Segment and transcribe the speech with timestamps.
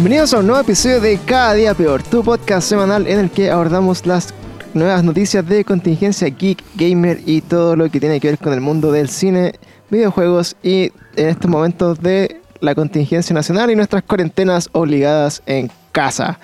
[0.00, 3.50] Bienvenidos a un nuevo episodio de Cada Día Peor, tu podcast semanal en el que
[3.50, 4.32] abordamos las
[4.72, 8.62] nuevas noticias de contingencia geek, gamer y todo lo que tiene que ver con el
[8.62, 9.52] mundo del cine,
[9.90, 16.40] videojuegos y en estos momentos de la contingencia nacional y nuestras cuarentenas obligadas en casa.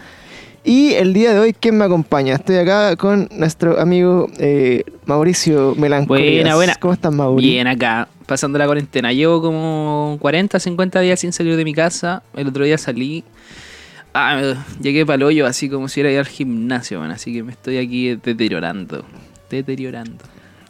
[0.62, 2.34] Y el día de hoy, ¿quién me acompaña?
[2.34, 6.42] Estoy acá con nuestro amigo eh, Mauricio Melancolías.
[6.42, 6.75] Buena, buena.
[6.75, 7.52] ¿Cómo estás, Mauricio?
[7.52, 9.14] Bien acá, pasando la cuarentena.
[9.14, 12.23] Llevo como 40, 50 días sin salir de mi casa.
[12.34, 13.25] El otro día salí.
[14.19, 17.11] Ah, llegué para el hoyo, así como si era ir al gimnasio, man.
[17.11, 19.05] Así que me estoy aquí deteriorando.
[19.51, 20.25] Deteriorando.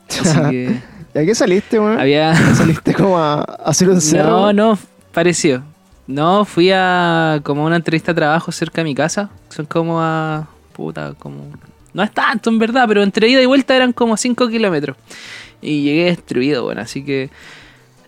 [0.09, 0.81] Así que.
[1.15, 2.01] ¿Y a qué saliste, weón?
[2.01, 2.35] había.
[2.57, 4.31] ¿Saliste como a, hacer un cerro?
[4.31, 4.79] No, no,
[5.13, 5.63] pareció.
[6.09, 9.31] No, fui a como una entrevista de trabajo cerca de mi casa.
[9.51, 10.49] Son como a.
[10.73, 11.45] Puta, como.
[11.95, 14.97] No es tanto en verdad, pero entre ida y vuelta eran como 5 kilómetros.
[15.63, 17.31] Y llegué destruido, bueno, así que.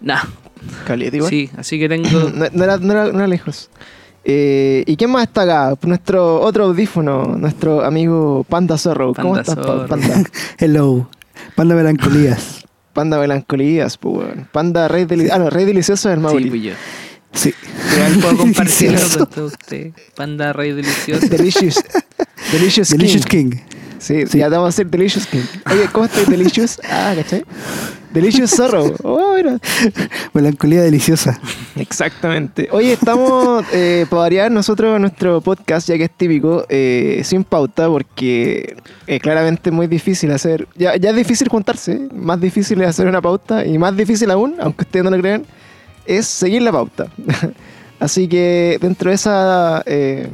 [0.00, 0.25] Nah,
[0.84, 1.31] Caleta, igual.
[1.31, 2.09] sí, así que tengo.
[2.34, 3.70] No, no era, no, era, no era lejos.
[4.31, 5.75] Eh, ¿Y quién más está acá?
[5.87, 9.15] Nuestro otro audífono, nuestro amigo Panda Zorro.
[9.15, 9.87] ¿Cómo Panda estás, Zorro.
[9.89, 10.23] Panda?
[10.59, 11.09] Hello,
[11.57, 12.62] Panda Melancolías.
[12.93, 14.49] Panda Melancolías, pues, weón.
[14.53, 15.34] Panda Rey Delicioso.
[15.34, 16.73] Ah, no, Rey Delicioso es el Sí, fui yo.
[17.33, 17.55] Sí.
[17.95, 19.95] Igual puedo compartirlo con todos ustedes.
[20.15, 21.27] Panda Rey Delicioso.
[21.27, 21.83] Delicious.
[22.53, 23.51] Delicious, Delicious King.
[23.51, 23.61] King.
[23.99, 24.39] Sí, Sí.
[24.39, 25.41] ya te vamos a hacer Delicious King.
[25.73, 26.79] Oye, ¿cómo estás, Delicious?
[26.84, 27.45] Ah, ¿cachai?
[28.12, 28.95] Delicious Zorro.
[29.05, 29.59] Oh, mira.
[30.33, 31.39] Melancolía deliciosa.
[31.77, 32.69] Exactamente.
[32.73, 37.89] Oye, estamos, eh, para variar nosotros nuestro podcast, ya que es típico, eh, sin pauta,
[37.89, 42.89] porque eh, claramente es muy difícil hacer, ya, ya es difícil juntarse, más difícil es
[42.89, 45.45] hacer una pauta, y más difícil aún, aunque ustedes no lo crean,
[46.06, 47.06] es seguir la pauta.
[48.00, 50.28] Así que dentro de esa, eh,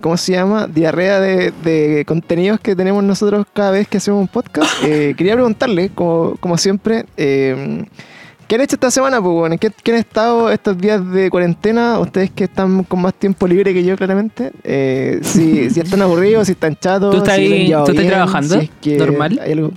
[0.00, 0.66] ¿cómo se llama?
[0.66, 5.34] Diarrea de, de contenidos que tenemos nosotros cada vez que hacemos un podcast, eh, quería
[5.34, 7.84] preguntarle, como, como siempre, eh,
[8.46, 9.56] ¿Qué han hecho esta semana, pues, bueno?
[9.58, 11.98] ¿Qué, qué han estado estos días de cuarentena?
[11.98, 14.52] Ustedes que están con más tiempo libre que yo, claramente.
[14.64, 17.10] Eh, si, si están aburridos, si están chatos.
[17.14, 18.54] ¿Tú estás si ahí- tú estás bien, trabajando?
[18.58, 19.38] si es que ¿Normal?
[19.44, 19.72] hay algo-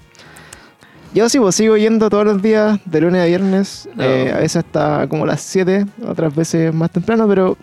[1.13, 3.89] Yo sí, pues sigo yendo todos los días, de lunes a viernes.
[3.93, 4.03] No.
[4.05, 7.57] eh, a veces hasta como las 7, otras veces más temprano, pero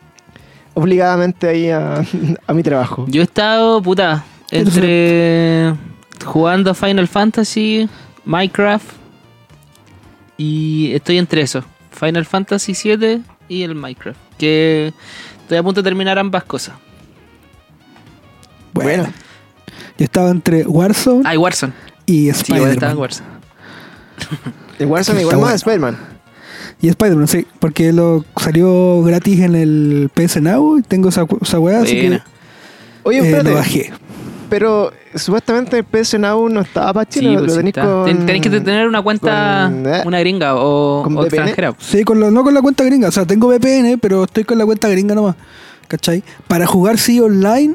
[0.79, 2.05] obligadamente ahí a,
[2.47, 3.05] a mi trabajo.
[3.09, 5.75] Yo he estado, puta, entre
[6.25, 7.89] jugando Final Fantasy,
[8.25, 8.87] Minecraft
[10.37, 14.93] y estoy entre eso, Final Fantasy 7 y el Minecraft, que
[15.43, 16.75] estoy a punto de terminar ambas cosas.
[18.73, 19.03] Bueno.
[19.05, 19.13] Bueno.
[19.99, 21.73] Yo estaba entre Warzone Ah, y Warzone.
[22.07, 22.99] y Sí, igual estaba en Spider-Man.
[22.99, 23.29] Warzone.
[24.79, 25.57] El Warzone Está igual más bueno.
[25.57, 25.99] Spider-Man.
[26.81, 31.59] Y Spider-Man, sí, porque lo salió gratis en el PS Now y tengo esa, esa
[31.59, 32.21] weá, así que.
[33.03, 33.51] Oye, eh, espérate.
[33.51, 33.93] lo bajé.
[34.49, 37.75] Pero supuestamente el PS Now no estaba para Sí, Chile, lo, pues lo sí tenéis
[37.75, 38.05] con...
[38.07, 41.75] Ten- Tenéis que tener una cuenta, con, eh, una gringa o, con o extranjera.
[41.79, 44.57] Sí, con la- no con la cuenta gringa, o sea, tengo VPN, pero estoy con
[44.59, 45.37] la cuenta gringa nomás.
[45.87, 46.23] ¿Cachai?
[46.47, 47.75] Para jugar sí online,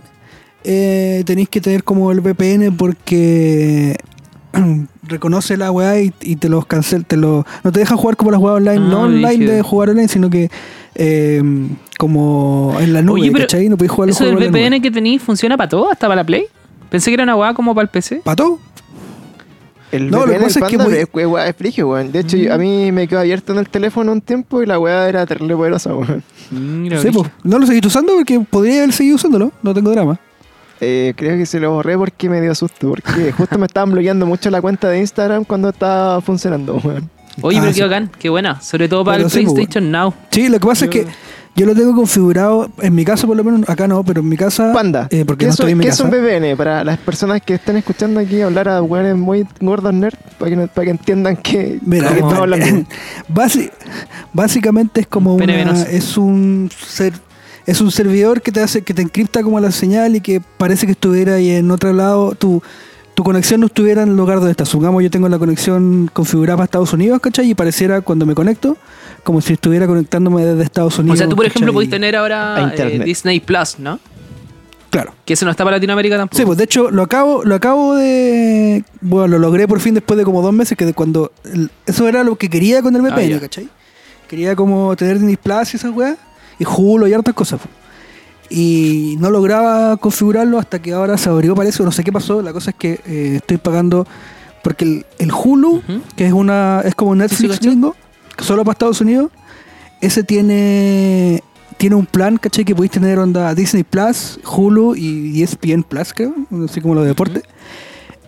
[0.63, 3.97] eh, tenéis que tener como el VPN porque
[5.07, 8.31] reconoce la weá y, y te los cancela, te lo, no te deja jugar como
[8.31, 10.49] las weas online, Ah, no online de jugar online, sino que
[10.95, 11.41] eh,
[11.97, 13.67] como en la nube, Oye, pero ¿cachai?
[13.69, 14.49] No jugar los ¿Eso del.
[14.49, 15.91] VPN que tenéis funciona para todo?
[15.91, 16.45] ¿Hasta para la Play?
[16.89, 18.21] Pensé que era una weá como para el PC.
[18.23, 18.59] ¿Para todo?
[19.91, 22.11] El No, lo VPN que pasa es que voy- es, weá, es frigio, weón.
[22.11, 22.39] De hecho, Mm.
[22.39, 25.25] yo- a mí me quedó abierto en el teléfono un tiempo y la weá era
[25.25, 26.23] terrible poderosa, weón.
[26.51, 30.19] Mira, Sí, pues, no lo seguís usando porque podría haber seguido usándolo, no tengo drama.
[30.83, 34.25] Eh, creo que se lo borré porque me dio susto, porque justo me estaban bloqueando
[34.25, 37.09] mucho la cuenta de Instagram cuando estaba funcionando, weón.
[37.41, 37.79] Oye, Ah, pero sí.
[37.79, 38.61] qué bacán, qué buena.
[38.61, 40.13] Sobre todo para Pero el sí, pues, PlayStation Now.
[40.29, 41.11] Sí, lo que pasa Yo- es que
[41.55, 44.35] yo lo tengo configurado, en mi casa por lo menos, acá no, pero en mi
[44.37, 44.73] casa...
[44.73, 46.09] Panda, eh, porque ¿qué, no es, estoy en mi qué es casa.
[46.09, 46.55] un VPN?
[46.57, 50.55] Para las personas que estén escuchando aquí hablar a weones muy gordos nerd, para que,
[50.57, 52.85] no- para que entiendan que, Mira, estamos hablando.
[53.33, 53.71] basi-
[54.33, 57.13] básicamente es como una, es un ser,
[57.65, 60.85] es un servidor que te hace que te encripta como la señal y que parece
[60.85, 62.61] que estuviera ahí en otro lado tu
[63.13, 64.69] tu conexión no estuviera en el lugar donde estás.
[64.69, 67.49] Supongamos yo tengo la conexión configurada para Estados Unidos, ¿cachai?
[67.49, 68.75] Y pareciera cuando me conecto
[69.23, 71.15] como si estuviera conectándome desde Estados Unidos.
[71.15, 73.01] O sea, tú, por ejemplo, podés tener ahora eh.
[73.05, 73.99] Disney Plus, ¿no?
[74.89, 75.13] Claro.
[75.25, 76.37] Que eso no está para Latinoamérica tampoco.
[76.37, 78.83] Sí, pues de hecho lo acabo, lo acabo de.
[79.01, 81.31] Bueno, lo logré por fin después de como dos meses, que de cuando.
[81.85, 83.39] eso era lo que quería con el Ah, VPN, ya.
[83.39, 83.69] ¿cachai?
[84.27, 86.17] Quería como tener Disney Plus y esas weas,
[86.59, 87.61] y Hulu y hartas cosas.
[88.49, 92.41] Y no lograba configurarlo hasta que ahora se abrió, parece, no sé qué pasó.
[92.41, 94.05] La cosa es que eh, estoy pagando.
[94.63, 95.81] Porque el, el Hulu,
[96.15, 97.95] que es una es como Netflix gringo,
[98.39, 99.29] solo para Estados Unidos,
[99.99, 101.43] ese tiene
[101.77, 102.63] tiene un plan, ¿cachai?
[102.63, 106.33] Que podéis tener onda Disney Plus, Hulu y ESPN Plus, creo,
[106.63, 107.43] así como los de deporte.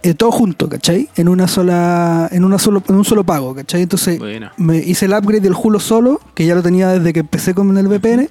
[0.06, 1.10] Eh, todo junto, ¿cachai?
[1.16, 3.81] En una sola, en una solo, en un solo pago, ¿cachai?
[3.81, 4.52] Entonces Bueno.
[4.56, 7.75] me hice el upgrade del Hulu solo, que ya lo tenía desde que empecé con
[7.75, 8.30] el VPN,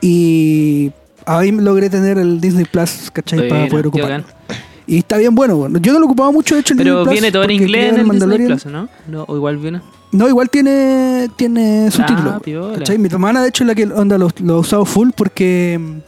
[0.00, 0.92] Y
[1.26, 3.46] ahí logré tener el Disney Plus, ¿cachai?
[3.46, 4.24] Para poder ocuparlo.
[4.24, 4.36] bacán.
[4.86, 5.56] Y está bien bueno.
[5.56, 5.78] bueno.
[5.80, 7.92] Yo no lo ocupaba mucho, de hecho, el Pero Disney Plus, viene todo en inglés
[7.92, 8.46] en el Disney.
[8.46, 8.88] Plus, ¿no?
[9.06, 9.82] No, o igual viene.
[10.12, 12.36] No, igual tiene, tiene subtítulos.
[12.36, 12.72] Ah.
[12.78, 12.96] ¿cachai?
[12.96, 15.98] Mi hermana, de hecho, es la que onda lo, lo ha usado full porque mm,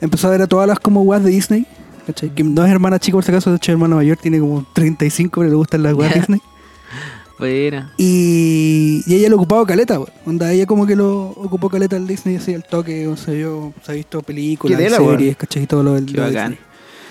[0.00, 1.66] empezó a ver a todas las como weas de Disney.
[2.06, 2.30] ¿Cachai?
[2.30, 4.64] Que no es hermana chica, por si acaso, de hecho, es hermana mayor, tiene como
[4.72, 6.40] 35, pero le gustan las weas Disney.
[7.38, 7.92] Buena.
[7.98, 10.10] Y, y ella lo ocupaba caleta, weón.
[10.24, 13.72] Onda, ella como que lo ocupó caleta el Disney, así al toque, o sea, yo
[13.84, 15.36] se ha visto películas, Qué tela, series.
[15.36, 15.64] ¿cachai?
[15.64, 16.50] Y todo lo del Qué lo bacán.
[16.52, 16.58] Disney.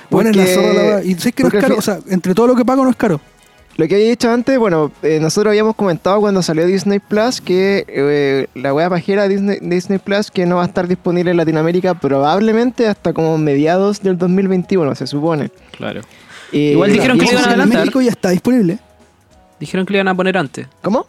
[0.09, 1.03] Bueno, es la Porque- zorra la.
[1.03, 2.63] Y sé que no es porque al caro, fin- o sea, entre todo lo que
[2.63, 3.19] pago no es caro.
[3.75, 7.83] Lo que había dicho antes, bueno, eh, nosotros habíamos comentado cuando salió Disney Plus que
[7.87, 11.95] eh, la wea pajera Disney, Disney Plus que no va a estar disponible en Latinoamérica
[11.95, 15.49] probablemente hasta como mediados del 2021, se supone.
[15.75, 16.01] Claro.
[16.51, 17.79] Eh, Igual dijeron que le iban a en adelantar.
[17.79, 18.77] México ya está disponible.
[19.59, 20.67] Dijeron que le iban a poner antes.
[20.83, 21.07] ¿Cómo?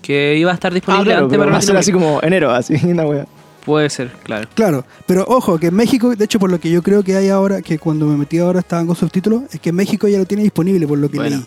[0.00, 2.20] Que iba a estar Ah, disponible claro, antes pero para va a ser así como
[2.22, 3.26] enero, así, una wea.
[3.66, 4.48] Puede ser, claro.
[4.54, 7.28] Claro, pero ojo, que en México, de hecho, por lo que yo creo que hay
[7.28, 10.24] ahora, que cuando me metí ahora estaban con subtítulos, es que en México ya lo
[10.24, 11.36] tiene disponible, por lo que Bueno.
[11.38, 11.46] leí.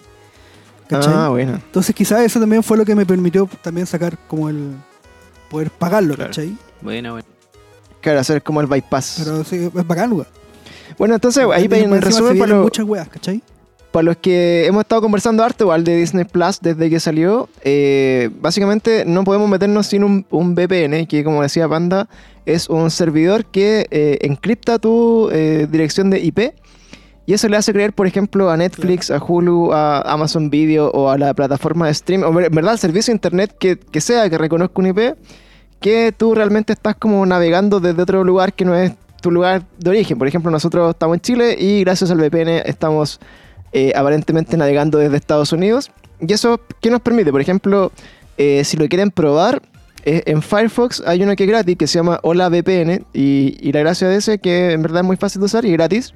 [0.90, 1.14] ¿Cachai?
[1.16, 1.54] Ah, bueno.
[1.54, 4.72] Entonces quizás eso también fue lo que me permitió también sacar como el
[5.50, 6.30] poder pagarlo, Claro.
[6.32, 6.58] ¿cachai?
[6.82, 7.28] Buena, buena.
[8.02, 9.22] Claro, hacer como el bypass.
[9.24, 10.28] Pero sí, es bacán, weón.
[10.98, 13.42] Bueno, entonces, ahí en resumen, para, lo- muchas weas, ¿cachai?
[13.92, 18.30] para los que hemos estado conversando harto, igual de Disney Plus desde que salió, eh,
[18.40, 22.08] básicamente no podemos meternos sin un, un VPN, que como decía Panda,
[22.46, 26.40] es un servidor que eh, encripta tu eh, dirección de IP.
[27.30, 31.12] Y eso le hace creer, por ejemplo, a Netflix, a Hulu, a Amazon Video o
[31.12, 34.28] a la plataforma de stream, o en verdad, el servicio de internet que, que sea
[34.32, 35.16] que reconozca un IP,
[35.80, 39.92] que tú realmente estás como navegando desde otro lugar que no es tu lugar de
[39.92, 40.18] origen.
[40.18, 43.20] Por ejemplo, nosotros estamos en Chile y gracias al VPN estamos
[43.74, 45.92] eh, aparentemente navegando desde Estados Unidos.
[46.20, 47.30] ¿Y eso qué nos permite?
[47.30, 47.92] Por ejemplo,
[48.40, 49.62] eh, si lo quieren probar,
[50.04, 53.72] eh, en Firefox hay uno que es gratis que se llama Hola VPN y, y
[53.72, 56.12] la gracia de ese es que en verdad es muy fácil de usar y gratis.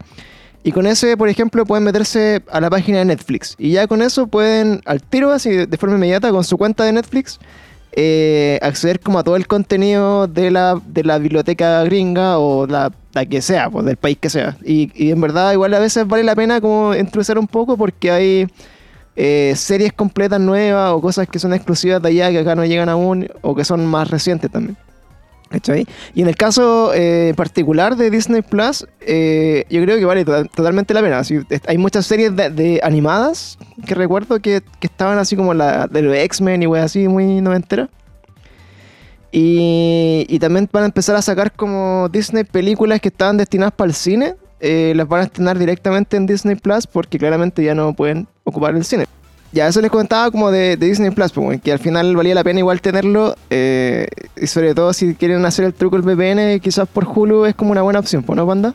[0.64, 3.56] Y con ese, por ejemplo, pueden meterse a la página de Netflix.
[3.58, 6.94] Y ya con eso pueden, al tiro, así de forma inmediata, con su cuenta de
[6.94, 7.40] Netflix,
[7.92, 12.92] eh, acceder como a todo el contenido de la, de la biblioteca gringa o la,
[13.14, 14.58] la que sea, pues del país que sea.
[14.64, 18.10] Y, y en verdad igual a veces vale la pena como introducir un poco porque
[18.10, 18.48] hay
[19.16, 22.90] eh, series completas nuevas o cosas que son exclusivas de allá que acá no llegan
[22.90, 24.76] aún o que son más recientes también.
[26.14, 30.46] Y en el caso eh, particular de Disney Plus, eh, yo creo que vale to-
[30.46, 31.22] totalmente la pena.
[31.68, 36.64] Hay muchas series de, animadas que recuerdo que, estaban así como la de los X-Men
[36.64, 37.90] y wey así muy noventera.
[39.32, 43.90] Y, y también van a empezar a sacar como Disney películas que estaban destinadas para
[43.90, 44.36] el cine.
[44.60, 48.76] eh, las van a estrenar directamente en Disney Plus porque claramente ya no pueden ocupar
[48.76, 49.06] el cine.
[49.54, 52.60] Ya, eso les comentaba como de, Disney Plus, pues, que al final valía la pena
[52.60, 53.36] igual tenerlo.
[53.52, 57.54] eh, y sobre todo si quieren hacer el truco del VPN, quizás por Hulu es
[57.54, 58.74] como una buena opción, pues, ¿no, Panda?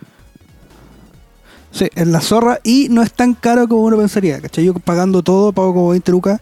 [1.73, 4.65] Sí, es la zorra y no es tan caro como uno pensaría, ¿cachai?
[4.65, 6.41] Yo pagando todo, pago como 20 lucas,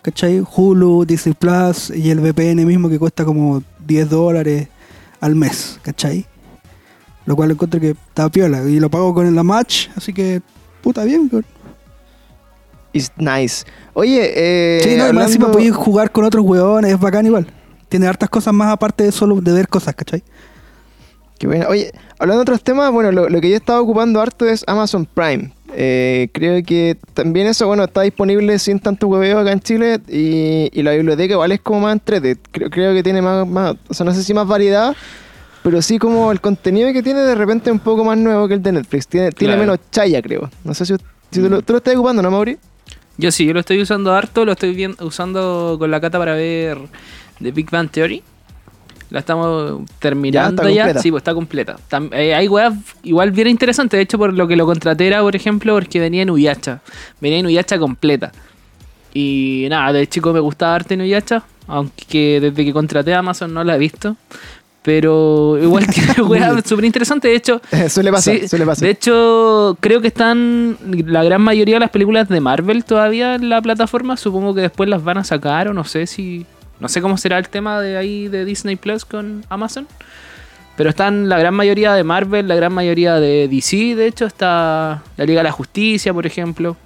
[0.00, 0.40] ¿cachai?
[0.40, 4.68] Hulu, Disney Plus y el VPN mismo que cuesta como 10 dólares
[5.20, 6.26] al mes, ¿cachai?
[7.26, 10.40] Lo cual encuentro que está piola y lo pago con la match, así que
[10.82, 11.30] puta bien.
[12.92, 13.64] It's nice.
[13.94, 14.80] Oye, eh.
[14.82, 17.46] sí, no, y más hablando- encima podéis jugar con otros weones, es bacán igual.
[17.88, 20.22] Tiene hartas cosas más aparte de solo de ver cosas, ¿cachai?
[21.38, 21.66] Qué bueno.
[21.68, 24.64] Oye, hablando de otros temas, bueno, lo, lo que yo he estado ocupando harto es
[24.66, 25.52] Amazon Prime.
[25.74, 30.68] Eh, creo que también eso, bueno, está disponible sin tanto hueveo acá en Chile y,
[30.72, 32.36] y la biblioteca igual es como más entrete.
[32.50, 34.96] Creo, creo que tiene más, más, o sea, no sé si más variedad,
[35.62, 38.54] pero sí como el contenido que tiene de repente es un poco más nuevo que
[38.54, 39.06] el de Netflix.
[39.06, 39.60] Tiene, tiene Claro.
[39.72, 40.50] menos chaya, creo.
[40.64, 40.94] No sé si,
[41.30, 42.58] si tú, lo, tú lo estás ocupando, ¿no, Mauri?
[43.18, 46.34] Yo sí, yo lo estoy usando harto, lo estoy bien, usando con la cata para
[46.34, 46.78] ver
[47.42, 48.22] The Big Bang Theory.
[49.10, 50.70] La estamos terminando Ya, ya.
[50.70, 51.02] está completa.
[51.02, 51.76] Sí, pues está completa.
[51.90, 53.96] Tam- eh, hay weas igual bien interesantes.
[53.98, 56.80] De hecho, por lo que lo contraté era, por ejemplo, porque venía en Uyacha.
[57.20, 58.32] Venía en Uyacha completa.
[59.14, 61.42] Y nada, de chico me gustaba arte en Uyacha.
[61.66, 64.16] Aunque desde que contraté a Amazon no la he visto.
[64.82, 67.30] Pero igual tiene weas súper interesantes.
[67.30, 68.84] De hecho, suele pasar, Sí, suele pasar.
[68.84, 73.48] De hecho, creo que están la gran mayoría de las películas de Marvel todavía en
[73.48, 74.16] la plataforma.
[74.16, 76.46] Supongo que después las van a sacar o no sé si...
[76.80, 79.88] No sé cómo será el tema de ahí de Disney Plus con Amazon.
[80.76, 83.96] Pero están la gran mayoría de Marvel, la gran mayoría de DC.
[83.96, 86.76] De hecho, está la Liga de la Justicia, por ejemplo.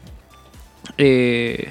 [0.97, 1.71] Eh,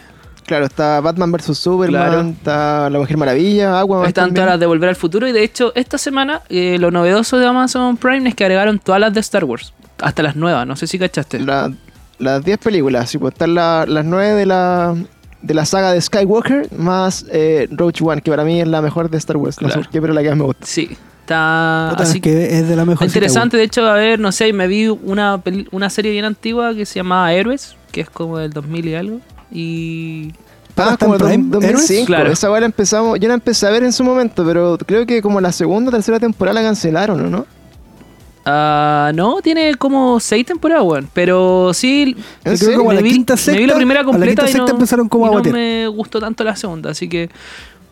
[0.52, 1.58] Claro, está Batman vs.
[1.58, 2.22] Superman, Claro.
[2.30, 4.06] está La Mujer Maravilla, Aquaman.
[4.08, 4.36] están también.
[4.36, 5.26] todas las de Volver al Futuro.
[5.28, 9.00] Y de hecho, esta semana eh, lo novedoso de Amazon Prime es que agregaron todas
[9.00, 9.74] las de Star Wars.
[10.02, 10.68] Hasta las nuevas.
[10.68, 11.40] No sé si cachaste.
[11.40, 11.72] La-
[12.20, 14.94] las 10 películas, sí, pues están la- las 9 de la,
[15.42, 19.10] de la saga de Skywalker, más eh, Roach One, que para mí es la mejor
[19.10, 19.56] de Star Wars.
[19.62, 19.82] No sé Claro.
[19.84, 20.66] por qué, pero la que más me gusta.
[20.66, 23.08] Sí, Está Puta, así es que es de la mejor.
[23.08, 26.74] interesante, de hecho, a ver, no sé, me vi una, peli- una serie bien antigua
[26.76, 29.20] que se llamaba Héroes, que es como del 2000 y algo.
[29.52, 30.32] Y
[30.78, 31.44] Ah, ¿Está como Prime?
[31.50, 32.06] 2005.
[32.08, 32.32] Claro.
[32.32, 35.22] Esa weá la empezamos, yo la empecé a ver en su momento, pero creo que
[35.22, 37.46] como la segunda o tercera temporada la cancelaron, ¿o no?
[38.46, 41.10] Ah, no, tiene como seis temporadas, weón.
[41.14, 43.76] Pero sí, ¿En Yo creo que como a la vi, quinta, me vi sexta- la
[43.76, 46.20] primera a la completa quinta, y, sexta no, empezaron como y a no me gustó
[46.20, 47.30] tanto la segunda, así que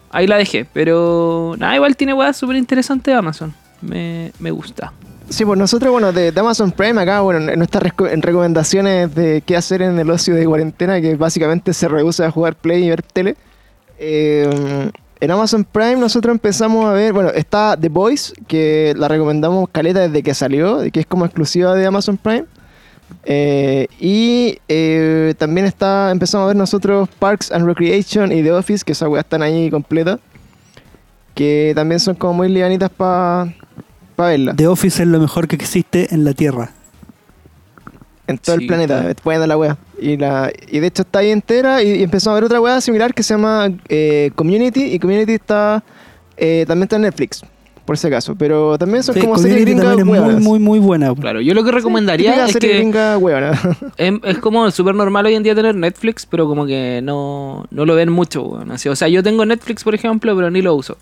[0.09, 0.65] ahí la dejé.
[0.73, 3.53] Pero nada, igual tiene weas súper interesantes Amazon.
[3.81, 4.91] Me, me gusta.
[5.29, 9.41] Sí, pues nosotros, bueno, de, Amazon Prime acá, bueno, en nuestras reco- en recomendaciones de
[9.45, 12.89] qué hacer en el ocio de cuarentena, que básicamente se reduce a jugar Play y
[12.89, 13.35] ver tele.
[13.99, 14.89] eh,
[15.21, 19.99] en Amazon Prime nosotros empezamos a ver, bueno, está The Boys, que la recomendamos caleta
[20.07, 22.45] desde que salió, que es como exclusiva de Amazon Prime.
[23.25, 28.85] Eh, y eh, también está, empezamos a ver nosotros Parks and Recreation y The Office,
[28.85, 30.19] que esas weas están ahí completas.
[31.35, 33.53] Que también son como muy lianitas para
[34.27, 34.55] verlas.
[34.55, 36.71] The Office es lo mejor que existe en la Tierra.
[38.27, 39.23] En todo Sí, el planeta, está.
[39.23, 39.77] buena la wea.
[39.99, 42.79] Y, la, y de hecho está ahí entera y, y empezamos a ver otra wea
[42.79, 45.83] similar que se llama eh, Community y Community está
[46.37, 47.41] eh, también está en Netflix,
[47.85, 48.35] por si acaso.
[48.35, 51.13] Pero también son Sí, como series gringas es muy, muy, muy buena.
[51.15, 53.17] Claro, yo lo que recomendaría es serie que gringa
[53.97, 57.85] es, es como súper normal hoy en día tener Netflix, pero como que no, no
[57.85, 58.71] lo ven mucho, weón.
[58.71, 60.97] Así, o sea, yo tengo Netflix, por ejemplo, pero ni lo uso.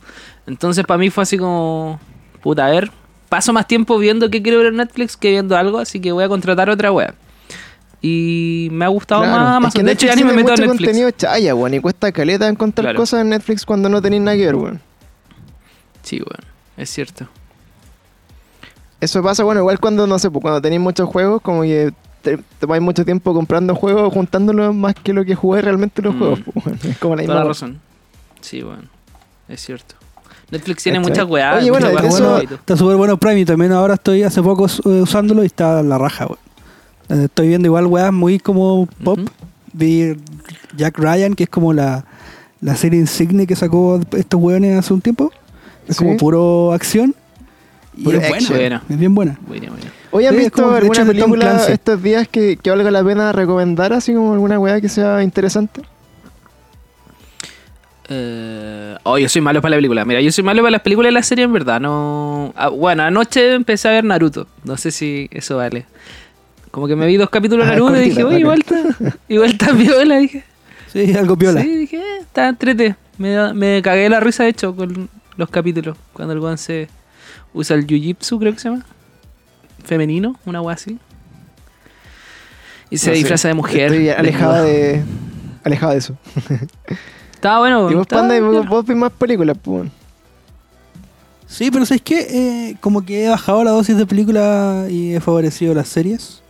[0.48, 2.00] Entonces, para mí fue así como,
[2.42, 2.90] puta, a ver,
[3.30, 6.24] paso más tiempo viendo qué quiero ver en Netflix que viendo algo, así que voy
[6.24, 7.14] a contratar otra web.
[8.02, 9.80] Y me ha gustado Claro, más es Amazon.
[9.82, 10.78] que de hecho, ya ni me meto a Netflix.
[10.78, 13.00] contenido chaya, weón, y cuesta caleta encontrar Claro.
[13.00, 14.82] cosas en Netflix cuando no tenéis nada que ver, weón.
[16.04, 16.46] Sí, weón,
[16.78, 17.28] es cierto.
[19.02, 21.92] Eso pasa, bueno, igual cuando, no sé, pues cuando tenéis muchos juegos, como que
[22.22, 26.18] te, vais mucho tiempo comprando juegos, juntándolos más que lo que jugué realmente los Mm.
[26.20, 26.80] juegos, pues, weón.
[26.84, 27.80] Es como la Toda la misma razón.
[28.42, 28.90] Sí, weón,
[29.50, 29.96] es cierto.
[30.52, 31.58] Netflix tiene muchas weas.
[31.62, 32.40] Oye, bueno, weas eso-.
[32.42, 35.98] Está súper bueno Prime y también ahora estoy hace poco eh, usándolo y está la
[35.98, 36.40] raja, weón.
[37.22, 39.20] Eh, Estoy viendo igual weas muy como pop.
[39.20, 39.28] Ujú.
[39.74, 40.16] Vi
[40.76, 42.06] Jack Ryan, que es como la,
[42.62, 45.32] la serie insigne que sacó estos weones hace un tiempo.
[45.88, 46.04] Es Sí.
[46.04, 47.14] como puro acción.
[47.96, 49.40] Y Puro es buena, es bien buena.
[49.48, 49.86] Buena, buena.
[50.12, 53.04] Oye, ¿han Sí, visto como de alguna hecho película estos días que, que valga la
[53.04, 55.82] pena recomendar, así como alguna weá que sea interesante?
[58.10, 60.06] Eh, oh, yo soy malo para la película.
[60.06, 61.80] Mira, yo soy malo para las películas y las series en verdad.
[61.82, 62.54] No.
[62.56, 64.48] Ah, bueno, anoche empecé a ver Naruto.
[64.64, 65.86] No sé si eso vale.
[66.72, 68.82] Como que me vi dos capítulos de Ah, Naruto y dije, oye, igual está,
[69.28, 70.18] igual está viola.
[70.18, 70.44] Dije,
[70.94, 71.62] Sí, algo piola.
[71.62, 72.96] sí, dije, eh, está entrete.
[73.18, 75.98] Me, me cagué la risa, de hecho, con los capítulos.
[76.14, 76.88] Cuando el guan se
[77.54, 78.86] usa el jiu-jitsu, creo que se llama.
[79.84, 80.98] Femenino, una wea así.
[82.90, 83.20] Y se No sé.
[83.20, 83.92] disfraza de mujer.
[83.92, 84.72] Estoy alejado desnuda.
[84.74, 85.04] de,
[85.66, 86.18] alejado de eso.
[87.38, 87.92] Estaba bueno.
[87.92, 89.88] Y vos, Panda, y vos, ves más películas, pues.
[91.46, 92.28] Sí, pero ¿sabes qué?
[92.32, 96.42] Eh, como que he bajado la dosis de película y he favorecido las series.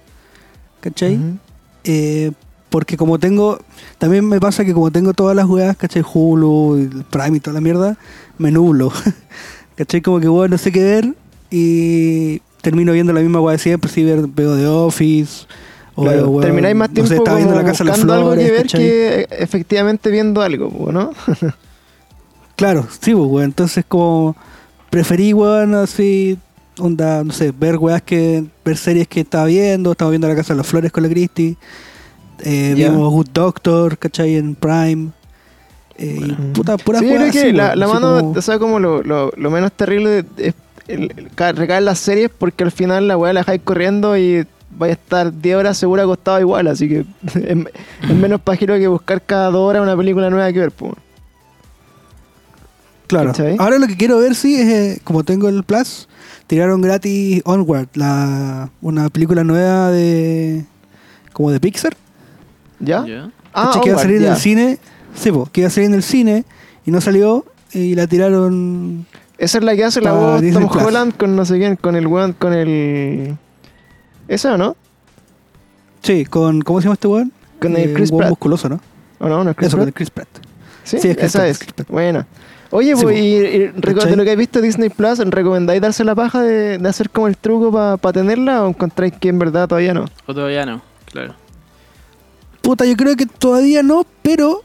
[0.80, 1.20] ¿Cachai?
[1.84, 2.32] Eh,
[2.70, 3.60] porque como tengo,
[3.98, 6.04] también me pasa que como tengo todas las weas, ¿cachai?
[6.10, 7.98] Hulu, Prime y toda la mierda,
[8.38, 8.90] me nublo.
[9.76, 10.02] ¿Cachai?
[10.02, 11.14] Como que bueno, no sé qué ver
[11.52, 15.48] y termino viendo la misma wea de siempre, si veo The Office.
[16.04, 18.52] Claro, termináis más no tiempo sé, estaba viendo la casa las buscando algo flores, que
[18.52, 18.82] ver ¿cachai?
[18.82, 21.12] que efectivamente viendo algo, ¿no?
[22.56, 23.46] Claro, sí, pues, weón.
[23.46, 24.36] Entonces, como
[24.90, 26.38] preferí, weón, así,
[26.80, 29.92] onda, no sé, ver weas que, ver series que estaba viendo.
[29.92, 31.56] Estaba viendo La Casa de las Flores con la Christie.
[32.40, 32.74] Eh.
[32.76, 34.36] Vimos Good Doctor, ¿cachai?
[34.38, 35.10] En Prime.
[36.00, 38.32] Eh, y puta, pura Sí, yo creo que la, la mano, como...
[38.32, 40.54] o sea, como lo, lo, lo menos terrible es
[40.88, 44.46] el, el- ca- recaer las series porque al final la weá la dejáis corriendo y
[44.78, 47.00] vais a estar 10 horas seguro acostado igual, así que
[47.36, 47.58] es,
[48.04, 50.94] es menos pajero que buscar cada dos horas una película nueva que ver, pues.
[53.08, 53.28] Claro.
[53.28, 53.56] ¿cachai?
[53.58, 56.08] Ahora lo que quiero ver, sí, es eh, como tengo el Plus,
[56.46, 60.66] tiraron gratis Onward, la, una película nueva de.
[61.34, 61.96] como de Pixar.
[62.80, 63.06] ¿Ya?
[63.06, 63.32] Ya.
[63.54, 64.34] Ah, que iba a salir en ya.
[64.34, 64.78] el cine.
[65.16, 66.46] Sí, po, que iba a salir en el cine
[66.86, 69.06] y no salió y la tiraron.
[69.38, 70.86] Esa es la que hace la voz Disney Tom.
[70.86, 73.38] Holland con no sé quién, con el weón, con el...
[74.28, 74.76] ¿Esa o no?
[76.04, 76.62] Sí, con.
[76.62, 77.32] ¿Cómo se llama este weón?
[77.60, 78.30] Con Eh, el Chris un weón Pratt.
[78.32, 78.80] musculoso, ¿no?
[79.20, 79.44] ¿O no?
[79.44, 79.88] ¿No es Chris Eso, con Pratt?
[79.88, 80.28] el Chris Pratt.
[80.84, 81.60] Sí, Sí, es Chris esa Pratt, es.
[81.60, 81.88] Chris Pratt.
[81.90, 82.28] Buena.
[82.70, 86.14] Oye, Sí, pues, y, y de lo que has visto Disney Plus, ¿recomendáis darse la
[86.16, 89.94] paja de, de hacer como el truco para tenerla o encontráis que en verdad todavía
[89.94, 90.06] no?
[90.26, 91.34] O todavía no, claro.
[92.62, 94.64] Puta, yo creo que todavía no, pero.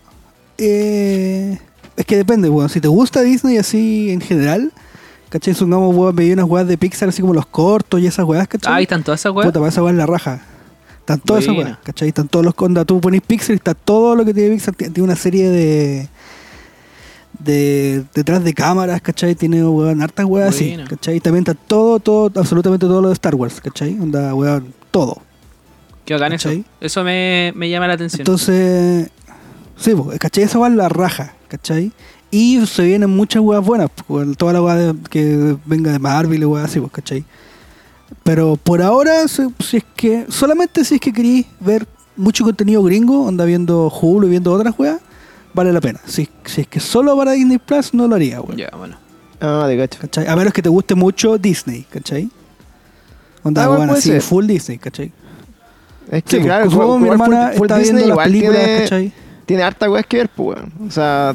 [0.59, 1.59] eh,
[1.97, 2.69] es que depende, weón.
[2.69, 4.73] Si te gusta Disney así en general,
[5.33, 5.55] ¿cachai?
[5.55, 8.73] Supongamos, weón, me unas weas de Pixar así como los cortos y esas weas, ¿cachai?
[8.73, 9.47] Ah, ahí están todas esas weas.
[9.47, 10.43] Puta, para esa en la raja.
[11.01, 12.09] Están todas esas weas, ¿cachai?
[12.09, 12.85] Están todos los condas.
[12.85, 14.75] Tú ponés Pixar y está todo lo que tiene Pixar.
[14.75, 16.09] Tiene una serie de.
[17.39, 19.35] de detrás de cámaras, ¿cachai?
[19.35, 20.77] Tiene, weón, hartas weas así.
[20.89, 21.19] ¿cachai?
[21.21, 23.99] También está todo, todo, absolutamente todo lo de Star Wars, ¿cachai?
[23.99, 25.23] Onda, weón, todo.
[26.05, 26.51] Qué bacán eso.
[26.51, 26.65] ¿Cachai?
[26.81, 28.21] Eso me, me llama la atención.
[28.21, 29.09] Entonces,
[29.79, 30.45] sí, pues, ¿cachai?
[30.45, 31.91] Esa es la raja, ¿cachai?
[32.33, 33.91] Y se vienen muchas weas buenas,
[34.39, 37.25] toda la weá de- que venga de Marvel y weas así, pues, ¿cachai?
[38.25, 41.87] Pero por ahora, si, si es que, solamente si es que queréis ver
[42.17, 44.99] mucho contenido gringo, anda viendo Hulu y viendo otras weas,
[45.53, 46.01] vale la pena.
[46.07, 48.57] Si, si es que solo para Disney Plus, no lo haría, weón.
[48.57, 48.97] ya, bueno.
[49.41, 49.89] Ah, de.
[49.89, 50.27] ¿Cachai?
[50.27, 52.31] A menos que te guste mucho Disney, ¿cachai?
[53.43, 54.23] Onda, Ah, bueno, así, ser.
[54.23, 55.13] full Disney, ¿cachai?
[56.11, 58.65] Es Sí, que, pues, claro, como mi hermana full- full está Disney viendo las películas,
[58.65, 59.13] tiene, ¿cachai?
[59.45, 60.73] tiene harta weas que ver, pues, weón.
[60.89, 61.35] O sea,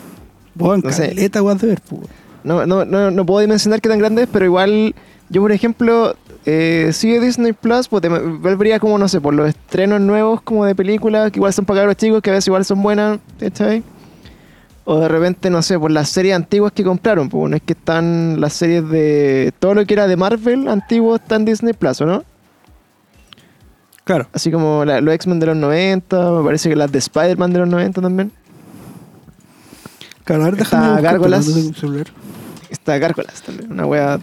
[0.83, 1.09] No sé.
[1.09, 2.05] caleta, weón, de ver, weón.
[2.43, 4.95] no, no, no, no puedo dimensionar qué tan grande es, pero igual,
[5.29, 9.49] yo por ejemplo, eh, sigue Disney Plus, pues te volvería como, no sé, por los
[9.49, 12.63] estrenos nuevos como de películas, que igual son para los chicos, que a veces igual
[12.65, 13.83] son buenas, ¿cachai?
[14.89, 17.73] O de repente, no sé, por las series antiguas que compraron, pues no es que
[17.73, 21.99] están las series de todo lo que era de Marvel antiguo está en Disney Plus,
[21.99, 22.23] ¿o no?
[24.05, 24.27] Claro.
[24.31, 27.59] Así como la- los X-Men de los 90, me parece que las de Spider-Man de
[27.59, 28.31] los 90 también.
[30.27, 31.48] Claro, Está Gárgolas.
[32.69, 34.19] Está Gárgolas también, una wea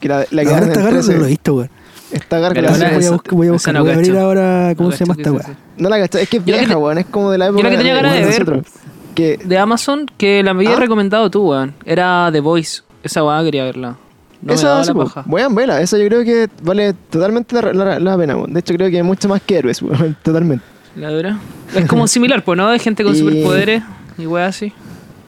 [0.00, 1.12] que la que Ahora está Gárgolas, 13.
[1.14, 1.70] no lo he visto, weón.
[2.12, 2.78] Está Gárgolas.
[2.78, 5.04] voy a buscar, voy a, esa buscar, no voy a abrir ahora cómo No se
[5.04, 5.56] llama esta es weá.
[5.76, 7.64] No la cachai, es que es Yo la vieja, weón, es como de la época
[7.64, 8.30] la que tenía ganas de ver.
[8.48, 8.66] nosotros.
[9.14, 10.80] Que, De Amazon, que la me habías ¿Ah?
[10.80, 11.74] recomendado tú, weón.
[11.84, 12.82] Era The Voice.
[13.02, 13.96] Esa weá quería verla.
[14.40, 15.24] No esa, sí, la.
[15.26, 18.52] Weón, vela, esa yo creo que vale totalmente la, la- la pena, weón.
[18.52, 20.64] De hecho, creo que hay mucho más que héroes, weón, totalmente.
[20.94, 21.38] La dura.
[21.74, 22.70] Es como similar, pues, ¿no?
[22.70, 23.82] De gente con Y- superpoderes
[24.16, 24.72] y weá así.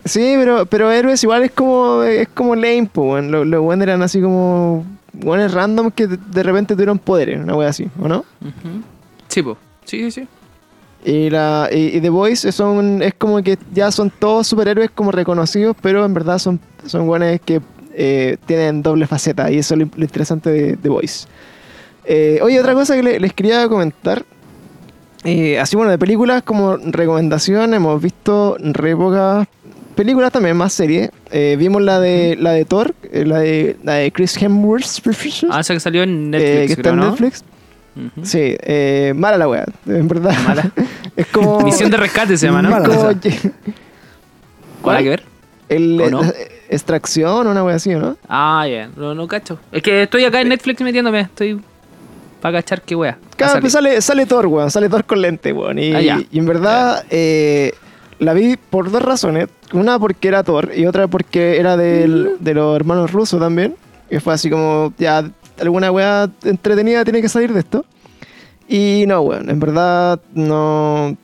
[0.04, 3.30] Sí, pero, pero héroes igual es como, es como lame, po, weón.
[3.30, 4.84] Los, los weones eran así como,
[5.22, 8.18] weones random que de, repente tuvieron poderes, una wea así, ¿o no?
[8.40, 8.82] Ujú.
[9.28, 9.56] Sí, pues.
[9.84, 10.28] Sí, sí, sí.
[11.04, 15.10] Y, la, y, y The Voice son, es como que ya son todos superhéroes como
[15.12, 17.60] reconocidos, pero en verdad son, son buenos que
[17.94, 21.26] eh, tienen doble faceta y eso es lo, lo interesante de The Voice.
[22.04, 24.24] Eh, oye, otra cosa que le- les quería comentar.
[25.24, 29.48] eh, así bueno, de películas como recomendación hemos visto re pocas
[30.00, 31.10] películas también, más series.
[31.30, 34.86] Eh, vimos la de la de Thor, eh, la de, la de Chris Hemsworth,
[35.50, 37.10] Ah, esa que salió en eh, Netflix, que está creo, en ¿no?
[37.10, 37.44] Netflix.
[38.22, 40.34] Sí, eh, mala la wea, en verdad.
[40.46, 40.70] Mala.
[41.16, 41.60] es como...
[41.60, 42.70] Misión de rescate se llama, ¿no?
[42.70, 42.86] Mala.
[42.88, 43.10] como-
[44.80, 45.22] ¿Cuál hay que ver?
[45.68, 46.22] El, ¿O no?
[46.70, 48.16] extracción o una wea así, ¿no?
[48.26, 48.88] Ah, ya.
[48.96, 49.58] No, no cacho.
[49.70, 51.20] Es que estoy acá en Netflix metiéndome.
[51.20, 51.60] Estoy
[52.40, 54.70] para cachar qué a Claro, pues sale, sale Thor, weón.
[54.70, 55.78] Sale Thor con lente, weón.
[55.78, 57.74] Y, Ah, y en verdad, eh,
[58.20, 59.48] la vi por dos razones.
[59.72, 63.74] Una porque era Thor y otra porque era del- de los hermanos rusos también.
[64.10, 65.28] Y fue así como, ya,
[65.60, 67.84] alguna wea entretenida tiene que salir de esto.
[68.68, 69.50] Y no, weón.
[69.50, 71.16] En verdad, no.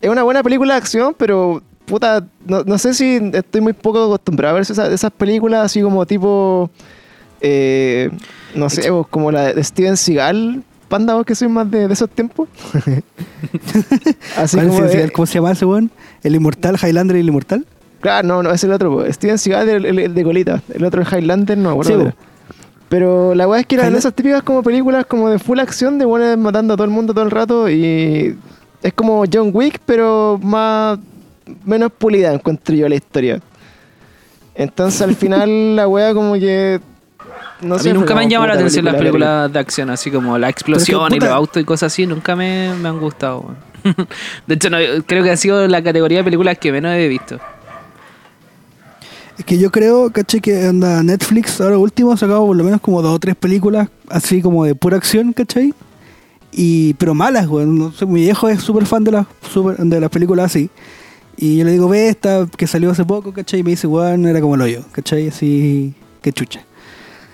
[0.00, 1.62] Es una buena película de acción, pero.
[1.86, 5.80] Puta, no, no sé si estoy muy poco acostumbrado a ver esas, esas películas así
[5.80, 6.70] como tipo.
[7.40, 8.10] eh,
[8.54, 10.62] no sé, como la de Steven Seagal.
[10.88, 12.48] Panda, vos que soy más de, de esos tiempos.
[14.36, 15.90] así ¿Cuál como es ¿Cómo se llama ese weón?
[16.22, 17.66] ¿El Inmortal, Highlander y el Inmortal?
[18.00, 19.04] Claro, no, no, es el otro.
[19.12, 20.62] Steven Seagal, el, el- el de colita.
[20.72, 21.94] El otro, el Highlander, no me acuerdo.
[21.94, 22.14] Sí, era.
[22.88, 26.06] Pero la weá es que eran esas típicas como películas como de full acción, de
[26.06, 27.68] buenas matando a todo el mundo todo el rato.
[27.68, 28.38] Y
[28.82, 30.98] es como John Wick, pero más
[31.64, 33.40] menos pulida encuentro yo la historia.
[34.54, 36.80] Entonces al final la weá como que...
[37.60, 40.10] No a mí nunca me han llamado la atención las película, películas de acción, así
[40.10, 43.54] como la explosión y los autos y cosas así, nunca me, me han gustado.
[44.46, 47.38] De hecho, no, creo que ha sido la categoría de películas que menos he visto.
[49.38, 52.80] Es que yo creo, caché, que anda Netflix ahora último ha sacado por lo menos
[52.80, 55.72] como dos o tres películas así como de pura acción, ¿cachai?
[56.50, 57.64] Y, pero malas, güey.
[57.66, 60.70] No sé, mi viejo es súper fan de las, super- de las películas así.
[61.36, 63.60] Y yo le digo, ve esta que salió hace poco, ¿cachai?
[63.60, 65.28] Y me dice, weón, era como el hoyo, ¿cachai?
[65.28, 66.64] Así, qué chucha.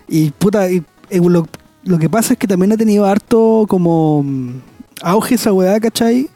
[0.09, 1.47] Y puta, y, eh, lo,
[1.85, 4.51] lo que pasa es que también ha tenido harto como mm,
[5.03, 6.29] auge esa weá, ¿cachai?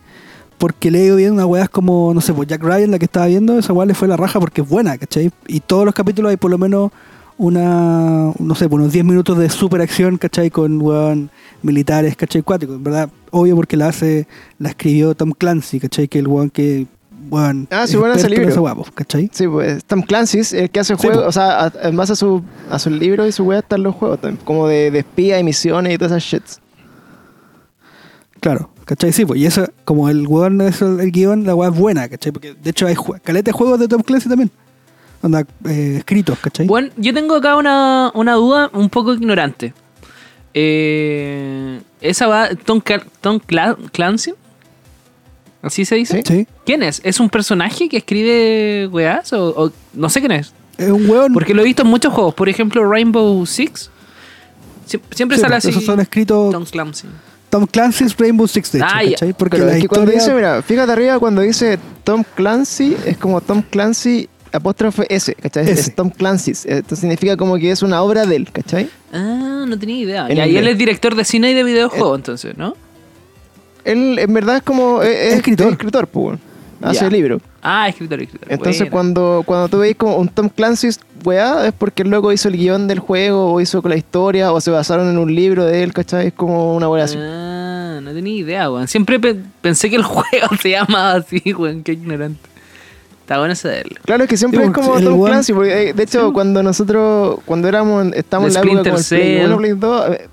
[0.58, 3.04] Porque le he ido viendo unas weas como, no sé, pues Jack Ryan, la que
[3.04, 5.30] estaba viendo, esa weá le fue la raja porque es buena, ¿cachai?
[5.46, 6.90] Y todos los capítulos hay por lo menos
[7.38, 10.50] una, no sé, pues unos 10 minutos de super acción, ¿cachai?
[10.50, 11.30] Con weón
[11.62, 12.42] militares, ¿cachai?
[12.42, 14.26] Cuáticos, en verdad, obvio porque la hace,
[14.58, 16.08] la escribió Tom Clancy, ¿cachai?
[16.08, 16.86] Que el weón que,
[17.30, 18.74] weón, Ah, sí, es bueno, ese libro.
[18.76, 19.30] pues, ¿cachai?
[19.32, 21.28] Sí, pues Tom Clancy, es el que hace Sí, juegos, po.
[21.28, 23.94] o sea, a- en base a su, a sus libros y su weá están los
[23.94, 26.60] juegos también, como de, de espía y misiones y todas esas shits.
[28.40, 29.12] Claro, ¿cachai?
[29.12, 32.08] Sí, pues, y eso, como el weón es el, el guion, la weá es buena,
[32.08, 32.30] ¿cachai?
[32.32, 34.50] Porque de hecho hay jue- caleta de juegos de Tom Clancy también.
[35.20, 36.66] Onda, eh, escritos, ¿cachai?
[36.66, 39.74] Bueno, yo tengo acá una, una duda un poco ignorante.
[40.54, 44.34] Eh, ¿Esa va Tom, Cla- Tom Cla- Clancy?
[45.62, 46.22] ¿Así se dice?
[46.26, 46.46] Sí.
[46.64, 47.00] ¿Quién es?
[47.04, 49.32] ¿Es un personaje que escribe weás?
[49.32, 50.52] O, o- no sé quién es.
[50.76, 51.32] Es un weón.
[51.32, 52.34] Porque lo he visto en muchos juegos.
[52.34, 53.90] Por ejemplo, Rainbow Six.
[54.88, 55.70] Sie- Siempre Sí, sale así.
[55.70, 57.08] Esos son escritos Tom Clancy.
[57.50, 59.00] Tom Clancy's Rainbow Six, de hecho, Ah.
[59.10, 59.32] ¿cachai?
[59.32, 60.20] Porque la que cuando historia...
[60.20, 65.64] dice, mira, fíjate arriba cuando dice Tom Clancy, es como Tom Clancy apóstrofe S, ¿cachai?
[65.64, 65.80] Es- S.
[65.90, 66.64] Es Tom Clancy's.
[66.66, 68.88] Esto significa como que es una obra de él, ¿cachai?
[69.12, 70.28] Ah, no tenía idea.
[70.28, 72.76] En Y ahí él es director de cine y de videojuegos, entonces, ¿no?
[73.92, 75.02] Él en verdad es como...
[75.02, 75.72] Es, es Escritor.
[75.72, 76.38] escritor, pues.
[76.80, 77.10] Hace Ya.
[77.10, 77.40] libro.
[77.60, 78.46] Ah, escritor, escritor.
[78.52, 78.90] Entonces Buena.
[78.92, 82.56] cuando, cuando tú veis como un Tom Clancy's weá, es porque el loco hizo el
[82.56, 85.82] guion del juego, o hizo con la historia, o se basaron en un libro de
[85.82, 86.28] él, ¿cachai?
[86.28, 87.18] Es como una weá así.
[87.20, 88.86] Ah, no tenía idea, weón.
[88.86, 91.82] Siempre pe- pensé que el juego se llamaba así, weón.
[91.82, 92.38] Qué ignorante.
[93.22, 93.96] Está bueno saberlo.
[94.04, 97.40] Claro, es que siempre Sí, es como Tom Clancy, porque eh, de hecho cuando nosotros,
[97.44, 99.46] cuando éramos, estábamos en De la época como el Play Cell.
[99.46, 100.28] 1, Play 2, eh, s-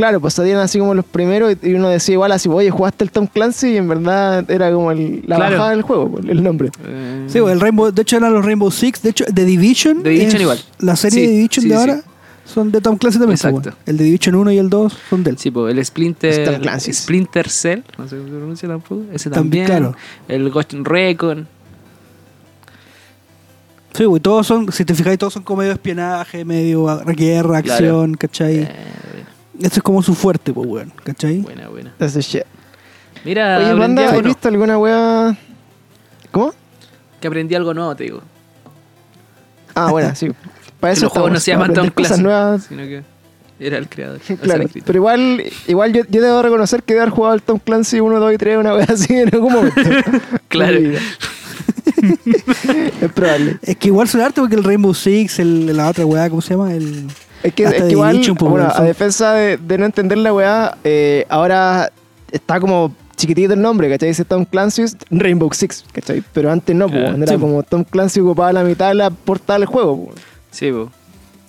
[0.00, 3.10] claro, pues salían así como los primeros y uno decía igual así, oye, jugaste el
[3.10, 5.56] Tom Clancy y en verdad era como el- la Claro.
[5.56, 6.70] bajada del juego, pues, el nombre.
[6.86, 10.02] Eh, Sí, pues, el Rainbow, de hecho eran los Rainbow Six, de hecho The Division,
[10.02, 10.58] The Division igual.
[10.78, 11.80] La serie Sí, de Division sí, de sí.
[11.80, 12.02] ahora
[12.46, 13.38] son de Tom Clancy también.
[13.38, 13.60] pues, Exacto.
[13.70, 13.76] bueno.
[13.84, 15.38] El de Division 1 y el 2 son de él.
[15.38, 16.60] Sí, pues el Splinter.
[16.94, 19.02] Splinter Cell, no sé cómo se pronuncia tampoco.
[19.12, 19.92] Ese También, también.
[19.92, 19.96] claro.
[20.28, 21.46] El Ghost Recon.
[23.92, 26.84] Sí, güey, todos son, si te fijáis, todos son como medio espionaje, medio
[27.16, 27.74] guerra, Claro.
[28.00, 28.58] acción, ¿cachai?
[28.60, 28.68] Eh,
[29.60, 31.38] Eso es como su fuerte, pues, weón, ¿cachai?
[31.40, 31.94] buena, buena.
[31.98, 32.44] That's the shit.
[33.24, 34.28] Mira, Oye, aprendí banda, algo ¿has nuevo.
[34.34, 35.38] visto alguna weá?
[36.30, 36.54] ¿Cómo?
[37.20, 38.22] Que aprendí algo nuevo, te digo.
[39.74, 40.30] Ah, bueno, sí.
[40.80, 42.64] Para Que eso los juegos no se llaman aprender cosas Clancy, nuevas.
[42.64, 43.02] sino que
[43.60, 44.20] era el creador.
[44.28, 47.58] el Claro, pero igual, igual yo, yo debo reconocer que de haber jugado al Tom
[47.58, 49.80] Clancy 1, 2 y 3, una vez así en algún momento.
[50.48, 50.78] Claro.
[52.00, 53.58] Es probable.
[53.62, 56.54] Es que igual son arte porque el Rainbow Six, el, la otra weá, ¿cómo se
[56.54, 56.72] llama?
[56.74, 57.06] El,
[57.42, 60.76] Es que, es que igual, pues, bueno, a defensa de, de no entender la weá,
[60.84, 61.90] eh, ahora
[62.30, 64.08] está como chiquitito el nombre, ¿cachai?
[64.10, 66.22] Dice Tom Clancy's Rainbow Six, ¿cachai?
[66.32, 67.40] Pero antes no, pues, era sí, po.
[67.40, 70.90] como Tom Clancy ocupaba la mitad de la portada del juego, pues, Sí, po,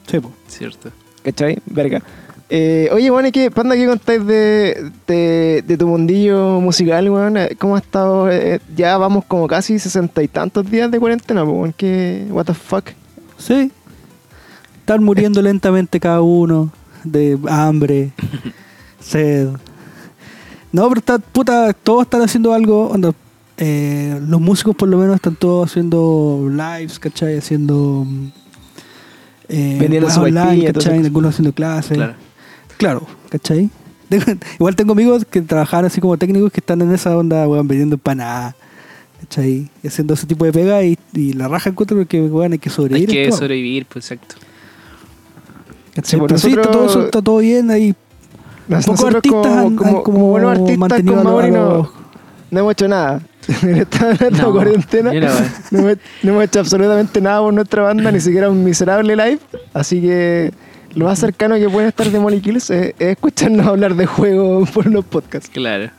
[0.10, 0.32] sí, po.
[0.48, 0.92] cierto.
[1.24, 1.60] ¿cachai?
[1.66, 2.02] Verga.
[2.50, 7.38] Eh, oye, bueno, ¿y qué, Panda, qué contáis de, de, de tu mundillo musical, weón?
[7.38, 8.30] Eh, ¿Cómo ha estado?
[8.30, 11.74] Eh, ya vamos como casi sesenta y tantos días de cuarentena, pues, weón.
[11.78, 12.26] ¿Qué?
[12.30, 12.90] ¿What the fuck?
[13.38, 13.72] Sí.
[14.82, 16.72] Están muriendo lentamente cada uno
[17.04, 18.12] de hambre,
[19.00, 19.48] sed.
[20.72, 22.88] No, pero está, puta, todos están haciendo algo.
[22.90, 23.14] onda,
[23.58, 27.38] eh, los músicos por lo menos están todos haciendo lives, ¿cachai?
[27.38, 28.06] Haciendo...
[28.08, 28.28] mm,
[29.50, 31.00] Eh, Vendiendo su online, ¿cachai?
[31.00, 31.98] Algunos haciendo clases.
[31.98, 32.14] Claro.
[32.78, 33.70] Claro, ¿cachai?
[34.60, 37.96] Igual tengo amigos que trabajan así como técnicos que están en esa onda, weón, vendiendo
[37.96, 38.56] empanadas,
[39.20, 39.70] ¿cachai?
[39.86, 42.76] Haciendo ese tipo de pega y, y la raja encuentro porque, weón, hay que Hay
[42.76, 43.10] sobrevivir.
[43.10, 44.36] que esto, sobrevivir, pues exacto.
[46.04, 47.94] Sí, Pero sí, está todo, nosotros- está todo bien ahí.
[48.68, 51.92] Pocos nosotros artistas como, han- como, han como buenos artistas mantenido con Mauri no,
[52.60, 53.22] hemos hecho nada.
[53.64, 55.12] en esta, en esta No, cuarentena
[55.72, 59.40] no hemos, no hemos hecho absolutamente nada por nuestra banda, ni siquiera un miserable live.
[59.74, 60.52] Así que
[60.94, 64.70] lo más cercano que pueden estar de Molly Kills es, es escucharnos hablar de juegos
[64.72, 65.50] por los podcasts.
[65.50, 65.90] Claro.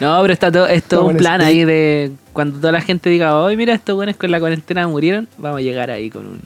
[0.00, 3.36] No, pero está todo, es todo un plan ahí de cuando toda la gente diga,
[3.36, 6.40] hoy mira, estos buenos con la cuarentena murieron, vamos a llegar ahí con un,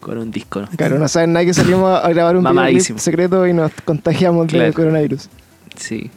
[0.00, 0.68] Con un disco, ¿no?
[0.76, 2.98] Claro, no saben nada que salimos a grabar un Mamadísimo.
[2.98, 4.74] secreto y nos contagiamos del Claro.
[4.74, 5.28] coronavirus.
[5.76, 6.10] Sí.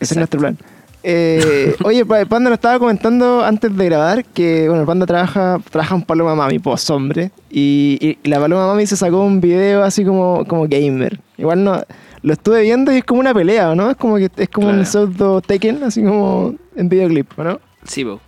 [0.00, 0.56] Ese es nuestro plan.
[1.02, 5.58] Eh, oye, Pa- Panda nos estaba comentando antes de grabar que, bueno, el Panda trabaja,
[5.70, 7.30] trabaja en Paloma Mami, pues hombre.
[7.50, 11.20] Y, y la Paloma Mami se sacó un video así como, como gamer.
[11.36, 11.80] Igual no,
[12.22, 13.90] lo estuve viendo y es como una pelea, ¿no?
[13.90, 14.80] Es como que es como Claro.
[14.80, 17.60] un pseudo Tekken, así como en videoclip, ¿no?
[17.84, 18.20] Sí, po.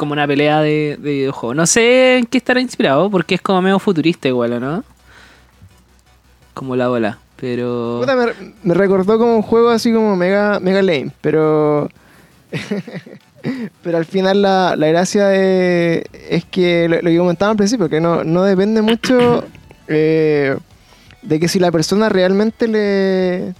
[0.00, 1.52] Es como una pelea de, de videojuego.
[1.52, 4.82] No sé en qué estará inspirado, porque es como medio futurista igual, ¿o ¿no?
[6.54, 7.18] Como la bola.
[7.36, 7.98] Pero.
[8.00, 8.32] Puta, me,
[8.62, 11.90] me recordó como un juego así como mega, mega lame, pero.
[13.82, 17.90] pero al final la, la gracia de- es que lo, lo que comentaba al principio,
[17.90, 19.44] que no, no depende mucho
[19.88, 20.56] eh,
[21.20, 23.54] de que si la persona realmente le,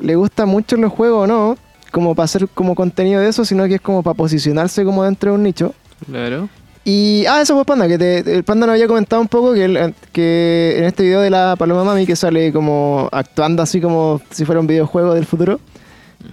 [0.00, 1.56] le gusta mucho los juegos o no,
[1.96, 5.30] como para hacer como contenido de eso, sino que es como para posicionarse como dentro
[5.30, 5.72] de un nicho.
[6.04, 6.46] Claro.
[6.84, 9.64] Y, ah, eso fue Panda, que te- el Panda nos había comentado un poco que,
[9.64, 14.20] él- que en este video de la Paloma Mami, que sale como actuando así como
[14.30, 15.58] si fuera un videojuego del futuro,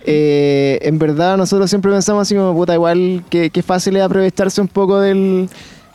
[0.06, 4.60] eh, en verdad nosotros siempre pensamos así como, puta, igual que, que fácil es aprovecharse
[4.60, 5.50] un poco del,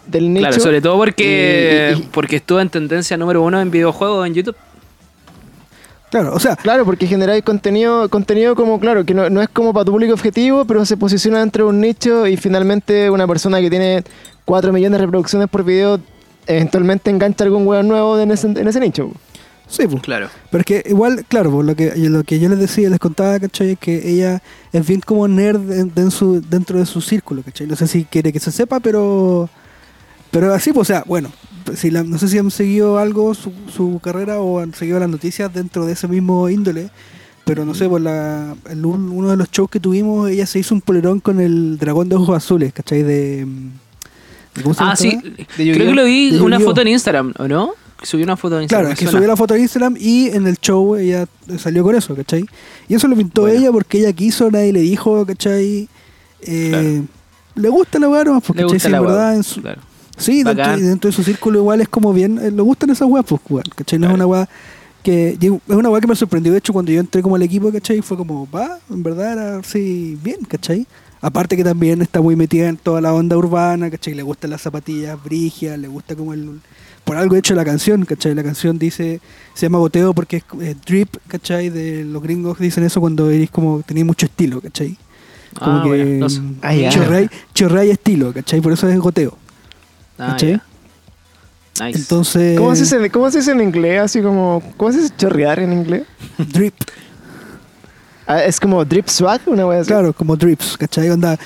[0.07, 0.49] del nicho.
[0.49, 4.27] Claro, sobre todo porque, Y- y- y- porque estuvo en tendencia número uno en videojuegos
[4.27, 4.57] en YouTube.
[6.11, 9.73] Claro, o sea, Claro, porque generáis contenido, contenido como, claro, que no, no es como
[9.75, 13.61] para tu público objetivo, pero se posiciona dentro de un nicho y finalmente una persona
[13.61, 14.03] que tiene
[14.45, 16.01] 4 millones de reproducciones por video
[16.47, 19.11] eventualmente engancha algún hueón nuevo en ese, en ese nicho.
[19.67, 20.03] Sí, pues.
[20.03, 20.31] Claro.
[20.51, 23.39] Pero es que igual, claro, pues, lo, que, lo que yo les decía, les contaba,
[23.39, 23.73] ¿cachai?
[23.73, 24.41] Es que ella
[24.73, 27.67] es bien como nerd en- en su- dentro de su círculo, ¿cachai?
[27.67, 29.51] No sé si quiere que se sepa, pero
[30.31, 31.31] pero así, pues, o sea, bueno,
[31.77, 35.09] si la- no sé si han seguido algo, su, su carrera, o han seguido las
[35.09, 36.91] noticias dentro de ese mismo índole,
[37.45, 40.59] pero no sé, por la, en un- uno de los shows que tuvimos, ella se
[40.59, 43.03] hizo un polerón con el dragón de ojos azules, ¿cachai?
[43.03, 43.45] De...
[44.55, 45.19] de- ¿Cómo se llama Ah, sí.
[45.57, 47.71] De Creo que lo vi De una foto en Instagram, ¿o no?
[48.03, 48.85] Subió una foto en Instagram.
[48.87, 49.19] Claro, es que suena.
[49.19, 51.27] subió la foto a Instagram y en el show ella
[51.59, 52.45] salió con eso, ¿cachai?
[52.89, 53.59] Y eso lo pintó Bueno.
[53.59, 55.89] ella porque ella quiso, nadie le dijo, ¿cachai?
[56.43, 57.03] Eh,
[57.57, 58.65] Le gusta la weá pues, Le ¿cachai?
[58.73, 59.81] gusta la en verdad, en su- claro.
[60.19, 63.25] Sí, dentro, dentro de su círculo igual es como bien, eh, le gustan esas weas,
[63.27, 63.99] pues, weón, ¿cachai?
[63.99, 64.49] No es una wea
[65.03, 67.73] que, es una wea que me sorprendió, de hecho, cuando yo entré como al equipo,
[67.73, 68.03] ¿cachai?
[68.03, 70.87] Fue como, va, en verdad era así, bien, ¿cachai?
[71.21, 74.15] Aparte que también está muy metida en toda la onda urbana, ¿cachai?
[74.15, 76.61] Le gustan las zapatillas brigias, le gusta como el...
[77.05, 78.35] Por algo hecho la canción, ¿cachai?
[78.35, 79.21] La canción dice,
[79.55, 81.71] se llama goteo porque es eh, drip, ¿cachai?
[81.71, 84.97] De los gringos dicen eso cuando eres como, tenéis mucho estilo, ¿cachai?
[85.59, 86.41] Como Ah, que bueno, no sé.
[86.61, 86.75] Ah,
[87.85, 88.61] estilo, ¿cachai?
[88.61, 89.37] Por eso es goteo.
[90.19, 90.63] Ah, ya.
[91.81, 91.99] Nice.
[91.99, 92.59] Entonces...
[92.59, 94.01] ¿Cómo se, dice, ¿Cómo se dice en inglés?
[94.03, 94.61] Así como.
[94.77, 96.03] ¿Cómo se dice chorrear en inglés?
[96.39, 96.75] Drip,
[98.27, 99.89] Ah, es como drip swag, una wea así.
[99.89, 101.09] claro, como drips, ¿cachai?
[101.09, 101.39] Onda,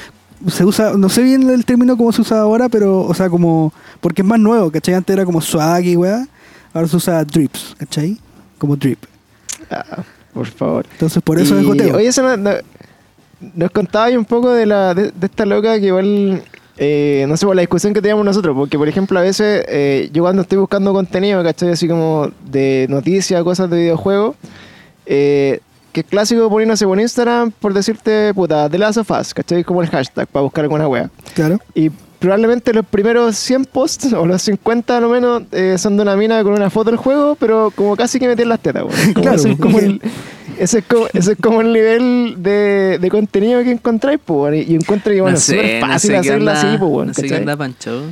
[0.49, 3.73] se usa, no sé bien el término cómo se usa ahora, pero, o sea, como,
[4.01, 4.95] porque es más nuevo, ¿cachai?
[4.95, 6.27] Antes era como swag y weá,
[6.75, 8.19] ahora se usa drips, ¿cachai?
[8.59, 8.99] Como drip.
[9.71, 10.03] Ah,
[10.35, 10.85] por favor.
[10.91, 11.97] Entonces, por eso Y, es goteo.
[11.99, 12.59] Oye, eso no- no-
[13.55, 16.43] nos contaba ahí un poco de, la, de, de esta loca que igual,
[16.79, 20.09] eh, no sé, por la discusión que teníamos nosotros, porque por ejemplo a veces eh,
[20.13, 21.71] yo cuando estoy buscando contenido, ¿cachai?
[21.71, 24.37] Así como de noticias, cosas de videojuegos,
[25.07, 25.61] eh,
[25.93, 29.65] que es clásico sé, por Instagram, por decirte, puta, The Last of Us, ¿cachai?
[29.65, 31.11] Como el hashtag para buscar alguna wea.
[31.35, 31.59] Claro.
[31.75, 36.03] Y probablemente los primeros 100 posts, o los 50 a lo menos, eh, son de
[36.03, 38.85] una mina con una foto del juego, pero como casi que meter las tetas.
[38.85, 40.01] Como Claro, ese, es como el,
[40.63, 44.55] ese, es como, ese es como el nivel de, de contenido que encontráis, pues.
[44.55, 46.79] Y, y encuentro que, bueno, no es súper sé, no fácil sé hacerlo anda, así,
[46.79, 47.07] pues, weón.
[47.09, 48.03] no sé anda Pancho,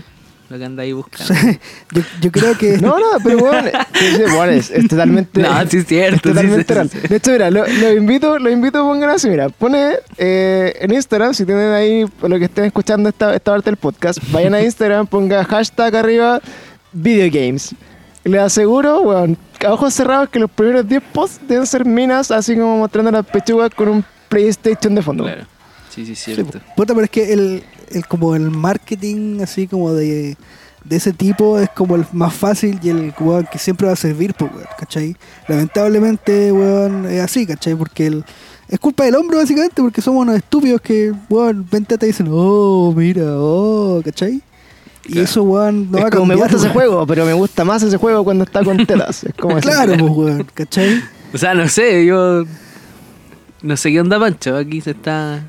[0.48, 1.32] lo que anda ahí buscando.
[1.92, 2.78] yo, yo creo que...
[2.78, 5.42] No, no, pero bueno, es, bueno, es, es totalmente.
[5.42, 6.90] No, sí es cierto, es totalmente sí, real.
[6.90, 7.08] sí, sí.
[7.08, 10.92] De hecho, mira, lo, lo invito, lo invito a pongan así, mira, pone eh, en
[10.92, 14.62] Instagram, si tienen ahí lo que estén escuchando esta, esta parte del podcast, vayan a
[14.62, 16.40] Instagram, ponga hashtag arriba
[16.92, 17.74] videogames.
[18.24, 22.54] Les aseguro, weón, a ojos cerrados que los primeros 10 posts deben ser minas, así
[22.54, 25.24] como mostrando las pechugas con un PlayStation de fondo.
[25.24, 25.46] Claro.
[25.88, 26.60] Sí, sí, Sí, cierto.
[26.76, 30.36] puta, pero es que el, el como el marketing así como de,
[30.84, 33.96] de ese tipo es como el más fácil y el weón, que siempre va a
[33.96, 35.16] servir, pues, weón, ¿cachai?
[35.48, 37.74] Lamentablemente, weón, es así, ¿cachai?
[37.74, 38.24] Porque el,
[38.68, 42.28] es culpa del hombre, básicamente, porque somos unos estúpidos que, weón, ven teta y dicen,
[42.30, 44.40] oh, mira, oh, ¿cachai?
[45.10, 45.24] Y Claro.
[45.24, 47.82] eso, weón, no es va a como me gusta ese juego, pero me gusta más
[47.82, 49.24] ese juego cuando está con tetas.
[49.24, 49.58] Es como.
[49.58, 51.02] Claro, pues, weón, ¿cachai?
[51.34, 52.44] O sea, no sé, yo.
[53.62, 55.42] No sé qué onda Pancho, aquí se está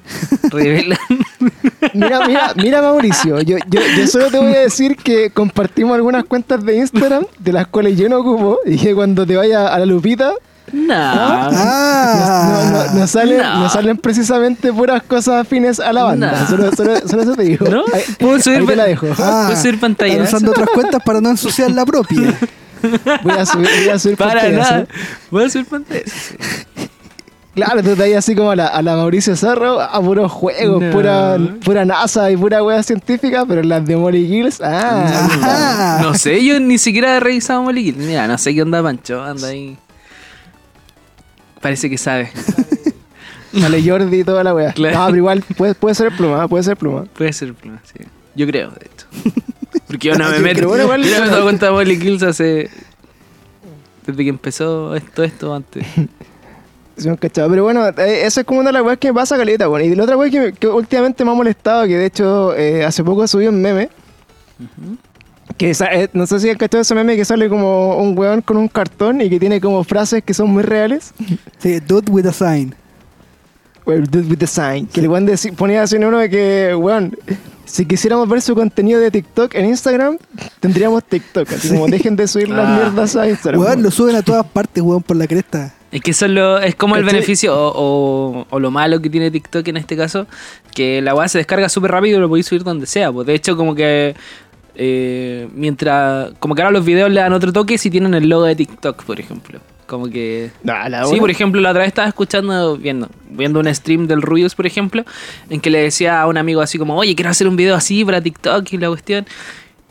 [0.51, 0.97] revelando.
[1.93, 6.25] Mira, mira, mira Mauricio, yo, yo, yo solo te voy a decir que compartimos algunas
[6.25, 9.79] cuentas de Instagram de las cuales yo no ocupo y que cuando te vaya a
[9.79, 10.33] la lupita
[10.71, 10.93] No.
[10.95, 13.59] Ah, no, no, no salen, No.
[13.61, 16.31] no salen precisamente puras cosas afines a la banda.
[16.41, 16.47] No.
[16.47, 17.67] Solo, solo, solo eso te digo.
[17.67, 17.83] ¿No?
[17.93, 19.07] Ahí, ¿Puedo subir ahí te pa- la dejo.
[19.19, 20.11] Ah, Puedo subir pantalla.
[20.13, 22.37] están usando otras cuentas para no ensuciar la propia.
[23.23, 24.85] Voy a subir, voy a subir Para pantallas, nada.
[25.29, 26.01] Voy a subir pantalla.
[27.53, 30.81] Claro, tú te ahí así como a la, a la Mauricio Cerro, a puros juegos,
[30.81, 30.89] No.
[30.91, 35.03] pura, pura NASA y pura wea científica, pero las de Molly Gills, ah,
[35.43, 35.99] Ah.
[36.01, 37.97] No sé, yo ni siquiera he revisado Molly Kill.
[37.97, 39.77] Mira, no sé qué onda Pancho, anda ahí.
[41.61, 42.31] Parece que sabe.
[43.59, 44.73] sale Jordi y toda la wea.
[44.73, 44.97] Claro.
[44.97, 47.03] No, pero igual puede, puede ser pluma, puede ser pluma.
[47.05, 48.03] Puede ser pluma, sí.
[48.35, 49.07] Yo creo, de hecho.
[49.87, 50.67] Porque yo no me meto.
[50.67, 52.69] bueno, igual- yo no me he dado cuenta de Molly Kills hace.
[54.05, 55.85] Desde que empezó esto, esto antes.
[56.97, 57.49] Sí, me cachado.
[57.49, 59.85] Pero bueno, eh, eso es como una de las weas que me pasa caleta, bueno.
[59.85, 62.83] Y la otra wea que, me- que últimamente me ha molestado, que de hecho eh,
[62.85, 63.89] hace poco subí un meme.
[64.57, 65.10] Sa-
[65.69, 68.67] eh, no sé si han cachado ese meme que sale como un weón con un
[68.67, 71.13] cartón y que tiene como frases que son muy reales.
[71.59, 72.73] Sí, dude with a sign.
[73.85, 74.87] Well, dude with the sign.
[74.87, 77.17] Que el weón ponía así en uno de que, weón,
[77.65, 80.17] si quisiéramos ver su contenido de TikTok en Instagram,
[80.59, 81.51] tendríamos TikTok.
[81.51, 82.75] Así como dejen de subir las Ah.
[82.75, 83.61] mierdas a Instagram.
[83.61, 85.73] Weón, lo suben a todas partes, weón, por la cresta.
[85.91, 89.09] Es que eso es, lo- es como el beneficio o, o- o lo malo que
[89.09, 90.25] tiene TikTok en este caso,
[90.73, 93.11] que la weá se descarga súper rápido y lo podéis subir donde sea.
[93.11, 94.15] Pues de hecho, como que
[94.75, 96.31] eh, mientras.
[96.39, 99.03] Como que ahora los videos le dan otro toque si tienen el logo de TikTok,
[99.03, 99.59] por ejemplo.
[99.87, 100.51] Como que.
[100.63, 104.21] Nah, la Sí, por ejemplo, la otra vez estaba escuchando, viendo, viendo un stream del
[104.21, 105.03] Rubius, por ejemplo,
[105.49, 108.05] en que le decía a un amigo así como, oye, quiero hacer un video así
[108.05, 109.25] para TikTok y la cuestión.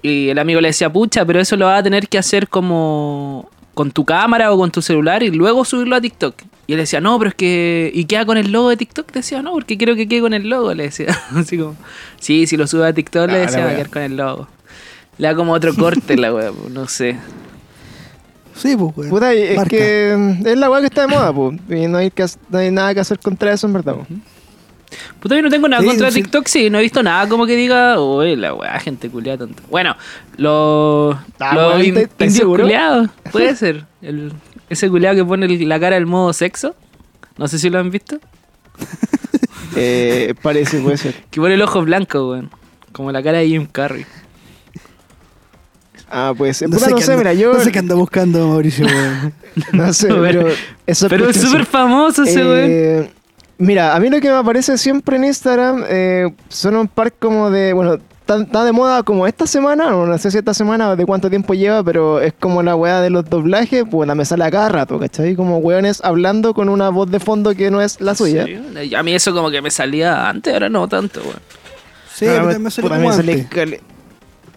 [0.02, 3.50] Y el amigo le decía, pucha, pero eso lo va a tener que hacer como
[3.74, 6.34] con tu cámara o con tu celular y luego subirlo a TikTok.
[6.66, 7.90] Y él decía, no, pero es que.
[7.92, 9.12] ¿Y queda con el logo de TikTok?
[9.12, 10.72] Decía, no, porque quiero que quede con el logo.
[10.72, 11.76] Le decía, así como,
[12.20, 14.48] sí, si lo sube a TikTok, le Ah, decía, va a quedar con el logo.
[15.20, 17.16] Le da como otro corte la wea, po, no sé.
[18.54, 19.10] Sí, pues, weón.
[19.10, 19.70] Puta, y es Marca.
[19.70, 20.12] que
[20.44, 21.58] es la weá que está de moda, pues.
[21.68, 23.94] Y no hay, que, no hay nada que hacer contra eso, en verdad.
[23.94, 24.06] po.
[25.20, 26.22] Puta, yo no tengo nada Sí, contra sí.
[26.22, 29.62] TikTok, sí, no he visto nada como que diga, uy, la weá, gente culiada tonta.
[29.70, 29.94] Bueno,
[30.36, 32.62] los Ah, los weón, in- ¿estás- estás indios seguro?
[32.64, 33.84] culiados, puede ser.
[34.02, 34.32] El-
[34.68, 36.74] ese culiado que pone el- la cara del modo sexo,
[37.38, 38.18] no sé si lo han visto,
[39.76, 41.14] Eh, parece, puede ser.
[41.30, 42.50] que pone el ojo blanco, weón,
[42.92, 44.04] como la cara de Jim Carrey.
[46.10, 46.68] Ah, puede ser.
[46.68, 47.52] No Puta, sé, no qué sé, anda, mira, yo.
[47.54, 49.32] no sé qué anda buscando Mauricio, weón.
[49.72, 50.48] No sé, pero.
[50.86, 52.66] Es Pero es súper famoso ese weón.
[52.70, 53.10] Eh,
[53.58, 57.50] Mira, a mí lo que me aparece siempre en Instagram eh, son un par como
[57.50, 60.88] de, bueno, tan, tan de moda como esta semana, o no sé si esta semana
[60.88, 64.14] o de cuánto tiempo lleva, pero es como la weá de los doblajes, pues la
[64.14, 65.36] me sale a cada rato, ¿cachai?
[65.36, 68.46] Como weones hablando con una voz de fondo que no es la suya.
[68.46, 71.36] Sí, a mí eso como que me salía antes, ahora no tanto, weón.
[72.14, 73.46] Sí, a mí me- también me salió como sale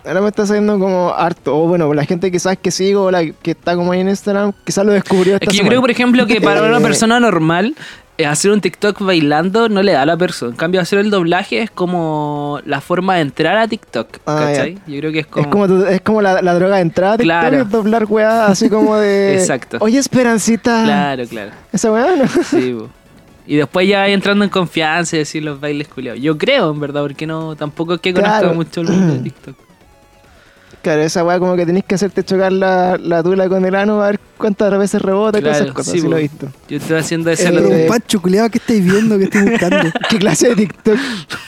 [0.05, 1.55] Ahora me está saliendo como harto.
[1.57, 4.51] O bueno, la gente quizás que sigo o la que está como ahí en Instagram,
[4.65, 7.75] quizás lo descubrió esta Es que yo creo, por ejemplo, que para una persona normal,
[8.17, 10.51] eh, hacer un TikTok bailando no le da a la persona.
[10.51, 14.07] En cambio, hacer el doblaje es como la forma de entrar a TikTok.
[14.25, 14.77] Ah, ¿Cachai?
[14.87, 15.45] Yo creo que es como.
[15.45, 17.61] Es como, tu- es como la, la droga de entrada, a TikTok, Claro.
[17.61, 19.33] es doblar weá así como de...
[19.39, 19.77] Exacto.
[19.79, 20.83] Oye, Esperancita.
[20.83, 21.51] Claro, claro.
[21.71, 22.27] Esa weá, ¿no?
[22.43, 22.89] Sí, po.
[23.47, 26.21] Y después ya entrando en confianza y decir los bailes culiados.
[26.21, 28.53] Yo creo, en verdad, porque no tampoco es que conozca Claro.
[28.53, 29.55] mucho el mundo de TikTok.
[30.84, 34.04] Claro, esa weá como que tenés que hacerte chocar la, la tula con el ano
[34.04, 36.48] a ver cuántas veces rebota y todas Claro, esas cosas, sí, lo he visto.
[36.67, 37.43] Yo estoy haciendo ese.
[37.48, 39.78] Eh, Pero lo- un pancho culiado que estáis viendo, que estáis buscando.
[40.10, 40.98] ¿Qué clase de TikTok?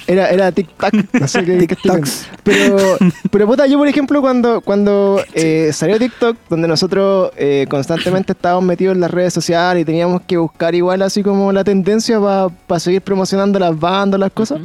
[0.08, 1.68] Era, era TikTok, no sé qué, estoy.
[1.68, 2.28] TikToks.
[2.44, 2.78] Pero,
[3.32, 8.64] pero puta, yo por ejemplo cuando, cuando eh, salió TikTok, donde nosotros eh, constantemente estábamos
[8.64, 12.80] metidos en las redes sociales y teníamos que buscar igual así como la tendencia para
[12.80, 14.62] seguir promocionando las bandas, las cosas,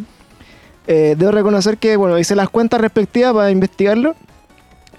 [0.86, 4.14] eh, debo reconocer que, bueno, hice las cuentas respectivas para investigarlo.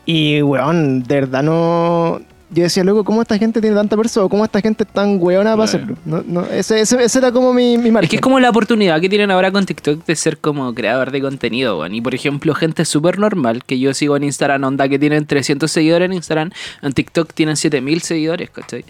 [0.06, 2.22] Y, weón, de verdad no...
[2.54, 4.28] Yo decía, loco, ¿cómo esta gente tiene tanta persona?
[4.28, 5.96] ¿Cómo esta gente es tan weona para hacerlo?
[6.04, 8.08] No, no, ese, ese, ese era como mi, mi margen.
[8.08, 11.12] Es que es como la oportunidad que tienen ahora con TikTok de ser como creador
[11.12, 11.96] de contenido, weón.
[11.96, 15.72] Y por ejemplo, gente súper normal que yo sigo en Instagram, onda que tienen 300
[15.72, 18.84] seguidores en Instagram, en TikTok tienen 7000 seguidores, ¿cachai?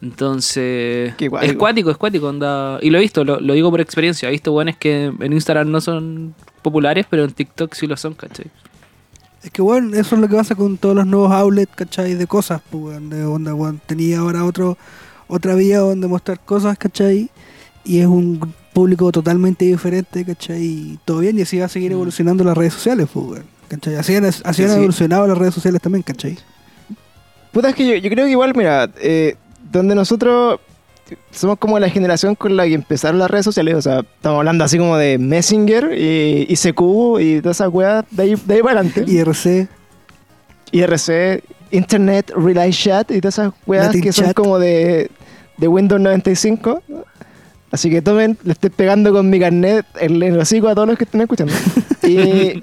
[0.00, 2.78] Entonces, es cuático, es cuático, onda.
[2.82, 4.28] Y lo he visto, lo, lo digo por experiencia.
[4.28, 8.14] He visto weones que en Instagram no son populares, pero en TikTok sí lo son,
[8.14, 8.46] ¿cachai?
[9.42, 12.14] Es que, bueno, eso es lo que pasa con todos los nuevos outlets, ¿cachai?
[12.14, 13.80] De cosas, pues, de onda, weón.
[13.86, 14.78] Tenía ahora otro,
[15.26, 17.28] otra vía donde mostrar cosas, ¿cachai?
[17.84, 20.62] Y es un público totalmente diferente, ¿cachai?
[20.62, 23.42] Y todo bien, y así va a seguir evolucionando las redes sociales, pues.
[23.68, 23.96] ¿Cachai?
[23.96, 24.76] Así han, así Sí, han sí.
[24.76, 26.38] evolucionado las redes sociales también, ¿cachai?
[27.50, 29.36] Puta, es que yo, yo creo que igual, mira, eh,
[29.72, 30.60] donde nosotros
[31.30, 34.64] somos como la generación con la que empezaron las redes sociales, o sea, estamos hablando
[34.64, 38.80] así como de Messenger y ICQ y todas esas weas de ahí, de ahí para
[38.80, 39.04] adelante.
[39.10, 39.68] IRC,
[40.72, 44.34] IRC, Internet Relay Chat y todas esas weas Latin que son Chat.
[44.34, 45.10] como de,
[45.56, 46.82] de Windows 95.
[47.70, 50.98] Así que tomen, le estoy pegando con mi carnet el, el hocico a todos los
[50.98, 51.54] que están escuchando.
[52.02, 52.60] y,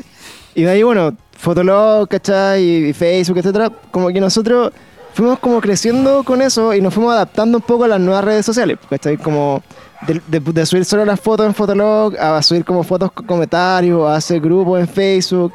[0.53, 2.89] y de ahí, bueno, Fotolog, ¿cachai?
[2.89, 3.71] Y Facebook, etcétera.
[3.91, 4.71] Como que nosotros
[5.13, 8.45] fuimos como creciendo con eso y nos fuimos adaptando un poco a las nuevas redes
[8.45, 9.17] sociales, ¿cachai?
[9.17, 9.61] Como
[10.07, 14.39] de, subir solo las fotos en Fotolog, a subir como fotos con comentarios, a hacer
[14.39, 15.53] grupos en Facebook,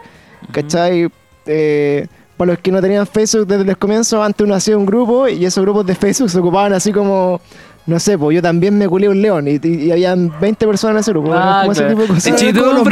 [0.52, 1.10] ¿cachai?
[1.46, 5.28] Eh, para los que no tenían Facebook desde los comienzos, antes uno hacía un grupo
[5.28, 7.40] y esos grupos de Facebook se ocupaban así como,
[7.86, 10.94] no sé, pues yo también me culé un león y, y, y habían 20 personas
[10.96, 11.88] en ese grupo, Ah, ese claro.
[12.02, 12.84] tipo de yo tuve, un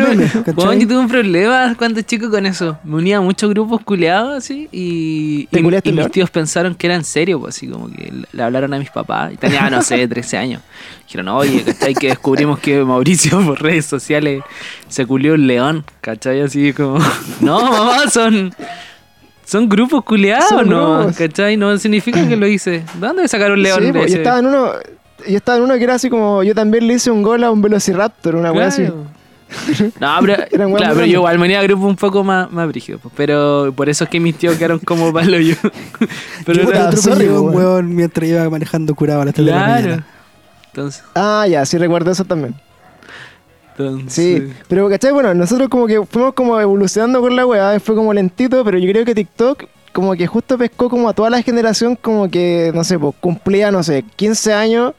[0.87, 2.79] tuve un problema cuando chico con eso.
[2.85, 6.87] Me unía a muchos grupos culeados así y, ¿Te y, y mis tíos pensaron que
[6.89, 9.33] era en serio, pues así como que le- le hablaron a mis papás.
[9.33, 10.63] Y tenía, no sé, 13 años.
[11.07, 11.95] Dijeron, oye, ¿cachai?
[11.95, 14.43] Que descubrimos que Mauricio por redes sociales
[14.89, 16.41] se culió un león, ¿cachai?
[16.43, 16.99] Así como,
[17.41, 18.53] no, mamá, son...
[19.53, 20.99] Son grupos culeados, Son ¿no?
[20.99, 21.17] grupos.
[21.17, 21.57] ¿Cachai?
[21.57, 22.71] No significa que lo hice.
[22.95, 23.81] ¿De dónde sacaron un león?
[23.81, 24.73] Sí, de pues, yo estaba en uno,
[25.29, 27.51] yo estaba en uno que era así como, yo también le hice un gol a
[27.51, 28.83] un Velociraptor, una wea así.
[28.85, 29.05] Claro.
[30.01, 30.35] No, pero,
[30.77, 32.99] claro, pero yo igual venía a grupo un poco más, más brígido.
[33.15, 35.55] Pero por eso es que mis tíos quedaron como palo yo.
[36.47, 37.95] Pero Yo Puta, era- otro sorry, un weón.
[37.95, 39.83] mientras iba manejando curado a las 3 de la Claro.
[39.83, 40.07] mañana.
[40.69, 42.55] Entonces, Ah, ya, sí recuerdo eso también.
[43.79, 44.13] Entonces.
[44.15, 45.13] Sí, pero ¿cachai?
[45.13, 48.91] Bueno, nosotros como que fuimos como evolucionando con la weá, fue como lentito, pero yo
[48.91, 52.83] creo que TikTok como que justo pescó como a toda la generación como que, no
[52.83, 54.95] sé, pues cumplía, no sé, 15 años,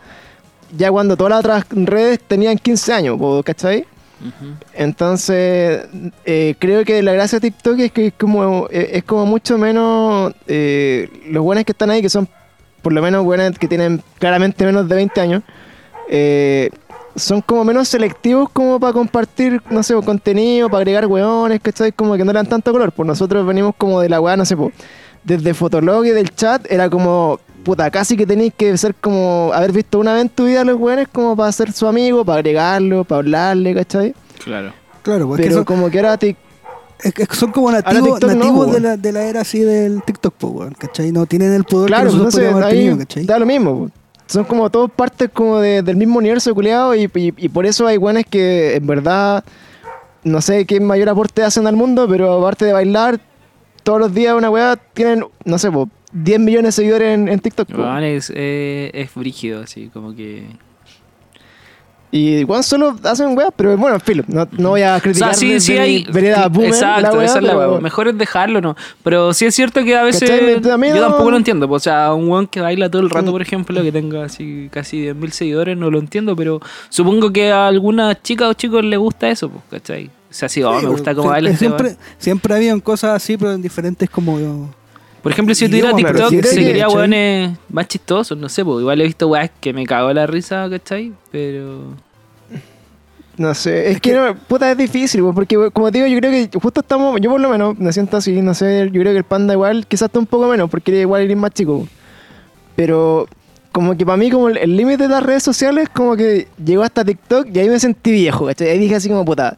[0.78, 3.86] ya cuando todas las otras redes tenían 15 años, ¿cachai?
[4.22, 4.54] Ujú.
[4.74, 5.86] Entonces,
[6.26, 9.58] eh, creo que la gracia de TikTok es que es como, eh, es como mucho
[9.58, 12.30] menos eh, los buenos que están ahí, que son
[12.82, 15.44] por lo menos weones que tienen claramente menos de 20 años,
[16.10, 16.70] eh,
[17.16, 21.92] son como menos selectivos como para compartir, no sé, contenido, para agregar weones, ¿cachai?
[21.92, 22.92] Como que no le dan tanto color.
[22.92, 24.72] Pues nosotros venimos como de la weá, no sé, po,
[25.24, 29.72] desde Fotolog y del chat, era como, puta, casi que tenéis que ser como, haber
[29.72, 32.40] visto una vez en tu vida a los weones como para ser su amigo, para
[32.40, 34.14] agregarlo, para hablarle, ¿cachai?
[34.44, 34.74] Claro.
[35.04, 36.36] Claro, porque Pero son, como que ahora te-
[37.04, 40.02] es que son como nativos, no, nativos po, de, la, de la era así del
[40.04, 41.12] TikTok, po, weón, ¿cachai?
[41.12, 43.26] No tienen el poder Claro, que nosotros entonces podríamos haber ahí tenido, ¿cachai?
[43.26, 43.78] da lo mismo.
[43.88, 43.92] po.
[44.28, 47.98] Son como todos partes como de- del mismo universo culiado y, y- por eso hay
[47.98, 49.44] buenas que en verdad
[50.24, 53.20] no sé qué mayor aporte hacen al mundo, pero aparte de bailar
[53.84, 57.68] todos los días una weá tienen, no sé, po, 10 millones de seguidores en, TikTok.
[57.78, 60.46] Weón, es, eh, es brígido, así como que.
[62.16, 65.60] Y igual solo hacen weá, pero bueno, filo, no, no voy a O criticar sea,
[65.60, 66.04] sí, sí hay.
[66.06, 67.80] boomer exacto, esa es la weá.
[67.82, 68.76] Mejor es dejarlo, ¿no?
[69.04, 70.30] Pero sí es cierto que a veces.
[70.62, 71.68] Yo tampoco lo entiendo.
[71.68, 73.32] pues, O sea, un weón que baila todo el rato, Mm.
[73.32, 76.36] por ejemplo, que tenga así casi 10.000 seguidores, no lo entiendo.
[76.36, 80.06] Pero supongo que a algunas chicas o chicos les gusta eso, pues, ¿cachai?
[80.06, 81.98] O sea, sí, oh, Sí, me gusta cómo sie- baila este siempre, weón.
[82.20, 84.72] siempre habían cosas así, pero en diferentes como...
[85.24, 86.98] Por ejemplo, si yo tuviera TikTok, pero sí, seguiría ¿cachai?
[86.98, 90.68] weones más chistosos, no sé, pues igual he visto weas que me cagó la risa,
[90.70, 91.14] ¿cachai?
[91.32, 91.96] Pero.
[93.38, 96.20] No sé, es, Es que, que- no, puta, es difícil, porque como te digo, yo
[96.20, 99.14] creo que justo estamos, yo por lo menos me siento así, no sé, yo creo
[99.14, 101.88] que el panda igual, quizás está un poco menos, porque igual eres más chico.
[102.76, 103.28] Pero
[103.72, 107.04] como que para mí, como el límite de las redes sociales, como que llegó hasta
[107.04, 108.70] TikTok y ahí me sentí viejo, ¿cachai?
[108.70, 109.56] Ahí dije así como, puta,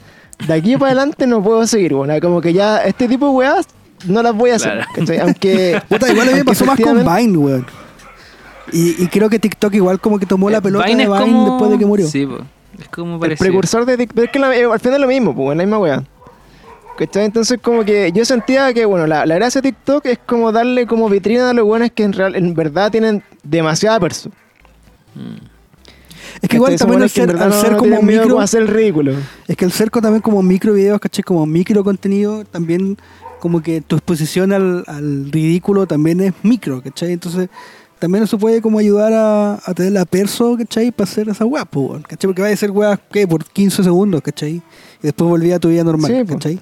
[0.47, 3.67] de aquí para adelante no puedo seguir, weón, como que ya este tipo de weas
[4.07, 4.89] no las voy a hacer, Claro.
[4.95, 5.19] ¿cachai?
[5.19, 5.81] Aunque...
[5.89, 7.65] Puta, igual a mí me pasó más con Vine, weón.
[8.71, 11.19] Y, y creo que TikTok igual como que tomó la Eh, pelota Vine de es
[11.19, 12.07] Vine como- después de que murió.
[12.07, 12.41] Sí, pues.
[12.79, 13.45] Es como El parecido.
[13.47, 14.25] precursor de TikTok.
[14.25, 16.03] Es que la- eh, al final es lo mismo, pues, la misma weá.
[16.97, 17.25] ¿Cachai?
[17.25, 20.87] Entonces, como que yo sentía que, bueno, la, la gracia de TikTok es como darle
[20.87, 24.29] como vitrina a los buenos que en, real, en verdad tienen demasiada perso.
[26.41, 28.67] Es que igual también en ser, al no- ser no como micro, a hacer el
[28.67, 29.13] ridículo.
[29.47, 31.23] es que al ser co- también como micro videos, ¿cachai?
[31.23, 32.97] Como micro contenido, también
[33.45, 37.11] como que tu exposición al, al ridículo también es micro, ¿cachai?
[37.11, 37.47] Entonces
[37.99, 40.89] también eso puede como ayudar a, a tener la perso, ¿cachai?
[40.89, 41.63] Para hacer esa weá,
[42.07, 42.27] ¿cachai?
[42.27, 43.27] Porque va a ser weá, ¿qué?
[43.27, 44.53] Por 15 segundos, ¿cachai?
[44.55, 44.61] Y
[45.03, 46.25] después volví a tu vida normal, Sí.
[46.25, 46.59] ¿cachai?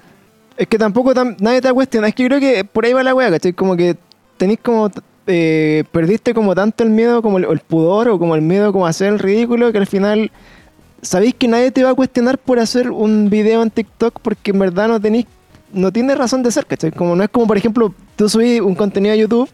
[0.58, 2.08] Es que tampoco tam- nadie te cuestiona.
[2.08, 3.54] Es que yo creo que por ahí va la weá, ¿cachai?
[3.54, 3.96] Como que
[4.36, 4.90] tenéis como.
[5.26, 8.86] eh, perdiste como tanto el miedo, como el, el pudor o como el miedo como
[8.86, 10.30] a hacer el ridículo, que al final.
[11.00, 14.58] Sabéis que nadie te va a cuestionar por hacer un video en TikTok porque en
[14.58, 15.26] verdad no tenéis.
[15.74, 16.92] No tiene razón de ser, ¿cachai?
[16.92, 19.48] Como no es como, por ejemplo, tú subís un contenido a YouTube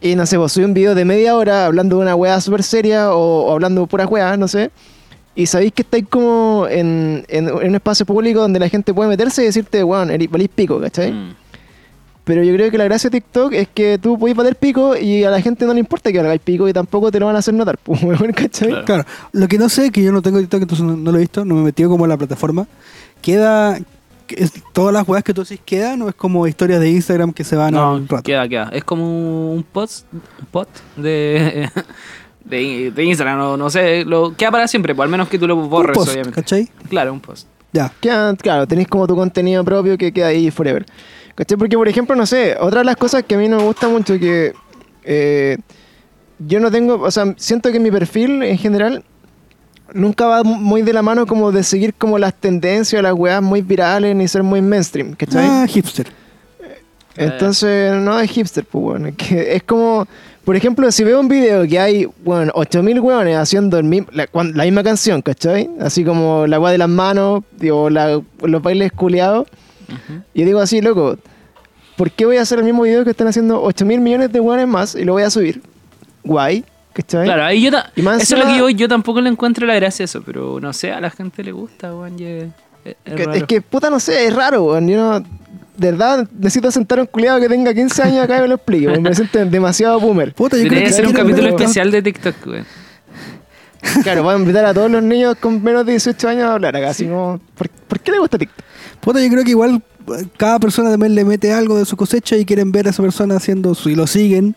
[0.00, 2.62] y no sé, vos subís un video de media hora hablando de una weá súper
[2.62, 4.70] seria o, o hablando de puras weas, no sé.
[5.34, 9.08] Y sabéis que estáis como en, en- en un espacio público donde la gente puede
[9.10, 11.12] meterse y decirte, weón, eres valís pico, ¿cachai?
[11.12, 11.34] Mm.
[12.24, 15.24] Pero yo creo que la gracia de TikTok es que tú podés valer pico y
[15.24, 17.38] a la gente no le importa que hagáis pico y tampoco te lo van a
[17.38, 18.68] hacer notar, pues, weón, ¿cachai?
[18.68, 18.84] Claro.
[18.84, 21.20] Claro, lo que no sé, que yo no tengo TikTok, entonces no, no lo he
[21.20, 22.66] visto, no me he metido como en la plataforma.
[23.22, 23.84] Queda, que
[24.36, 27.44] es- todas las weas que tú decís quedan o es como historias de Instagram que
[27.44, 28.22] se van a un rato.
[28.24, 28.68] queda, queda.
[28.72, 30.66] Es como un post, un
[30.96, 31.68] de,
[32.44, 35.46] de, de Instagram, no, no sé, lo queda para siempre, pues al menos que tú
[35.46, 36.34] lo Un borres, post, obviamente.
[36.40, 36.68] ¿cachai?
[36.88, 37.46] Claro, un post.
[37.72, 37.92] Ya.
[38.00, 40.86] Queda- claro, tenéis como tu contenido propio que queda ahí forever.
[41.34, 41.56] ¿Cachai?
[41.58, 43.88] Porque, por ejemplo, no sé, otra de las cosas que a mí no me gusta
[43.88, 44.52] mucho que
[45.04, 45.56] eh,
[46.40, 49.04] yo no tengo, o sea, siento que mi perfil en general
[49.94, 53.62] nunca va muy de la mano como de seguir como las tendencias, las weas muy
[53.62, 55.46] virales ni ser muy mainstream, ¿cachai?
[55.46, 56.06] Ah, hipster.
[57.16, 59.08] Entonces, no es hipster, pues, bueno.
[59.08, 60.06] Es, que es como,
[60.44, 64.64] por ejemplo, si veo un video que hay, bueno, 8000 weones haciendo el la, la
[64.64, 65.68] misma canción, ¿cachai?
[65.80, 69.48] Así como la weá de las manos, digo, la- los bailes culiados.
[69.88, 70.20] Ujú.
[70.34, 71.16] Y digo así, loco,
[71.96, 74.68] ¿por qué voy a hacer el mismo video que están haciendo 8000 millones de weones
[74.68, 75.60] más y lo voy a subir?
[76.22, 76.64] Guay,
[77.02, 77.24] ¿cachai?
[77.24, 79.66] Claro, ahí yo ta- Y más eso es lo que yo, yo tampoco le encuentro
[79.66, 82.44] la gracia a eso, pero no sé, a la gente le gusta, weón, es,
[82.84, 83.32] es- es Que- raro.
[83.38, 84.88] es que, puta, no sé, es raro, weón.
[84.88, 88.40] Yo no, de verdad, necesito sentar a un culiado que tenga 15 años acá y
[88.42, 89.02] me lo explique, weón.
[89.02, 90.34] Me siento demasiado boomer.
[90.34, 92.66] Puta, yo creo que ser un capítulo especial de TikTok, weón.
[94.02, 96.76] Claro, voy a invitar a todos los niños con menos de 18 años a hablar
[96.76, 98.64] acá, así como, ¿por, por qué le gusta TikTok?
[99.00, 99.82] Puta, yo creo que igual
[100.16, 103.02] eh, cada persona también le mete algo de su cosecha y quieren ver a esa
[103.02, 104.56] persona haciendo su y lo siguen,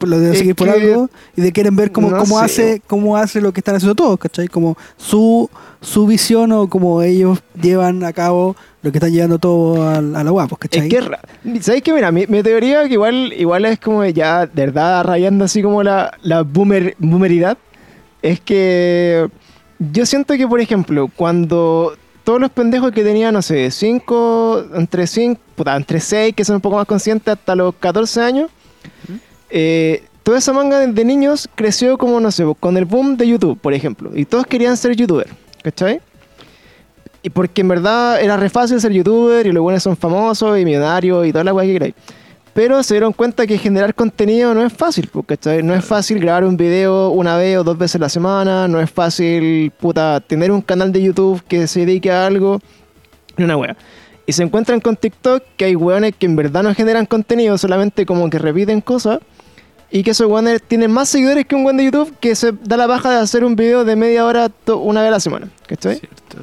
[0.00, 3.16] lo de Es seguir por algo y de quieren ver cómo, no cómo hace cómo
[3.16, 4.48] hace lo que están haciendo todos, ¿cachai?
[4.48, 5.50] Como su
[5.80, 10.24] su visión o como ellos llevan a cabo lo que están llevando todos a, a
[10.24, 10.88] la guapos, ¿cachai?
[10.88, 11.92] Es que, ¿sabes qué?
[11.92, 15.82] Mira, mi, mi teoría que igual, igual es como ya, de verdad, rayando así como
[15.82, 17.58] la, la boomer, boomeridad,
[18.22, 19.28] es que
[19.78, 21.94] yo siento que, por ejemplo, cuando
[22.24, 26.56] todos los pendejos que tenían, no sé, 5, entre 5, puta, entre 6, que son
[26.56, 28.50] un poco más conscientes, hasta los 14 años,
[29.50, 33.58] eh, toda esa manga de niños creció como, no sé, con el boom de YouTube,
[33.58, 34.10] por ejemplo.
[34.14, 35.28] Y todos querían ser youtuber,
[35.62, 36.00] ¿cachai?
[37.24, 40.64] Y porque en verdad era re fácil ser youtuber y los buenos son famosos y
[40.64, 41.94] millonarios y toda la weá que queráis.
[42.54, 45.62] Pero se dieron cuenta que generar contenido no es fácil, ¿cachai?
[45.62, 48.78] No es fácil grabar un video una vez o dos veces a la semana, no
[48.78, 52.60] es fácil, puta, tener un canal de YouTube que se dedique a algo,
[53.38, 53.76] ni una wea.
[54.26, 58.04] Y se encuentran con TikTok que hay weones que en verdad no generan contenido, solamente
[58.04, 59.20] como que repiten cosas.
[59.90, 62.78] Y que esos weones tienen más seguidores que un weón de YouTube que se da
[62.78, 65.98] la baja de hacer un video de media hora una vez a la semana, ¿cachai?
[65.98, 66.38] Cierto.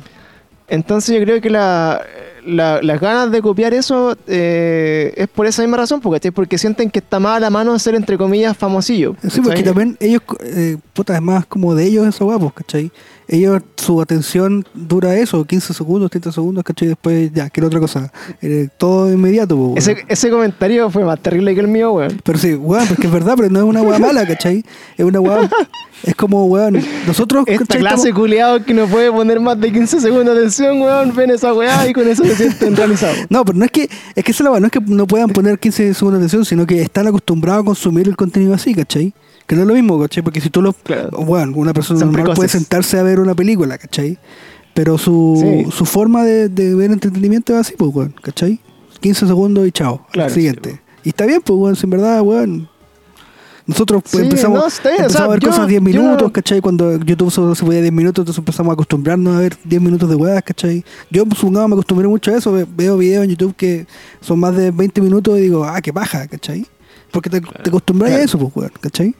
[0.67, 1.99] Entonces yo creo que la,
[2.45, 6.89] la- las ganas de copiar eso eh, es por esa misma razón, porque, porque sienten
[6.89, 9.15] que está más a la mano ser, entre comillas, famosillo.
[9.29, 12.91] Sí, porque también ellos, eh, puta, es más como de ellos esos guapos, ¿cachai?
[13.31, 16.87] Ellos, su atención dura eso, 15 segundos, 30 segundos, ¿cachai?
[16.87, 18.11] Después, ya, quiero otra cosa.
[18.41, 19.77] Eh, todo inmediato, po, weón.
[19.77, 22.19] Ese, ese comentario fue más terrible que el mío, weón.
[22.23, 24.63] Pero sí, weón, porque es verdad, pero no es una weá mala, ¿cachai?
[24.97, 25.47] Es una weá.
[26.01, 27.81] Es como, weón, nosotros, Esta ¿cachai?
[27.81, 31.29] clase Estamos- culiado que no puede poner más de 15 segundos de atención, weón, ven
[31.29, 33.15] esa weá y con eso se sienten realizados.
[33.29, 35.05] No, pero no es que, es que esa es la weá, no es que no
[35.05, 38.73] puedan poner 15 segundos de atención, sino que están acostumbrados a consumir el contenido así,
[38.73, 39.13] ¿cachai?
[39.49, 40.21] Que no es lo mismo, ¿cachai?
[40.23, 40.73] Porque si tú lo.
[40.73, 41.09] Claro.
[41.25, 44.19] Bueno, una persona Son normal puede sentarse a ver una película, ¿cachai?
[44.75, 45.71] Pero su, Sí.
[45.75, 48.59] su forma de, de ver entretenimiento es así, pues, weón, ¿cachai?
[48.99, 50.05] 15 segundos y chao.
[50.05, 50.79] al Claro, siguiente.
[51.03, 52.69] y está bien, pues, weón, si en verdad, weón.
[53.65, 55.79] Nosotros pues, Sí, empezamos, no, está bien, o empezamos sea, a ver yo- cosas 10
[55.81, 56.59] yo minutos, no- ¿cachai?
[56.61, 60.09] Cuando YouTube solo se podía 10 minutos, entonces empezamos a acostumbrarnos a ver 10 minutos
[60.09, 60.83] de weas, ¿cachai?
[61.11, 62.51] Yo, supongamos, me acostumbré mucho a eso.
[62.51, 63.85] ve- Veo videos en YouTube que
[64.21, 66.65] son más de 20 minutos y digo, ah, qué paja, ¿cachai?
[67.11, 68.23] Porque te, te acostumbras a Claro.
[68.25, 69.15] eso, pues, weón, ¿cachai?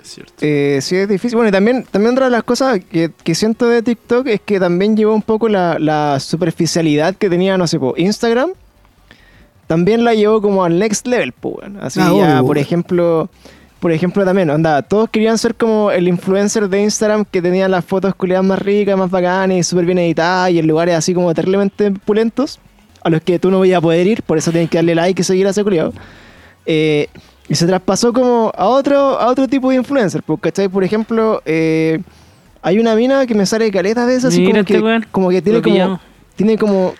[0.00, 0.34] Es cierto.
[0.40, 1.36] Eh, sí, es difícil.
[1.36, 4.58] Bueno, y también, también otra de las cosas que, que siento de TikTok es que
[4.58, 8.50] también llevó un poco la, la superficialidad que tenía, no sé, po, Instagram.
[9.66, 11.68] También la llevó como al next level, pues.
[11.80, 13.30] Así Ah, ya, obvio, por ejemplo,
[13.80, 17.84] por ejemplo también, onda, todos querían ser como el influencer de Instagram que tenía las
[17.84, 21.32] fotos culiadas más ricas, más bacanas y súper bien editadas y en lugares así como
[21.34, 22.60] terriblemente pulentos,
[23.02, 25.20] a los que tú no vas a poder ir, por eso tienes que darle like
[25.20, 25.92] y seguir a ese culiado.
[26.66, 27.08] Eh,
[27.48, 30.68] y se traspasó como a otro, a otro tipo de influencer, pues, ¿cachai?
[30.68, 32.00] Por ejemplo, eh,
[32.62, 34.80] hay una mina que me sale caleta de esas, así como este que,
[35.10, 35.74] como que tiene como,
[36.36, 36.94] tiene como,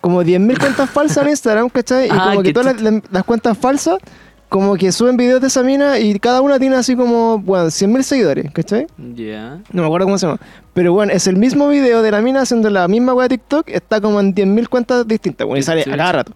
[0.00, 2.06] como 10.000 cuentas falsas en Instagram, ¿cachai?
[2.08, 3.96] Y Ah, como que todas las, las- las cuentas falsas,
[4.48, 8.02] como que suben videos de esa mina y cada una tiene así como, bueno, 100.000
[8.02, 8.86] seguidores, ¿cachai?
[9.14, 9.58] Ya.
[9.72, 10.38] No me acuerdo cómo se llama.
[10.74, 13.68] Pero bueno, es el mismo video de la mina haciendo la misma wea de TikTok,
[13.70, 16.32] está como en 10.000 cuentas distintas, bueno, y sale a cada rato.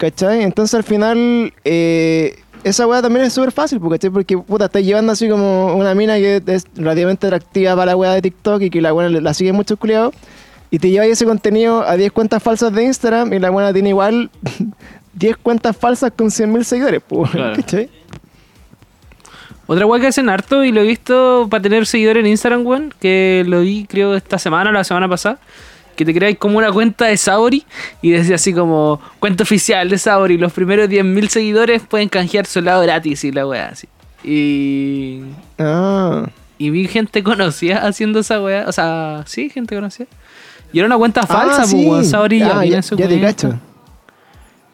[0.00, 0.42] ¿Cachai?
[0.44, 4.08] Entonces al final, eh, esa weá también es súper fácil, porque, ¿cachai?
[4.08, 8.12] Porque puta, estás llevando así como una mina que es relativamente atractiva para la weá
[8.14, 10.14] de TikTok y que la weá la sigue muchos culiados.
[10.70, 13.90] Y te llevas ese contenido a 10 cuentas falsas de Instagram y la buena tiene
[13.90, 14.30] igual
[15.12, 17.56] 10 cuentas falsas con 100.000 seguidores, pues, Claro.
[17.56, 17.90] ¿cachai?
[19.66, 22.94] Otra weá que hacen harto y lo he visto para tener seguidores en Instagram, weón,
[22.98, 25.38] que lo vi creo esta semana o la semana pasada,
[26.00, 27.64] que te creáis como una cuenta de Saori
[28.00, 32.60] y decía así como cuenta oficial de Saori, los primeros 10.000 seguidores pueden canjear su
[32.60, 33.86] helado gratis y la weá así.
[34.24, 35.20] Y,
[35.58, 36.26] Ah,
[36.56, 40.06] y vi gente conocida haciendo esa weá, o sea, sí, gente conocida.
[40.72, 41.86] Y era una cuenta Ah, falsa, pues, sí.
[41.86, 43.58] weón, Saori ya Ah, ya, su ya te cacho.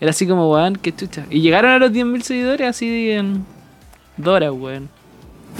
[0.01, 1.25] Era así como, weón, qué chucha.
[1.31, 3.45] Y llegaron a los 10.000 seguidores así en
[4.17, 4.89] dos horas, weón.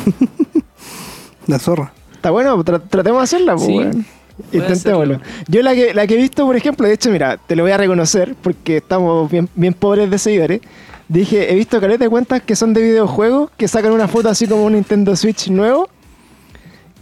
[1.47, 1.93] La zorra.
[2.13, 4.07] Está bueno, tra- tratemos de hacerla, pues, Sí, weón.
[4.53, 5.21] Intentémoslo.
[5.49, 7.73] Yo la que, la que he visto, por ejemplo, de hecho, mira, te lo voy
[7.73, 10.61] a reconocer porque estamos bien, bien pobres de seguidores.
[11.09, 14.47] Dije, he visto caleta de cuentas que son de videojuegos, que sacan una foto así
[14.47, 15.89] como un Nintendo Switch nuevo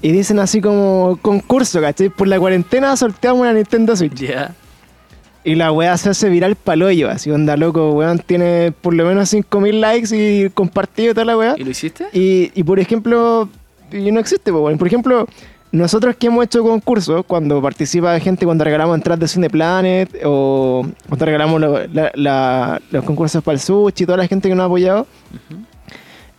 [0.03, 2.11] y dicen así como concurso, ¿cachai?
[2.11, 4.15] Por la cuarentena sorteamos una Nintendo Switch.
[4.15, 4.55] Ya.
[5.45, 9.31] Y la weá se hace viral paloyo, así onda loco, weón, tiene por lo menos
[9.31, 11.55] 5000 likes y compartido toda la weá.
[11.57, 12.07] ¿Y lo hiciste?
[12.13, 13.49] Y, y por ejemplo,
[13.91, 14.77] y no existe, bueno.
[14.77, 15.27] por ejemplo,
[15.75, 21.25] nosotros que hemos hecho concursos, cuando participa gente, cuando regalamos entradas de Cineplanet, o cuando
[21.25, 24.67] regalamos lo- la- la- los concursos para el sushi, toda la gente que nos ha
[24.67, 25.07] apoyado,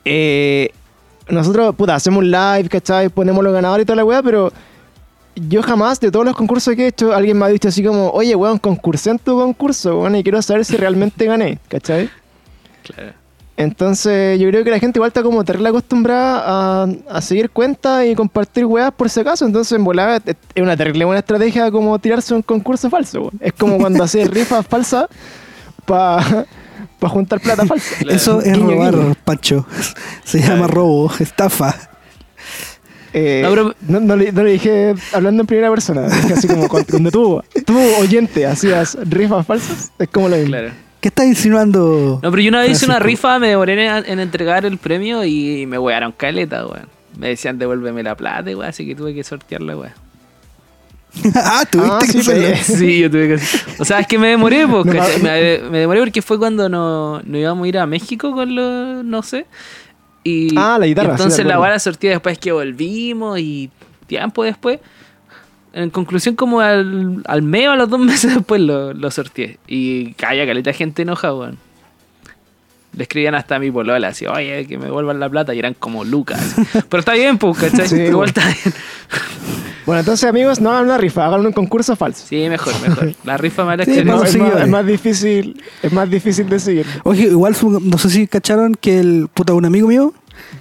[0.06, 0.70] eh,
[1.30, 3.10] nosotros, puta, hacemos un live, ¿cachai?
[3.10, 4.52] Ponemos los ganadores y toda la weá, pero
[5.36, 8.10] yo jamás, de todos los concursos que he hecho, alguien me ha dicho así como,
[8.12, 12.10] oye, weón, concursé en tu concurso, weón, y quiero saber si realmente gané, ¿cachai?
[12.84, 13.14] Claro.
[13.58, 16.44] Entonces, yo creo que la gente igual está como terrible acostumbrada
[16.84, 19.46] a, a seguir cuentas y compartir weas por si acaso.
[19.46, 23.22] Entonces, en volada es es una terrible buena estrategia como tirarse un concurso falso.
[23.22, 23.34] weón.
[23.40, 25.06] Es como cuando haces rifas falsas
[25.86, 26.46] para
[27.08, 27.96] juntar plata falsa.
[28.00, 28.16] Claro.
[28.16, 29.16] Eso es Guiño, robar, guiño.
[29.24, 29.66] Pancho.
[30.26, 31.76] Se llama robo, estafa.
[33.14, 36.10] Eh, No, pero- no, no le, no le dije hablando en primera persona.
[36.10, 39.92] Dije así como cuando, cuando tú, tú oyente, hacías rifas falsas.
[39.98, 40.50] Es como lo mismo.
[40.52, 40.72] Claro.
[41.06, 42.20] ¿Qué estás insinuando?
[42.24, 45.24] No, pero yo una vez hice una rifa, me demoré en, en entregar el premio
[45.24, 46.88] y me wearon caleta, weón.
[47.16, 49.94] Me decían devuélveme la plata, weón, así que tuve que sortearla, weón.
[51.36, 52.48] ah, tuviste Ah, que sí, hacerlo.
[52.50, 52.66] pues.
[52.80, 53.40] Sí, yo tuve que.
[53.78, 55.18] O sea, es que me demoré, No, ¿cachai?
[55.20, 55.24] no.
[55.26, 59.06] me, me demoré porque fue cuando no, no íbamos a ir a México con los.
[59.06, 59.46] No sé.
[60.24, 63.70] Y Ah, la guitarra, y entonces sí, la guarda sortía después que volvimos y
[64.08, 64.80] tiempo después.
[65.76, 69.60] En conclusión, como al, al mes o a los dos meses después lo, lo sorteé.
[69.68, 71.58] Y calla, caleta de gente enoja, weón.
[72.94, 75.74] Le escribían hasta a mi polola, así, oye, que me devuelvan la plata, y eran
[75.74, 76.56] como lucas.
[76.90, 77.90] Pero está bien, pues, ¿cachai?
[77.90, 78.26] Sí, Igual bueno.
[78.28, 78.74] está bien.
[79.86, 82.26] Bueno, entonces amigos, no hagan una rifa, hagan un concurso falso.
[82.26, 83.14] Sí, mejor, mejor.
[83.26, 84.10] La rifa me la Sí, escribí.
[84.10, 86.86] No, es, más, es más difícil, es más difícil de seguir.
[87.04, 90.14] Oye, igual no sé si cacharon que el puta un amigo mío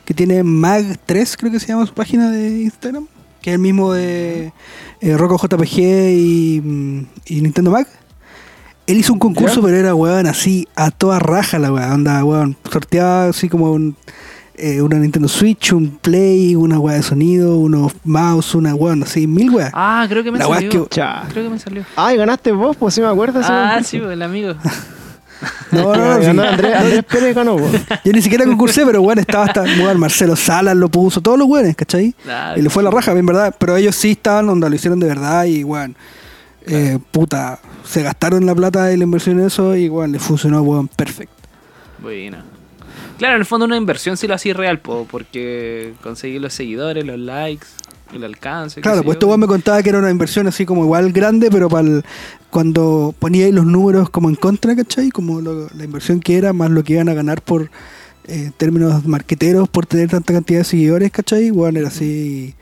[0.04, 3.06] que tiene Mag3, creo que se llama su página de Instagram,
[3.44, 4.54] que es el mismo de
[5.02, 7.86] eh, Rocco JPG y, mm, y Nintendo Mag.
[8.86, 9.66] Él hizo un concurso, ¿Ya?
[9.66, 13.96] pero era weón así a toda raja la weón, onda weón, sorteaba así como un,
[14.54, 19.26] eh, una Nintendo Switch, un Play, una weá de sonido, unos mouse, una weón, así,
[19.26, 19.72] mil weas.
[19.74, 20.88] Ah, creo que me La salió.
[20.88, 21.02] que-.
[21.28, 21.84] Creo que me salió.
[21.96, 23.40] Ay, ganaste vos, pues sí me acuerdo.
[23.44, 23.90] Ah, concurso.
[23.90, 24.54] sí, pues, el amigo.
[25.70, 26.26] No, no, no, sí.
[26.26, 27.56] Ganó Andrés, Andrés Pérez ganó.
[27.58, 31.48] Yo ni siquiera concursé, pero bueno, estaba hasta weón, Marcelo Salas lo puso, todos los
[31.48, 32.14] weones, ¿cachai?
[32.56, 33.54] Y le fue la raja, en verdad.
[33.58, 35.96] Pero ellos sí estaban donde lo hicieron de verdad y, weón,
[36.66, 40.62] eh, puta, se gastaron la plata y la inversión en eso y, weón, les funcionó,
[40.62, 41.34] weón, perfecto.
[41.98, 42.44] Buena.
[43.18, 47.04] Claro, en el fondo una inversión sí lo hacía real, po, porque conseguí los seguidores,
[47.04, 47.66] los likes,
[48.16, 48.80] el alcance.
[48.80, 49.26] Claro, pues yo.
[49.28, 52.02] este me contaba que era una inversión así como igual grande, pero para
[52.50, 55.10] cuando ponía ahí los números como en contra, ¿cachai?
[55.10, 57.70] Como lo- la inversión que era, más lo que iban a ganar por
[58.26, 61.50] eh, términos marqueteros, por tener tanta cantidad de seguidores, ¿cachai?
[61.50, 62.54] Bueno, era así...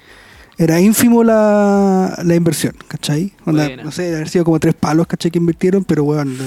[0.62, 3.32] Era ínfimo la, la inversión, ¿cachai?
[3.44, 5.30] Onda, no sé, haber sido como tres palos, ¿cachai?
[5.32, 6.44] Que invirtieron, pero weón, le,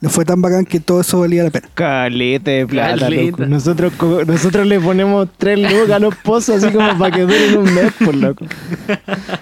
[0.00, 1.68] le fue tan bacán que todo eso valía la pena.
[1.74, 3.44] Caleta de plata, loco.
[3.44, 3.92] Nosotros,
[4.26, 7.92] nosotros le ponemos tres lucas a los pozos así como para que duren un mes,
[8.02, 8.46] por loco.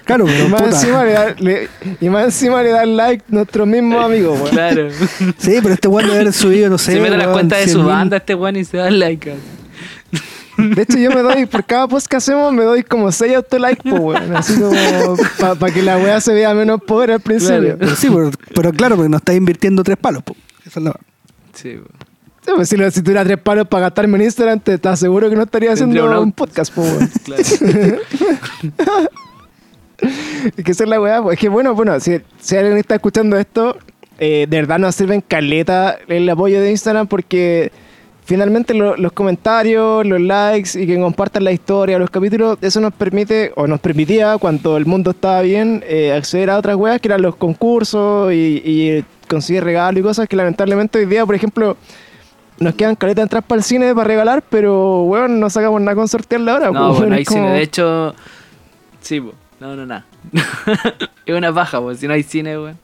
[0.04, 0.74] Claro, Y más, puta.
[0.74, 1.68] encima le da- le-
[2.00, 4.50] y más encima le dan like nuestros mismos amigos, weón.
[4.50, 4.88] Claro.
[5.38, 6.92] Sí, pero este weón debe haber subido, no sé.
[6.94, 7.86] se mete a las cuentas de 100 su mil.
[7.86, 9.34] banda este weón y se da like.
[10.74, 13.88] De hecho, yo me doy, por cada post que hacemos, me doy como 6 autolikes,
[13.90, 14.36] po, weón.
[14.36, 14.72] Así como
[15.58, 17.76] para que la weá se vea menos pobre al principio.
[17.78, 20.36] Pero sí, pero, pero claro, porque no estás invirtiendo tres palos, po.
[20.66, 20.96] Esa es la-
[21.54, 21.88] Sí, po.
[22.42, 25.36] Sí, pues si, si tuviera tres palos para gastarme en Instagram, te, te aseguro que
[25.36, 27.10] no estaría haciendo un podcast, po, weón.
[27.24, 27.42] claro.
[30.56, 31.34] Es que esa es la weá, pues.
[31.34, 33.76] Es que bueno, bueno, si, si alguien está escuchando esto,
[34.18, 37.70] eh, de verdad nos sirven caleta el apoyo de Instagram porque
[38.30, 42.94] finalmente lo- los comentarios, los likes y que compartan la historia, los capítulos, eso nos
[42.94, 47.08] permite, o nos permitía, cuando el mundo estaba bien, eh, acceder a otras weas que
[47.08, 51.76] eran los concursos y, y conseguir regalos y cosas que lamentablemente hoy día, por ejemplo,
[52.60, 55.96] nos quedan caletas de entrar para el cine para regalar, pero weón, no sacamos nada
[55.96, 56.70] con sortearla ahora.
[56.70, 57.52] No, pues, bueno, hay como- cine.
[57.54, 58.14] De hecho,
[59.00, 59.32] sí, po.
[59.58, 60.06] No, no, nada.
[61.26, 61.98] es una paja, pues.
[61.98, 62.78] Si no hay cine, weón.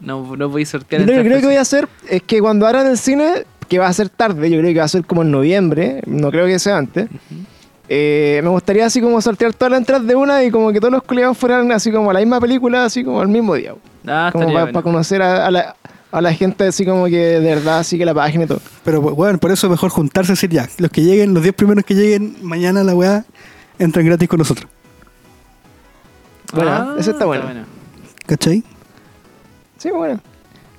[0.00, 1.02] No, no podéis sortear.
[1.02, 3.86] Lo que creo que voy a hacer es que cuando abran el cine, que va
[3.86, 6.58] a ser tarde, yo creo que va a ser como en noviembre, no creo que
[6.58, 7.08] sea antes.
[7.88, 10.92] eh, me gustaría así como sortear todas las entradas de una y como que todos
[10.92, 13.74] los colegas fueran así como a la misma película, así como al mismo día.
[14.06, 14.82] Ah, como para bueno.
[14.82, 15.74] conocer a, a la,
[16.10, 18.60] a la gente así como que de verdad sigue la página y todo.
[18.84, 21.54] Pero bueno, por eso es mejor juntarse y decir ya, los que lleguen, los 10
[21.54, 23.24] primeros que lleguen, mañana la weá
[23.78, 24.68] entran gratis con nosotros.
[26.52, 27.44] Bueno, Ah, ese está bueno.
[28.26, 28.62] ¿Cachai?
[29.78, 30.20] Sí, bueno.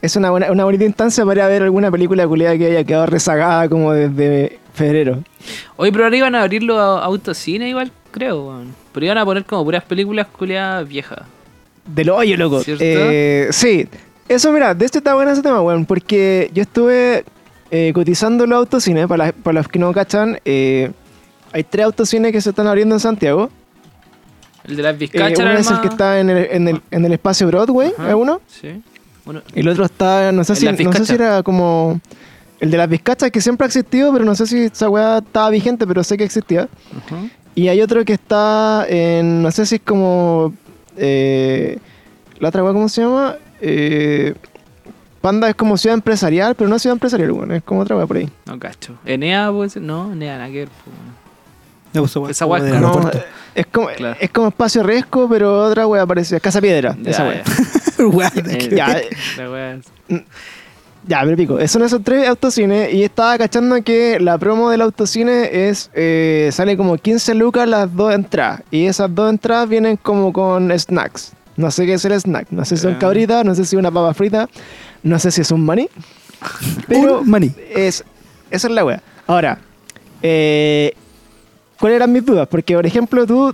[0.04, 3.70] Es una, buena, una bonita instancia para ver alguna película culiada que haya quedado rezagada
[3.70, 5.24] como desde febrero.
[5.78, 8.76] Oye, pero ahora iban a abrir los au- autocines igual, creo, weón.
[8.92, 11.20] Pero iban a poner como puras películas culiadas viejas.
[11.86, 12.62] Del hoyo, loco.
[12.68, 13.88] Eh, sí.
[14.28, 15.86] Eso, mira, de este está bueno ese tema, weón.
[15.86, 17.24] Porque yo estuve
[17.72, 19.08] eh, cotizando los autocines.
[19.08, 20.92] Para, las- para los que no cachan, eh,
[21.54, 23.50] hay tres autocines que se están abriendo en Santiago.
[24.66, 26.82] El de las Eh, Vizcachas uno era es el que está en el, en el,
[26.92, 28.42] en el espacio Broadway, Ajá, es uno.
[28.48, 28.82] Sí.
[29.26, 32.00] Bueno, Y el otro está, no sé, En si, no sé si era como
[32.60, 35.50] el de las Vizcachas, que siempre ha existido, pero no sé si esa weá estaba
[35.50, 36.68] vigente, pero sé que existía.
[37.56, 40.54] Y hay otro que está en, no sé si es como,
[40.98, 41.78] eh,
[42.40, 43.36] la otra weá, ¿cómo se llama?
[43.62, 44.34] Eh,
[45.22, 48.18] Panda es como ciudad empresarial, pero no ciudad empresarial, bueno, es como otra weá por
[48.18, 48.30] ahí.
[48.46, 48.96] no cacho.
[49.06, 51.14] Enea, pues, no, Enea, nada que ver, weón.
[51.94, 53.12] Ya, pues, Esa es como- No,
[53.56, 54.18] es como, Claro.
[54.20, 57.44] es como espacio riesgo, pero otra weá parecida, Casa Piedra, Ya, esa weá.
[58.00, 59.02] Eh, Ya,
[59.50, 60.24] weá es-
[61.06, 61.68] Ya, pero pico.
[61.68, 66.78] Son esos tres autocines y estaba cachando que la promo del autocine es eh, sale
[66.78, 68.62] como 15 lucas las dos entradas.
[68.72, 71.34] Y esas dos entradas vienen como con snacks.
[71.58, 72.48] No sé qué es el snack.
[72.52, 74.48] No sé si son cabritas, no sé si es una papa frita,
[75.04, 75.90] no sé si es un maní.
[76.88, 77.52] Pero Un maní.
[77.76, 78.04] Es,
[78.50, 79.04] esa es la wea.
[79.28, 79.60] Ahora,
[80.22, 80.94] eh,
[81.80, 82.48] ¿cuáles eran mis dudas?
[82.50, 83.54] Porque, por ejemplo, tú,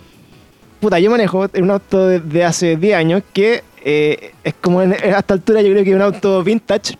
[0.79, 4.81] puta, yo manejo en un auto de, de hace 10 años que eh, es como
[4.81, 6.97] en, a esta altura yo creo que es un auto vintage.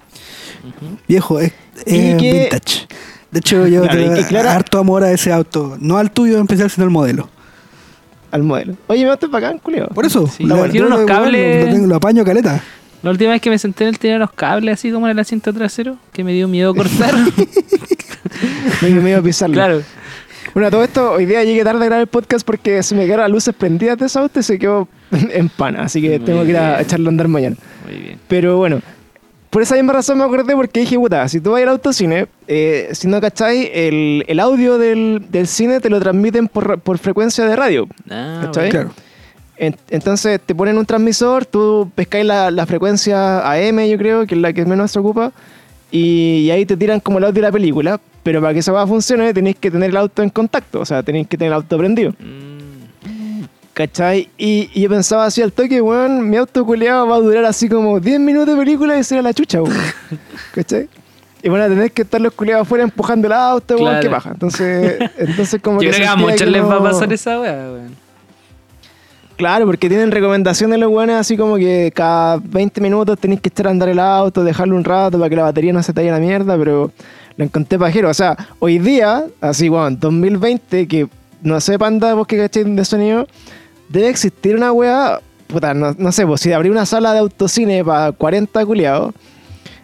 [1.08, 1.52] Viejo, es,
[1.86, 2.88] Y es que- vintage.
[3.32, 5.78] De hecho, yo Claro, que claro- harto amor a ese auto.
[5.80, 7.30] No al tuyo en especial, sino al modelo.
[8.32, 8.76] al modelo.
[8.88, 9.88] Oye, me auto es bacán, culio.
[9.88, 10.28] Por eso.
[10.28, 12.62] Sí, la- tiene yo unos lo- cables- Lo, tengo- lo apaño caleta.
[13.02, 15.20] La última vez que me senté en él tenía unos cables así como en el
[15.20, 17.14] asiento trasero que me dio miedo cortar.
[18.82, 19.54] Me dio miedo pisarlo.
[19.56, 19.82] claro.
[20.54, 23.24] Bueno, todo esto, hoy día llegué tarde a grabar el podcast porque se me quedaron
[23.24, 24.88] las luces prendidas de ese auto y se quedó
[25.32, 25.84] en pana.
[25.84, 27.56] Así que Muy tengo que ir a echarlo a andar mañana.
[27.86, 28.20] Muy bien.
[28.28, 28.82] Pero bueno,
[29.50, 32.90] por esa misma razón me acordé porque dije, puta, si tú vas al autocine, eh,
[32.92, 37.46] si no cacháis, el, el audio del, del cine te lo transmiten por, por frecuencia
[37.46, 37.88] de radio.
[38.10, 38.70] Ah, ¿Cachai?
[38.72, 38.90] bueno.
[38.90, 39.10] Claro.
[39.58, 44.36] En- entonces te ponen un transmisor, tú pescáis la, la frecuencia AM, yo creo, que
[44.36, 45.34] es la que menos se ocupa,
[45.92, 48.00] y, y ahí te tiran como el audio de la película.
[48.22, 51.02] Pero para que esa va funcione, tenéis que tener el auto en contacto, o sea,
[51.04, 52.12] tenéis que tener el auto prendido.
[52.20, 52.59] Mm,
[53.80, 54.28] ¿Cachai?
[54.38, 57.70] Y, y yo pensaba así al toque, weón, mi auto culeado va a durar así
[57.70, 59.78] como 10 minutos de película y será la chucha, weón.
[60.54, 60.90] ¿Cachai?
[61.42, 64.02] Y van a tener que estar los culeados afuera empujando el auto, weón, Claro.
[64.02, 64.32] qué paja.
[64.32, 67.54] Entonces, entonces como Yo que creo que a muchos les va a pasar esa weá,
[67.72, 67.96] weón.
[69.38, 73.68] Claro, porque tienen recomendaciones los weones así como que cada 20 minutos tenéis que echar
[73.68, 76.16] a andar el auto, dejarlo un rato para que la batería no se talle a
[76.16, 76.92] la mierda, pero
[77.38, 78.10] lo encontré pajero.
[78.10, 81.08] O sea, hoy día, así, weón, 2020, que
[81.42, 83.26] no sé, panda, vos que cachéis de sonido,
[83.90, 87.84] debe existir una weá, puta, no, no sé, pues si abrí una sala de autocine
[87.84, 89.14] para 40 culiados,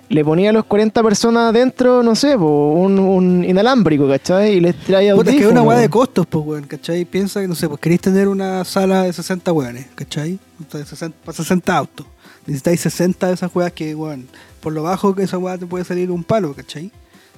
[0.08, 4.54] le ponía a los 40 personas adentro, no sé, pues, un, un inalámbrico, ¿cachai?
[4.54, 7.06] Y les traía Puta, es que es una weá de costos, pues, weón, ¿cachai?
[7.06, 10.40] Piensa que, no sé, pues queréis tener una sala de 60 weones, ¿cachai?
[10.60, 12.06] Entonces, 60, para 60 autos.
[12.46, 14.28] Necesitáis 60 de esas weas que, weón,
[14.62, 16.92] por lo bajo que esa weá te puede salir un palo, ¿cachai?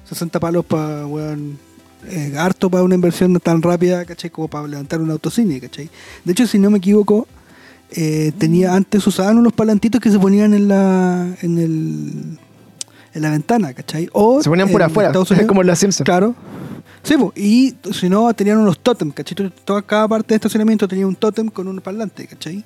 [0.09, 1.57] 60 palos para, weón,
[2.05, 4.29] eh, harto para una inversión tan rápida, ¿cachai?
[4.29, 5.89] Como para levantar un autocine, ¿cachai?
[6.23, 7.27] De hecho, si no me equivoco,
[7.91, 12.39] eh, tenía antes usaban unos palantitos que se ponían en la en el
[13.13, 14.09] en la ventana, ¿cachai?
[14.13, 15.11] O Se ponían por afuera,
[15.47, 16.05] como en los Simpsons.
[16.05, 16.35] Claro.
[17.03, 19.51] Sí, po, y si no, tenían unos tótem, ¿cachai?
[19.65, 22.63] Toda, cada parte de estacionamiento tenía un tótem con un parlante, ¿cachai?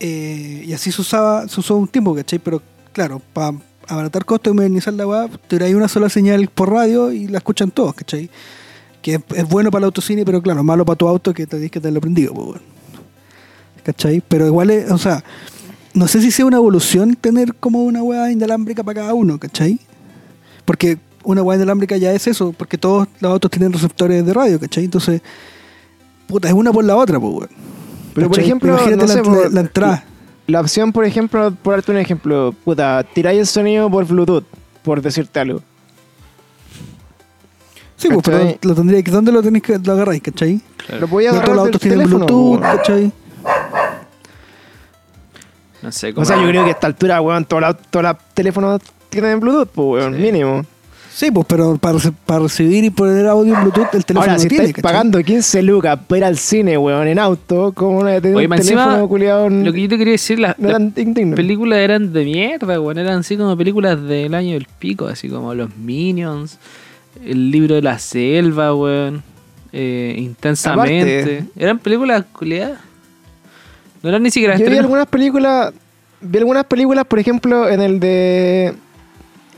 [0.00, 2.38] Eh, y así se usaba, se usó un tiempo, ¿cachai?
[2.38, 2.62] Pero
[2.92, 3.52] claro, para
[3.88, 5.30] abaratar costos y modernizar la web,
[5.60, 8.30] hay una sola señal por radio y la escuchan todos, ¿cachai?
[9.02, 11.70] Que es, es bueno para el autocine, pero claro, malo para tu auto que tenés
[11.70, 12.60] que tenerlo prendido, pues, bueno.
[13.82, 14.22] ¿cachai?
[14.26, 15.24] Pero igual es, o sea,
[15.94, 19.78] no sé si sea una evolución tener como una hueá inalámbrica para cada uno, ¿cachai?
[20.64, 24.58] Porque una hueá inalámbrica ya es eso, porque todos los autos tienen receptores de radio,
[24.60, 24.84] ¿cachai?
[24.84, 25.20] Entonces,
[26.26, 27.48] puta, es una por la otra, pues.
[28.14, 30.04] Pero por ejemplo, imagínate no la, sé, la- por- la entrada.
[30.52, 34.44] La opción, por ejemplo, por darte un ejemplo, puta, tiráis el sonido por Bluetooth,
[34.82, 35.62] por decirte algo.
[37.96, 40.60] Sí, pues, pero lo tendría que, ¿dónde lo tenéis que lo agarráis, cachai?
[41.00, 42.26] Lo podía No agarrar todos los del autos tienen teléfono.
[45.80, 46.22] No sé cómo.
[46.22, 49.40] O sea, yo creo que a esta altura, weón, todos los todos los teléfonos tienen
[49.40, 50.20] Bluetooth, pues, weón, Sí.
[50.20, 50.66] mínimo.
[51.14, 51.98] Sí, pues, pero para,
[52.38, 54.82] recibir y poner audio en Bluetooth, el teléfono Ahora, no si estáis ¿cachai?
[54.82, 58.46] pagando 15 lucas para ir al cine, weón, en auto, ¿cómo no hay tener Oye,
[58.46, 59.50] un encima, teléfono culiado?
[59.50, 60.70] Lo que yo te quería decir, las, no
[61.36, 62.98] películas eran de mierda, weón.
[62.98, 66.58] Eran así como películas del año del pico, así como Los Minions,
[67.24, 69.22] El libro de la selva, weón.
[69.72, 71.22] eh, intensamente.
[71.24, 72.78] Aparte- Eran películas culiadas.
[74.02, 75.72] No eran ni siquiera Yo vi algunas películas,
[76.22, 78.74] vi algunas películas, por ejemplo, en el de,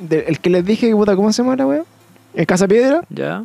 [0.00, 1.84] de- el que les dije, puta, ¿cómo se llama la weón?
[2.34, 3.02] En Casa Piedra.
[3.10, 3.42] Ya.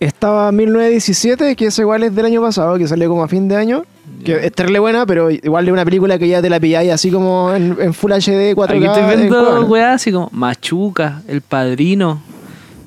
[0.00, 3.56] Estaba 1917, que eso igual es del año pasado, que salió como a fin de
[3.56, 3.84] año.
[4.24, 7.10] Que es terrible buena, pero igual de una película que ya te la pilláis así
[7.10, 8.70] como en, en Full HD 4K.
[8.76, 9.64] Aquí estoy en viendo Cuevana.
[9.66, 12.20] weas así como Machuca, El Padrino,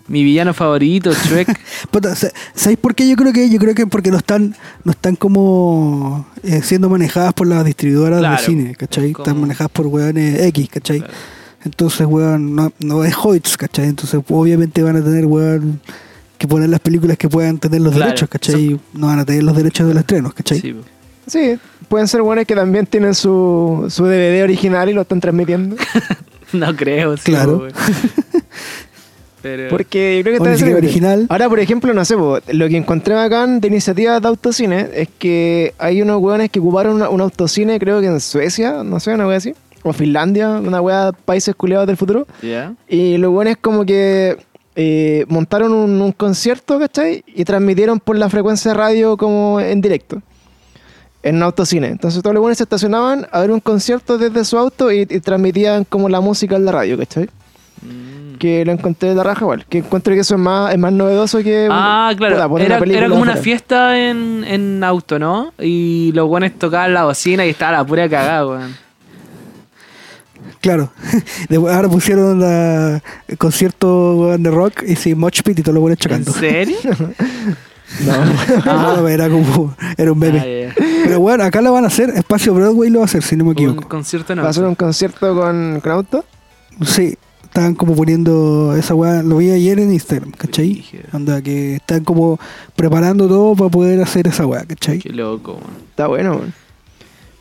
[0.07, 1.57] mi villano favorito, Shrek.
[1.91, 3.07] Puta, sa- ¿Sabéis por qué?
[3.09, 7.33] Yo creo que yo creo que porque no están no están como eh, siendo manejadas
[7.33, 8.37] por las distribuidoras Claro.
[8.37, 9.11] de cine, ¿cachai?
[9.13, 10.99] Como- Están manejadas por weones X, ¿cachai?
[10.99, 11.13] Claro.
[11.64, 13.86] Entonces, weón, no, no es Hoyts, ¿cachai?
[13.89, 15.80] Entonces, obviamente van a tener, weón,
[16.38, 18.05] que poner las películas que puedan tener los Claro.
[18.07, 18.80] derechos, ¿cachai?
[18.93, 20.76] No van a tener los derechos de los estrenos, ¿cachai?
[21.28, 21.57] Sí,
[21.88, 25.76] pueden ser buenos que también tienen su, su DVD original y lo están transmitiendo.
[26.53, 27.66] No creo, sí, Claro.
[29.41, 29.70] Pero.
[29.70, 31.26] Porque yo creo que está original.
[31.30, 35.07] Ahora, por ejemplo, no sé, po, lo que encontré bacán de iniciativas de autocine es
[35.18, 39.14] que hay unos hueones que ocuparon una- un autocine, creo que en Suecia, no sé,
[39.14, 39.53] una wea así,
[39.84, 42.27] o Finlandia, una wea países culiados del futuro.
[42.88, 44.38] Y los hueones como que
[44.75, 47.23] eh, montaron un, un concierto, ¿cachai?
[47.27, 50.21] Y transmitieron por la frecuencia de radio como en directo.
[51.23, 51.88] En un autocine.
[51.88, 55.19] Entonces todos los buenos se estacionaban a ver un concierto desde su auto y, y
[55.19, 57.29] transmitían como la música en la radio, ¿cachai?
[57.82, 58.38] Mm.
[58.38, 59.65] que lo encontré de la raja igual.
[59.65, 61.67] Que encuentro que eso es más, es más novedoso que.
[61.69, 62.49] Ah, claro.
[62.49, 65.53] puta, era, una película era como una fiesta en, en auto, ¿no?
[65.59, 68.75] Y los buenos tocaban la bocina y estaba la pura cagada, weón.
[70.62, 70.91] Claro.
[71.49, 75.82] Después- Ahora pusieron la- el concierto de rock y sí, Moch Pit y todos los
[75.82, 76.32] buenos ¿En chocando.
[76.34, 76.78] serio?
[78.07, 79.76] Ah, no, era como.
[79.97, 80.70] Era un Ah, bebé.
[80.70, 80.76] ya.
[81.03, 82.09] Pero bueno, acá lo van a hacer.
[82.12, 83.89] Espacio Broadway lo va a hacer, si no me Un equivoco.
[83.89, 84.43] concierto no.
[84.43, 86.24] Va a ser un concierto con, con auto.
[86.86, 89.22] Sí, estaban como poniendo esa weá.
[89.24, 90.86] Lo vi ayer en Instagram, ¿cachai?
[91.12, 92.39] Anda, que están como
[92.78, 94.99] preparando todo para poder hacer esa weá, ¿cachai?
[94.99, 95.64] Qué loco, weón.
[95.89, 96.53] Está bueno, weón.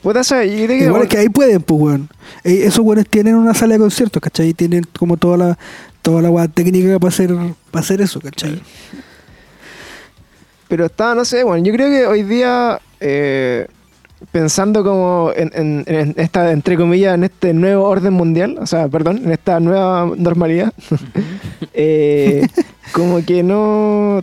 [0.03, 0.85] Puta, que.
[0.85, 2.09] Igual es que ahí pueden, pues, weón.
[2.45, 4.55] Eh, Esos weones tienen una sala de conciertos, ¿cachai?
[4.55, 5.59] Tienen como toda la
[6.03, 7.31] toda la técnica para hacer,
[7.71, 8.63] para hacer eso, ¿cachai?
[10.69, 13.67] Pero está, no sé, bueno, yo creo que hoy día, eh,
[14.31, 18.89] pensando como en, en- en esta, entre comillas, en este nuevo orden mundial, o sea,
[18.89, 20.73] perdón, en esta nueva normalidad,
[21.75, 22.47] eh,
[22.93, 24.23] como que no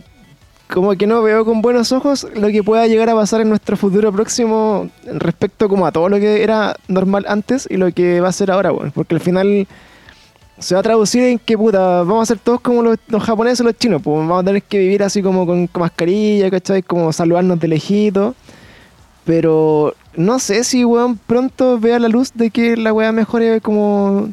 [0.72, 3.76] como que no veo con buenos ojos lo que pueda llegar a pasar en nuestro
[3.76, 8.28] futuro próximo respecto como a todo lo que era normal antes y lo que va
[8.28, 9.66] a ser ahora, bueno, porque al final
[10.58, 13.60] se va a traducir en que puta, vamos a ser todos como los, los japoneses
[13.60, 16.82] o los chinos, pues vamos a tener que vivir así como con, con mascarilla, ¿cachai?
[16.82, 18.34] Como saludarnos de lejito.
[19.24, 24.30] Pero no sé si, weón, pronto vea la luz de que la weá mejore como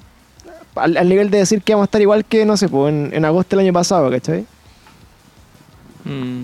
[0.75, 3.11] al, al nivel de decir que vamos a estar igual que, no sé, pues en,
[3.13, 4.45] en agosto del año pasado, ¿cachai?
[6.05, 6.43] Mm.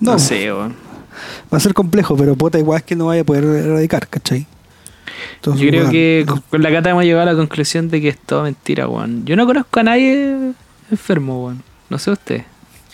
[0.00, 0.12] No.
[0.12, 0.74] No sé, weón.
[1.52, 4.46] Va a ser complejo, pero puta, igual es que no vaya a poder erradicar, ¿cachai?
[5.36, 6.42] Entonces, Yo creo que no.
[6.48, 9.24] con la cata hemos llegado a la conclusión de que es todo mentira, weón.
[9.24, 10.52] Yo no conozco a nadie
[10.90, 11.62] enfermo, weón.
[11.90, 12.42] No sé usted.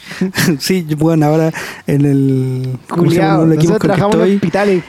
[0.59, 1.53] sí, bueno, ahora
[1.87, 2.79] en el.
[2.89, 4.85] ¿cómo se llama Culeado, el equipo nosotros trabajamos en hospitales,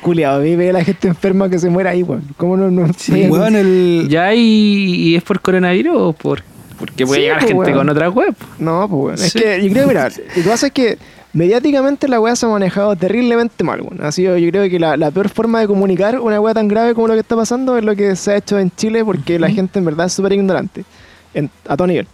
[0.57, 2.24] ve a la gente enferma que se muera ahí, weón.
[2.38, 2.72] ¿Cómo no?
[2.72, 4.07] no Sí, weón, el.
[4.10, 6.41] ¿Ya y, y es por coronavirus o por
[6.80, 7.78] porque puede Sí, llegar pues, gente weón.
[7.78, 8.36] con otra web?
[8.58, 9.16] No, pues bueno.
[9.24, 9.40] Es Sí.
[9.40, 10.98] que yo creo, mira, lo que pasa es que
[11.34, 14.04] mediáticamente la weá se ha manejado terriblemente mal, weón.
[14.04, 16.94] Ha sido, yo creo que la, la peor forma de comunicar una weá tan grave
[16.96, 19.50] como lo que está pasando es lo que se ha hecho en Chile porque la
[19.50, 20.84] gente en verdad es súper ignorante.
[21.36, 22.08] en- a todo nivel.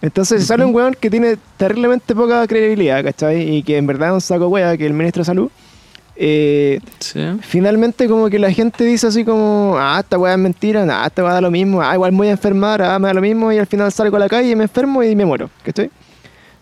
[0.00, 3.56] Entonces si sale un weón que tiene terriblemente poca credibilidad, ¿cachai?
[3.56, 5.50] Y que en verdad es un saco weá, que el ministro de salud.
[6.16, 7.20] Eh, Sí.
[7.40, 11.24] finalmente como que la gente dice así como, ah, esta weá es mentira, ah, esta
[11.24, 13.50] weá da lo mismo, ah, igual me voy a enfermar, ah, me da lo mismo,
[13.52, 15.90] y al final salgo a la calle y me enfermo y me muero, ¿cachai?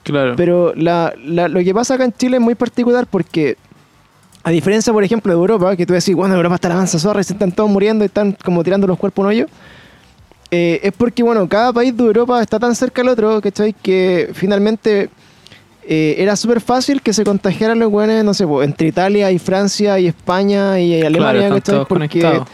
[0.05, 0.35] Claro.
[0.37, 3.57] Pero la, la- lo que pasa acá en Chile es muy particular porque,
[4.43, 7.21] a diferencia, por ejemplo, de Europa, que tú decís, bueno, Europa está la mansa zorra
[7.21, 9.47] y se están todos muriendo y están como tirando los cuerpos un hoyo,
[10.51, 13.75] eh, es porque, bueno, cada país de Europa está tan cerca al otro, ¿cachai?
[13.75, 15.09] Que finalmente
[15.85, 19.39] eh, era súper fácil que se contagiaran los weones, no sé, po, entre Italia y
[19.39, 21.75] Francia y España y claro, Alemania, están ¿cachai?
[21.75, 22.49] todos Porque conectados.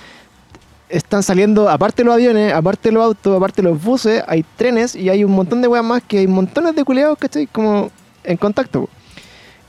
[0.89, 5.24] están saliendo, aparte los aviones, aparte los autos, aparte los buses, hay trenes y hay
[5.24, 7.47] un montón de weas más que hay montones de culeados, ¿cachai?
[7.47, 7.91] Como
[8.24, 8.83] en contacto.
[8.83, 8.89] po.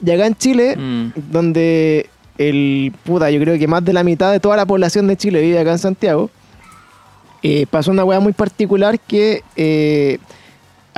[0.05, 1.12] Y acá en Chile, Mm.
[1.32, 5.18] donde el puta, yo creo que más de la mitad de toda la población de
[5.18, 6.30] Chile vive acá en Santiago,
[7.43, 10.20] eh, pasó una wea muy particular que, eh,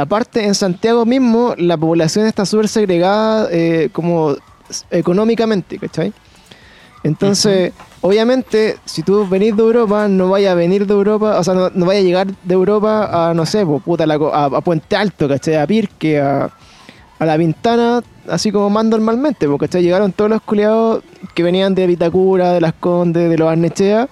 [0.02, 4.36] aparte en Santiago mismo, la población está súper segregada eh, como
[4.90, 6.14] económicamente, ¿cachai?
[7.04, 11.54] Entonces, obviamente, si tú venís de Europa, no vaya a venir de Europa, o sea,
[11.54, 14.62] no, no vaya a llegar de Europa a, no sé, po, puta, la a, a
[14.62, 15.56] Puente Alto, ¿cachai?
[15.56, 16.52] A Pirque, a,
[17.18, 19.84] a La Pintana, así como más normalmente, porque ¿cachai?
[19.84, 24.08] llegaron todos los culiados que venían de Vitacura, de Las Condes, de los Arnechea,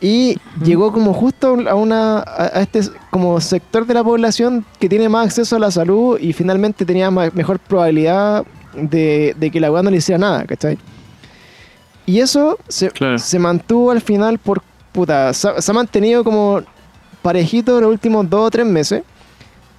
[0.00, 5.08] y llegó como justo a una a, este como sector de la población que tiene
[5.08, 8.44] más acceso a la salud y finalmente tenía ma- mejor probabilidad
[8.74, 10.78] de, de que la weá no le hiciera nada, ¿cachai?
[12.06, 13.18] Y eso se, Claro.
[13.18, 16.60] se mantuvo al final por puta, se, ha- se ha mantenido como
[17.22, 19.02] parejito los últimos dos o tres meses,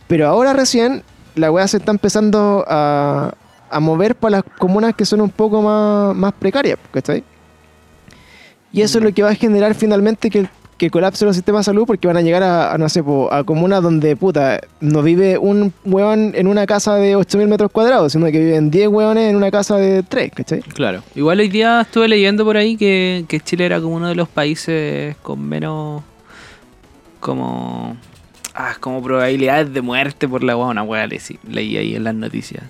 [0.08, 1.04] pero ahora recién
[1.36, 3.32] la weá se está empezando a,
[3.70, 7.24] a mover para las comunas que son un poco más, más precarias, ¿cachai?
[8.72, 10.48] Y eso es lo que va a generar finalmente que,
[10.78, 13.44] que colapse los sistemas de salud porque van a llegar a, no sé, po, a
[13.44, 18.26] comunas donde, puta, no vive un hueón en una casa de 8.000 metros cuadrados, sino
[18.28, 20.62] que viven 10 hueones en una casa de 3, ¿cachai?
[20.62, 21.04] Claro.
[21.16, 24.30] Igual hoy día estuve leyendo por ahí que, que Chile era como uno de los
[24.30, 26.04] países con menos
[27.20, 27.98] como
[28.56, 30.86] ah, como probabilidades de muerte por la weá, una
[31.20, 32.64] sí, leí ahí en las noticias.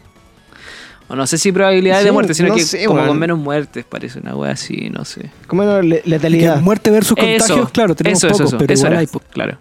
[1.10, 3.84] O no sé si probabilidades de muerte, sino no que sé, como con menos muertes,
[3.84, 5.32] parece una weá así, no sé.
[5.48, 6.62] Como no, le- Que letalidad.
[6.62, 9.08] muerte versus contagios, Eso, claro, tenemos eso, eso, pocos, eso, pero eso igual era, hay.
[9.08, 9.20] po.
[9.32, 9.58] claro.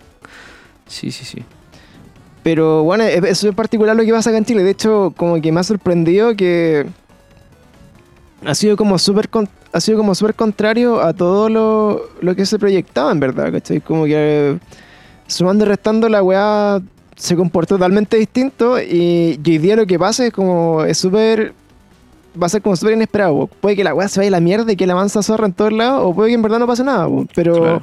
[0.86, 1.42] Sí, sí, sí.
[2.42, 4.62] Pero bueno, e- eso es particular lo que pasa acá en Chile.
[4.62, 6.86] De hecho, como que me ha sorprendido que
[8.44, 12.46] ha sido como súper con- ha sido como súper contrario a todo lo, lo que
[12.46, 13.80] se proyectaba, en verdad, ¿cachai?
[13.80, 14.58] Como que
[15.26, 16.80] sumando y restando la weá
[17.18, 21.52] se comportó totalmente distinto y, hoy día lo que pasa es como es súper
[22.40, 23.34] va a ser como súper inesperado.
[23.34, 23.46] po.
[23.48, 25.52] Puede que la weá se vaya a la mierda y que la mansa zorra en
[25.52, 27.26] todos lados, o puede que en verdad no pase nada, po.
[27.34, 27.82] pero Claro.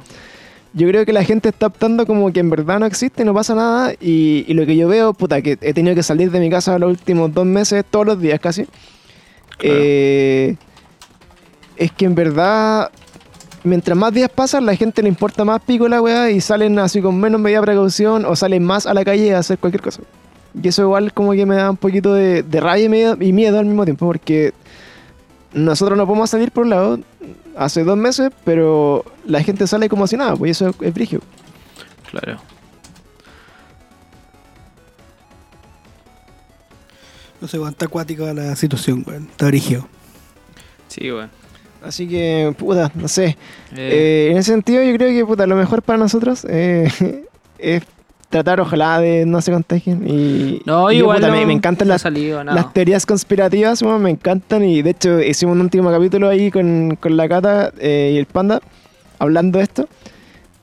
[0.72, 3.54] yo creo que la gente está optando como que en verdad no existe, no pasa
[3.54, 6.48] nada, y, y lo que yo veo, puta, que he tenido que salir de mi
[6.48, 8.66] casa los últimos dos meses, todos los días casi,
[9.60, 10.56] eh,
[11.76, 12.90] es que en verdad,
[13.66, 17.00] mientras más días pasan, la gente le importa más pico la weá y salen así
[17.02, 20.02] con menos medida de precaución o salen más a la calle a hacer cualquier cosa.
[20.60, 23.32] Y eso igual como que me da un poquito de, de rabia y miedo, y
[23.32, 24.54] miedo al mismo tiempo, porque
[25.52, 26.98] nosotros no podemos salir por un lado
[27.56, 31.22] hace dos meses, pero la gente sale como si nada, pues eso es, brígido.
[32.10, 32.38] Claro.
[37.40, 39.28] No sé, weón, está acuática la situación, weón.
[39.30, 39.86] Está brígido.
[40.88, 41.30] Sí, weón.
[41.86, 43.36] Así que, puta, no sé.
[43.76, 46.88] Eh, Eh, en ese sentido, yo creo que puta, lo mejor para nosotros eh,
[47.58, 47.82] es
[48.28, 50.02] tratar, ojalá, de no se contagien.
[50.08, 52.56] Y, no, y yo, igual puta, me, no- me encantan no las, salido nada.
[52.60, 54.64] las teorías conspirativas, weón, me encantan.
[54.64, 58.26] Y de hecho, hicimos un último capítulo ahí con, con la Cata eh, y el
[58.26, 58.60] Panda
[59.18, 59.88] hablando de esto.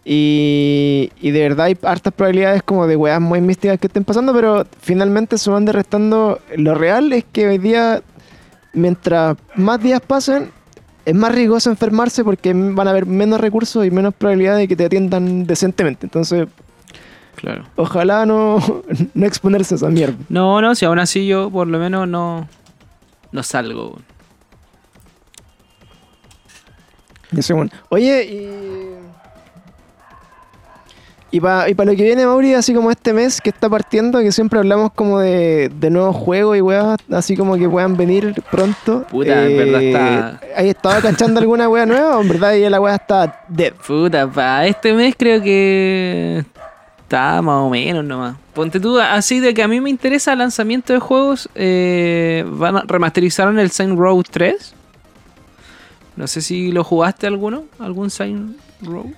[0.05, 4.33] Y, y de verdad hay hartas probabilidades como de weas muy místicas que estén pasando,
[4.33, 8.01] pero finalmente sumando y restando, lo real es que hoy día,
[8.73, 10.51] mientras más días pasen,
[11.05, 14.75] es más riesgoso enfermarse porque van a haber menos recursos y menos probabilidad de que
[14.75, 16.05] te atiendan decentemente.
[16.05, 16.47] Entonces,
[17.35, 17.63] Claro.
[17.75, 18.57] ojalá no,
[19.13, 20.15] no exponerse a esa mierda.
[20.29, 22.47] No, no, si aún así yo por lo menos no,
[23.31, 23.99] no salgo.
[27.89, 28.92] Oye, y.
[31.35, 34.19] Y para y pa lo que viene, Mauri, así como este mes que está partiendo,
[34.19, 38.35] que siempre hablamos como de, de nuevos juegos y weas, así como que puedan venir
[38.51, 39.01] pronto.
[39.01, 42.69] eh, Puta, en verdad está- ¿Hay estado cachando alguna wea nueva o en verdad ya
[42.69, 43.73] la wea está dead?
[43.73, 46.45] Puta, para este mes creo que
[47.01, 48.35] está más o menos nomás.
[48.53, 52.77] Ponte tú, así de que a mí me interesa el lanzamiento de juegos, eh, van
[52.77, 54.75] a, remasterizaron el Saint Row 3.
[56.15, 59.11] No sé si lo jugaste alguno, algún Saint Row.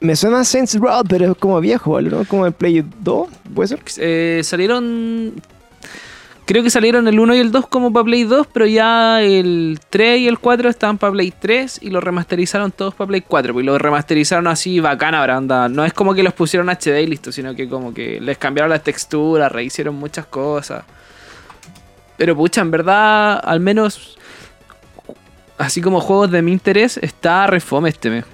[0.00, 2.00] Me suena Saints Row, pero es como viejo.
[2.00, 2.24] ¿no?
[2.24, 3.80] Como el Play 2, ¿puede ser?
[3.98, 5.34] Eh, salieron.
[6.44, 9.78] Creo que salieron el 1 y el 2 como para Play 2, pero ya el
[9.90, 13.52] 3 y el 4 estaban para Play 3 y lo remasterizaron todos para Play 4.
[13.52, 15.68] Pues lo remasterizaron así bacana, branda.
[15.68, 18.70] No es como que los pusieron HD y listo, sino que como que les cambiaron
[18.70, 20.84] las texturas, rehicieron muchas cosas.
[22.16, 24.16] Pero pucha, en verdad, al menos
[25.58, 28.24] así como juegos de mi interés, está refome este mes.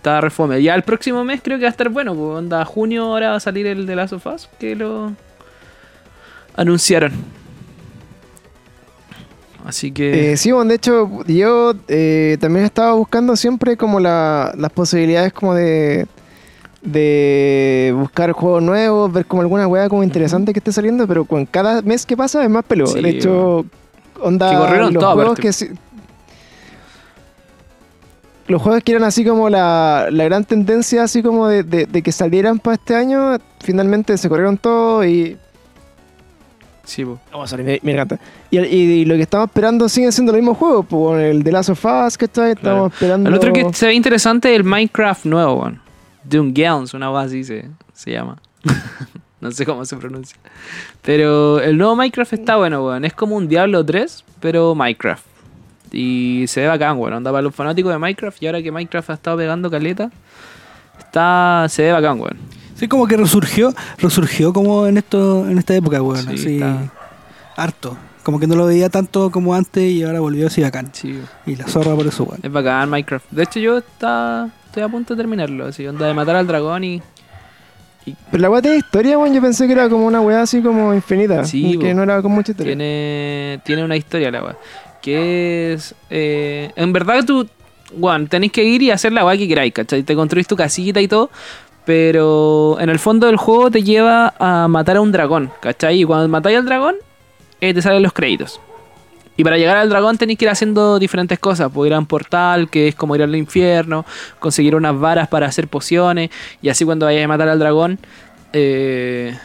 [0.00, 0.62] Está refome.
[0.62, 2.14] Ya el próximo mes creo que va a estar bueno.
[2.14, 5.12] Pues onda, junio ahora va a salir el de Last of Us, que lo
[6.56, 7.12] anunciaron.
[9.66, 10.32] Así que...
[10.32, 15.34] Eh, sí, bueno, de hecho, yo eh, también estaba buscando siempre como la- las posibilidades
[15.34, 16.06] como de,
[16.80, 21.44] de buscar juegos nuevos, ver como alguna weá como interesante que esté saliendo, pero con
[21.44, 22.94] cada mes que pasa es más peludo.
[22.94, 23.66] Sí, de hecho,
[24.22, 25.42] onda, Que corrieron los juegos aparte.
[25.68, 25.74] que
[28.50, 32.02] los juegos que eran así como la, la gran tendencia así como de, de- de
[32.02, 35.36] que salieran para este año, finalmente se corrieron todo y
[36.84, 37.18] sí, po.
[37.32, 38.18] Oh, sorry, me, me encanta.
[38.50, 38.62] Y, y-
[39.00, 41.84] y lo que estamos esperando siguen siendo los mismos juegos, pues el de Last of
[41.84, 43.28] Us, que está, estamos esperando.
[43.28, 45.80] El otro que se ve interesante es el Minecraft nuevo, weón.
[46.24, 48.36] Dungeons, una base así se, se llama.
[49.40, 50.36] no sé cómo se pronuncia.
[51.02, 53.04] Pero el nuevo Minecraft está bueno, weón.
[53.04, 55.24] Es como un Diablo 3, pero Minecraft.
[55.92, 57.14] Y se ve bacán, weón.
[57.14, 58.42] Anda para los fanáticos de Minecraft.
[58.42, 60.10] Y ahora que Minecraft ha estado pegando caleta,
[60.98, 62.36] está, se ve bacán, weón.
[62.76, 66.24] Sí, como que resurgió, resurgió como en esto, en esta época, weón.
[66.28, 66.92] Sí, así, está-
[67.56, 67.96] harto.
[68.22, 70.90] Como que no lo veía tanto como antes y ahora volvió así bacán.
[70.92, 71.26] Sí, weón.
[71.46, 72.40] Y la zorra por eso, weón.
[72.42, 73.26] Es bacán Minecraft.
[73.30, 75.66] De hecho, yo está, estoy a punto de terminarlo.
[75.66, 77.02] Así, onda de matar al dragón y.
[78.30, 79.34] Pero la weá tiene historia, weón.
[79.34, 81.44] Yo pensé que era como una weá así como infinita.
[81.44, 82.70] Sí, y que no era con mucha historia.
[82.74, 84.56] Tiene, tiene una historia la weá.
[85.02, 85.94] Que es.
[86.10, 87.48] eh, en verdad tú.
[87.92, 90.02] Weón, tenéis que ir y hacer la weá que queráis, ¿cachai?
[90.04, 91.30] Te construís tu casita y todo.
[91.84, 96.00] Pero en el fondo del juego te lleva a matar a un dragón, ¿cachai?
[96.02, 96.94] Y cuando matáis al dragón,
[97.60, 98.60] eh, te salen los créditos.
[99.36, 101.70] Y para llegar al dragón tenéis que ir haciendo diferentes cosas.
[101.72, 104.04] Pues ir a un portal, que es como ir al infierno,
[104.38, 106.30] conseguir unas varas para hacer pociones.
[106.62, 107.98] Y así cuando vayas a matar al dragón,
[108.52, 109.36] eh,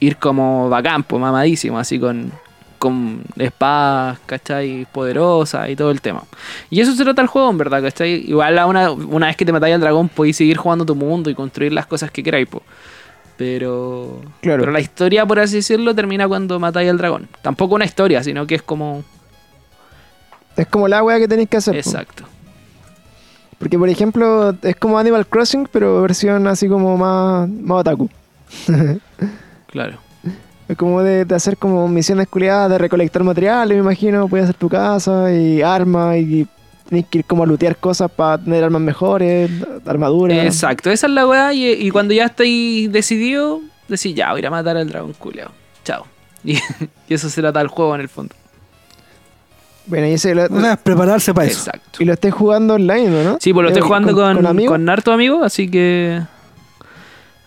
[0.00, 2.32] ir como bacán, pues, mamadísimo, así con,
[2.78, 4.86] con espadas, ¿cachai?
[4.92, 6.22] Poderosas y todo el tema.
[6.70, 8.24] Y eso se trata el juego, en verdad, ¿cachai?
[8.30, 11.28] Igual a una, una vez que te matáis al dragón, podéis seguir jugando tu mundo
[11.30, 12.62] y construir las cosas que queráis, pues.
[13.36, 14.60] Pero, Claro.
[14.62, 17.28] pero la historia, por así decirlo, termina cuando matáis al dragón.
[17.42, 19.04] Tampoco una historia, sino que es como...
[20.56, 21.74] Es como la weá que tenéis que hacer.
[21.74, 21.78] po.
[21.78, 22.24] Exacto.
[23.58, 28.08] Porque, por ejemplo, es como Animal Crossing, pero versión así como más, más otaku.
[29.70, 29.98] Claro.
[30.68, 34.56] Es como de, de hacer como misiones culiadas, de recolectar materiales, me imagino, puedes hacer
[34.56, 36.46] tu casa y armas y
[36.88, 39.50] tienes que ir como a lootear cosas para tener armas mejores,
[39.86, 40.44] armaduras.
[40.44, 41.52] Exacto, esa es la weá.
[41.54, 45.14] Y, y cuando ya estáis decidido, decís, ya, voy a ir a matar al dragón
[45.14, 45.52] culeado.
[45.84, 46.04] Chao.
[46.44, 46.52] Y,
[47.08, 48.32] y eso se trata el juego en el fondo.
[49.86, 51.58] Bueno, y ese lo, O sea, prepararse para eso.
[51.70, 52.00] Exacto.
[52.02, 53.38] y lo estés jugando online, ¿no?
[53.40, 54.78] Sí, pues lo Eh, estoy jugando con, con, amigos.
[54.88, 56.20] harto amigo, así que.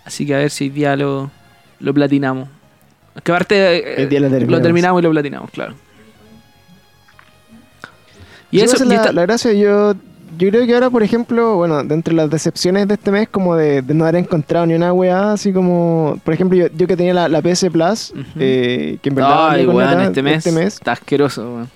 [0.04, 1.32] Así que a ver si día lo,
[1.80, 2.50] lo platinamos.
[3.24, 5.02] Que aparte eh, lo terminamos.
[5.02, 5.74] y lo platinamos, claro.
[8.50, 9.94] Y Sí, eso, es la, la gracia, yo,
[10.38, 13.56] yo creo que ahora, por ejemplo, bueno, de entre las decepciones de este mes, como
[13.56, 16.98] de, de no haber encontrado ni una weá, así como, por ejemplo, yo, yo que
[16.98, 20.46] tenía la, la PS Plus, eh, que en verdad Ay, con weón, nada este mes,
[20.74, 21.70] está asqueroso, weón.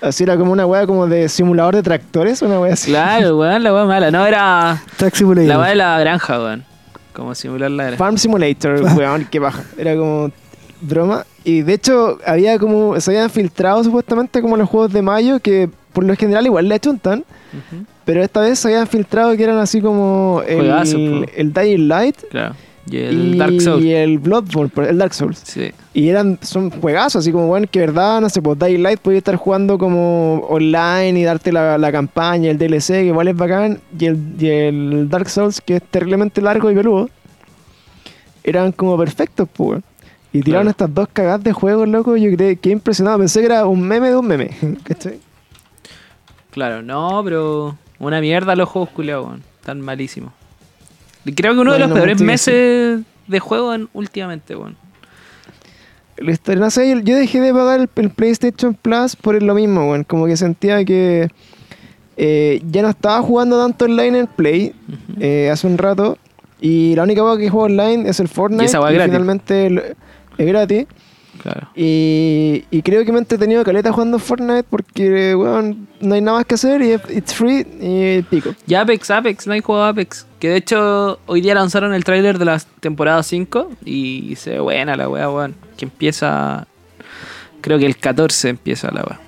[0.00, 2.90] así era como una weá como de simulador de tractores, una weá así.
[2.92, 4.10] Claro, weón, la weá mala.
[4.12, 4.80] No, era
[5.12, 5.48] Simulator.
[5.48, 6.64] la weá de la granja, weón.
[7.14, 7.98] Como simular la granja.
[7.98, 9.64] Farm Simulator, weón, qué baja.
[9.78, 10.30] Era como
[10.82, 11.24] broma.
[11.44, 15.70] Y de hecho, había como, se habían filtrado supuestamente como los juegos de mayo, que
[15.92, 17.20] por lo general igual le achuntan.
[17.20, 21.24] Ujú, Pero esta vez se habían filtrado que eran así como el, Juegazos, po.
[21.36, 22.54] el Dying Light Claro.
[22.90, 23.84] Y el y Dark Souls.
[23.84, 25.40] el Bloodborne, el Dark Souls.
[25.42, 25.70] Sí.
[25.94, 29.18] Y eran, son juegazos, así como, bueno, que verdad, no sé, pues Dying Light podía
[29.18, 33.80] estar jugando como online y darte la, la campaña, el DLC, que igual es bacán,
[33.98, 37.08] y el, y el Dark Souls, que es terriblemente largo y peludo,
[38.42, 39.82] eran como perfectos, pues.
[40.32, 40.70] Y tiraron Claro.
[40.70, 43.18] estas dos cagadas de juegos, loco, yo creo que impresionado.
[43.18, 44.50] Pensé que era un meme de un meme,
[44.82, 45.20] ¿cachai?
[46.50, 49.42] Claro, no, pero una mierda los juegos culiados, weón.
[49.64, 50.32] Tan malísimos.
[51.34, 54.76] Creo que uno de los Bueno, peores meses de juego en- últimamente, weón.
[56.20, 59.90] Historia, no sé, yo, yo dejé de pagar el, el PlayStation Plus por lo mismo,
[59.90, 60.04] weón.
[60.04, 61.28] Como que sentía que
[62.16, 64.72] eh, ya no estaba jugando tanto online en Play
[65.18, 66.18] eh, hace un rato.
[66.60, 68.62] Y la única cosa que juego online es el Fortnite.
[68.64, 69.02] Y esa gratis.
[69.04, 69.94] finalmente
[70.38, 70.86] es gratis.
[71.42, 71.68] Claro.
[71.74, 76.38] Y, y creo que me he entretenido caleta jugando Fortnite porque, weón, no hay nada
[76.38, 78.54] más que hacer y es it's free y pico.
[78.66, 80.26] Y Apex, Apex, no hay juego Apex.
[80.38, 84.60] Que de hecho hoy día lanzaron el tráiler de la temporada 5 y se ve
[84.60, 85.54] buena la weá, weón.
[85.76, 86.66] Que empieza,
[87.60, 89.20] creo que el 14 empieza la weá.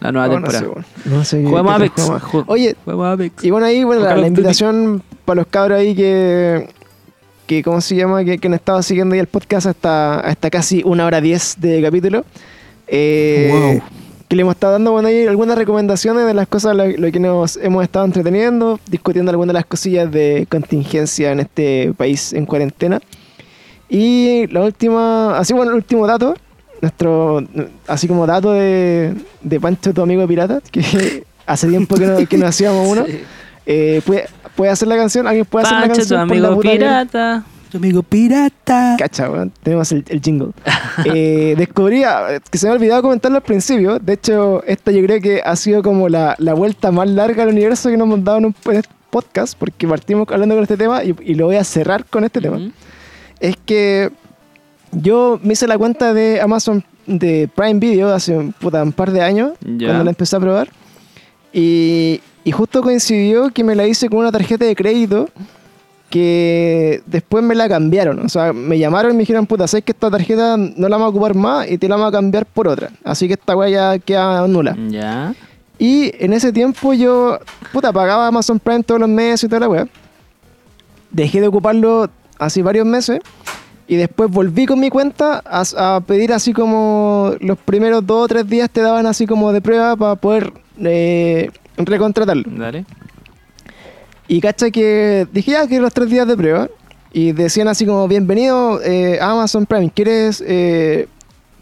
[0.00, 0.86] La nueva Oh, no sé, temporada.
[1.04, 2.10] No sé Apex.
[2.46, 3.44] Oye, Juguemos Apex.
[3.44, 6.68] Y bueno, ahí, bueno, la, invitación para los cabros ahí que,
[7.50, 8.24] que ¿cómo se llama?
[8.24, 11.82] Que, que han estado siguiendo ahí el podcast hasta, hasta casi una hora diez de
[11.82, 12.24] capítulo.
[12.86, 13.82] Eh, Wow.
[14.28, 17.18] Que le hemos estado dando, bueno, ahí algunas recomendaciones de las cosas lo, lo que
[17.18, 22.46] nos hemos estado entreteniendo, discutiendo algunas de las cosillas de contingencia en este país en
[22.46, 23.00] cuarentena.
[23.88, 26.36] Y la última, así bueno, el último dato,
[26.80, 27.42] nuestro,
[27.88, 32.38] así como dato de, de Pancho, tu amigo pirata, que hace tiempo que no, que
[32.38, 33.04] no hacíamos uno.
[33.10, 33.20] Sí.
[33.66, 34.26] Eh, ¿puede,
[34.60, 35.26] puede hacer la canción?
[35.26, 36.42] ¿Alguien puede hacer la Pancho, tu canción?
[36.42, 37.44] la amigo pirata.
[37.70, 38.96] Tu amigo pirata.
[38.98, 39.50] Cacha, weón.
[39.62, 40.48] Tenemos el, el jingle.
[41.06, 43.98] Eh, descubrí, ah, que se me ha olvidado comentarlo al principio.
[43.98, 47.48] De hecho, esta yo creo que ha sido como la, la vuelta más larga al
[47.48, 50.76] universo que nos hemos dado en un en este podcast, porque partimos hablando con este
[50.76, 52.58] tema y, y lo voy a cerrar con este tema.
[53.38, 54.10] Es que
[54.92, 59.10] yo me hice la cuenta de Amazon de Prime Video hace un, puta, un par
[59.10, 59.86] de años, Ya.
[59.86, 60.68] cuando la empecé a probar.
[61.52, 65.28] Y, y justo coincidió que me la hice con una tarjeta de crédito
[66.10, 68.18] que después me la cambiaron.
[68.20, 71.06] O sea, me llamaron y me dijeron, puta, sabes que esta tarjeta no la vamos
[71.06, 72.90] a ocupar más y te la vamos a cambiar por otra.
[73.04, 74.76] Así que esta weá ya queda nula.
[74.88, 75.34] Ya.
[75.78, 77.38] Y en ese tiempo yo,
[77.72, 79.88] puta, pagaba Amazon Prime todos los meses y toda la weá.
[81.12, 83.20] Dejé de ocuparlo así varios meses.
[83.86, 88.28] Y después volví con mi cuenta a, a pedir así como los primeros dos o
[88.28, 92.44] tres días te daban así como de prueba para poder eh, recontratarlo.
[92.46, 92.84] Dale.
[94.28, 96.68] Y cacha que dije ya que los tres días de prueba.
[97.12, 101.08] Y decían así como, bienvenido eh, a Amazon Prime, ¿quieres eh,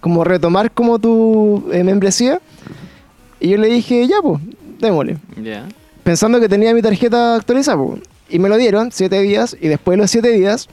[0.01, 2.41] como retomar como tu eh, membresía?
[3.41, 4.43] Y yo le dije, ya pues,
[4.79, 5.17] démosle.
[5.43, 5.67] Ya.
[6.05, 7.99] Pensando que tenía mi tarjeta actualizada, po.
[8.29, 10.69] Y me lo dieron, siete días, y después de los siete días,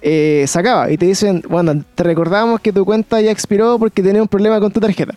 [0.00, 0.90] eh, se acaba.
[0.90, 4.58] Y te dicen, bueno, te recordamos que tu cuenta ya expiró porque tenía un problema
[4.58, 5.14] con tu tarjeta.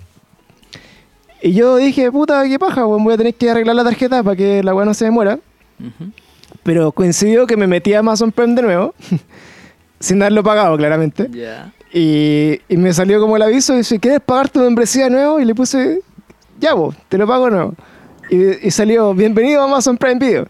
[1.45, 4.35] Y yo dije, puta, qué paja, weón, voy a tener que arreglar la tarjeta para
[4.35, 5.38] que la weá no se demora.
[5.80, 6.09] Ujú.
[6.63, 8.95] Pero coincidió que me metí a Amazon Prime de nuevo,
[9.99, 11.30] sin haberlo pagado, claramente.
[11.30, 11.72] Ya.
[11.93, 15.39] Y, y me salió como el aviso, y dice, ¿quieres pagar tu membresía de nuevo?
[15.39, 16.01] Y le puse,
[16.59, 17.76] ya vos, te lo pago de nuevo.
[18.31, 20.47] Y, y salió, bienvenido a Amazon Prime Video.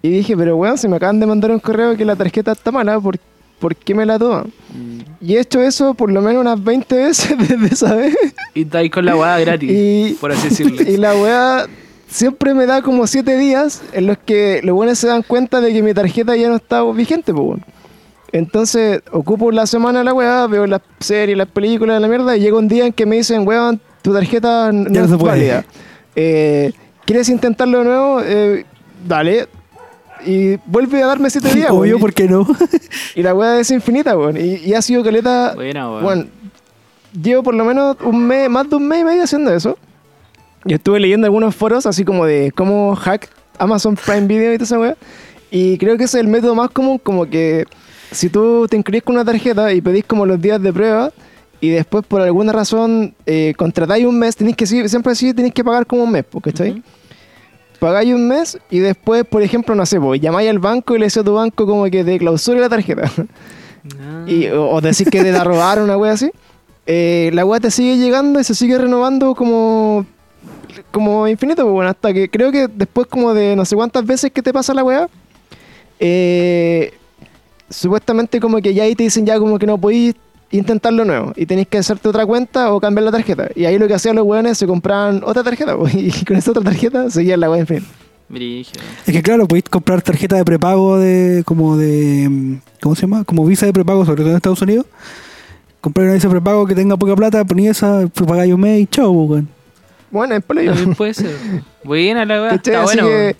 [0.00, 2.72] Y dije, pero weón, si me acaban de mandar un correo que la tarjeta está
[2.72, 3.18] mala, ¿por,
[3.62, 4.52] ¿por qué me la toman?
[4.74, 5.00] Mm.
[5.24, 8.14] Y he hecho eso por lo menos unas 20 veces desde esa vez.
[8.54, 10.82] Y está ahí con la weá gratis, Y, por así decirlo.
[10.90, 11.66] y la weá
[12.08, 15.72] siempre me da como siete días en los que los buenos se dan cuenta de
[15.72, 17.60] que mi tarjeta ya no está vigente, pues.
[18.32, 22.40] Entonces, ocupo la semana la weá, veo las series, las películas de la mierda, y
[22.40, 25.32] llega un día en que me dicen, weón, tu tarjeta no no se es puede.
[25.32, 25.64] válida.
[26.16, 26.72] Eh,
[27.04, 28.20] ¿Quieres intentarlo de nuevo?
[28.24, 28.64] Eh,
[29.06, 29.48] dale.
[30.24, 31.98] Y vuelve a darme siete días, Obvio.
[31.98, 32.46] ¿por qué no?
[33.14, 34.36] Y la weá es infinita, weón.
[34.36, 35.54] Y, y ha sido caleta.
[35.54, 36.02] Buena, weón.
[36.02, 36.24] Bueno,
[37.20, 39.76] llevo por lo menos un mes, más de un mes y medio haciendo eso.
[40.64, 43.28] Y estuve leyendo algunos foros así como de cómo hack
[43.58, 44.96] Amazon Prime Video y toda esa weá.
[45.50, 47.66] Y creo que ese es el método más común, como que
[48.10, 51.10] si tú te inscribís con una tarjeta y pedís como los días de prueba
[51.60, 55.62] y después por alguna razón eh, contratáis un mes, tenéis que siempre así tenéis que
[55.62, 56.70] pagar como un mes, ¿cachai?
[56.72, 56.82] Ujú.
[57.82, 61.06] Pagáis un mes y después, por ejemplo, no sé, pues llamáis al banco y le
[61.06, 63.10] decís a tu banco como que te clausure la tarjeta.
[64.00, 64.24] Ah.
[64.28, 66.30] y, o, o decir que te la robaron, una wea así.
[66.86, 70.06] Eh, la wea te sigue llegando y se sigue renovando como
[70.92, 74.30] como infinito, pues bueno, hasta que creo que después como de no sé cuántas veces
[74.30, 75.08] que te pasa la wea,
[75.98, 76.94] eh,
[77.68, 80.14] supuestamente como que ya ahí te dicen ya como que no podéis
[80.52, 83.48] intentarlo nuevo y tenéis que hacerte otra cuenta o cambiar la tarjeta.
[83.54, 86.62] Y ahí lo que hacían los weones se compraban otra tarjeta y con esa otra
[86.62, 87.86] tarjeta seguían la wea infinita.
[88.28, 88.80] Brígido.
[89.06, 93.24] Es que claro, podéis comprar tarjeta de prepago de como de mm, ¿cómo se llama?
[93.24, 94.86] Como visa de prepago, sobre todo en Estados Unidos.
[95.82, 98.80] Comprar una visa de prepago que tenga poca plata, poní esa, pues pagáis un mes
[98.80, 99.48] y chau, weón.
[100.10, 100.72] Bueno, es por ello.
[100.72, 101.34] También puede ser.
[101.84, 102.50] Buena la weá.
[102.50, 102.74] ¿Cachai?
[102.74, 103.04] Está bueno.
[103.06, 103.36] que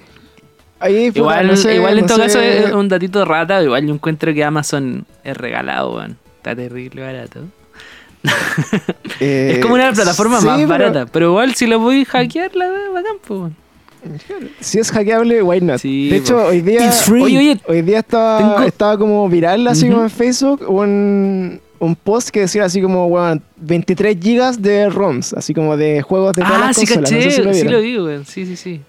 [0.80, 3.86] ahí, puta, Igual, no sé- igual en no todo caso es un datito rata, igual
[3.86, 6.16] yo encuentro que Amazon es regalado, weón.
[6.42, 7.40] Está terrible barato.
[9.20, 11.06] Eh, es como una plataforma sí, más pero barata.
[11.06, 13.52] Pero igual si lo voy a hackear, la bacán, pues.
[14.60, 15.78] Si es hackeable, why not?
[15.78, 16.90] Sí, de hecho, hoy día.
[17.10, 21.94] Oye, oye, hoy día estaba, Tengo- estaba como viral, así como en Facebook, un, un
[21.96, 26.42] post que decía así como, bueno, 23 gigas de ROMs, así como de juegos de
[26.42, 27.12] todas Ah, las sí, consolas.
[27.12, 27.30] no caché.
[27.30, 27.72] sé si lo sí vieron.
[27.74, 28.24] lo vi, weón.
[28.26, 28.80] Sí, sí, sí.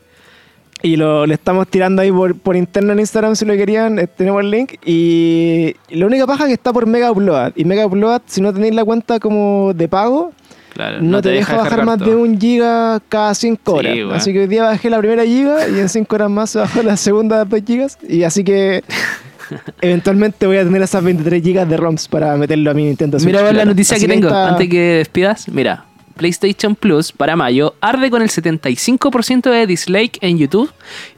[0.84, 4.06] Y lo, le estamos tirando ahí por, por interno en Instagram si lo querían, eh,
[4.08, 4.74] tenemos el link.
[4.86, 7.54] Y la única paja que está por Mega Upload.
[7.56, 10.34] Y Mega Upload, si no tenéis la cuenta como de pago,
[10.74, 10.98] Claro.
[11.02, 12.10] no, te, deja, bajar descargar más todo.
[12.10, 13.96] de un giga cada 5 Sí, horas.
[13.96, 14.12] weón.
[14.14, 16.82] Así que hoy día bajé la primera giga y en 5 horas más se bajó
[16.84, 17.98] la segunda 2 gigas.
[18.10, 18.84] Y así que
[19.82, 23.28] eventualmente voy a tener esas 23 gigas de ROMs para meterlo a mi Nintendo Switch.
[23.28, 23.70] Mira weón, la claro.
[23.72, 25.48] noticia Así que tengo está- antes que despidas.
[25.50, 25.86] Mira,
[26.16, 30.72] PlayStation Plus para mayo arde con el 75% de dislike en YouTube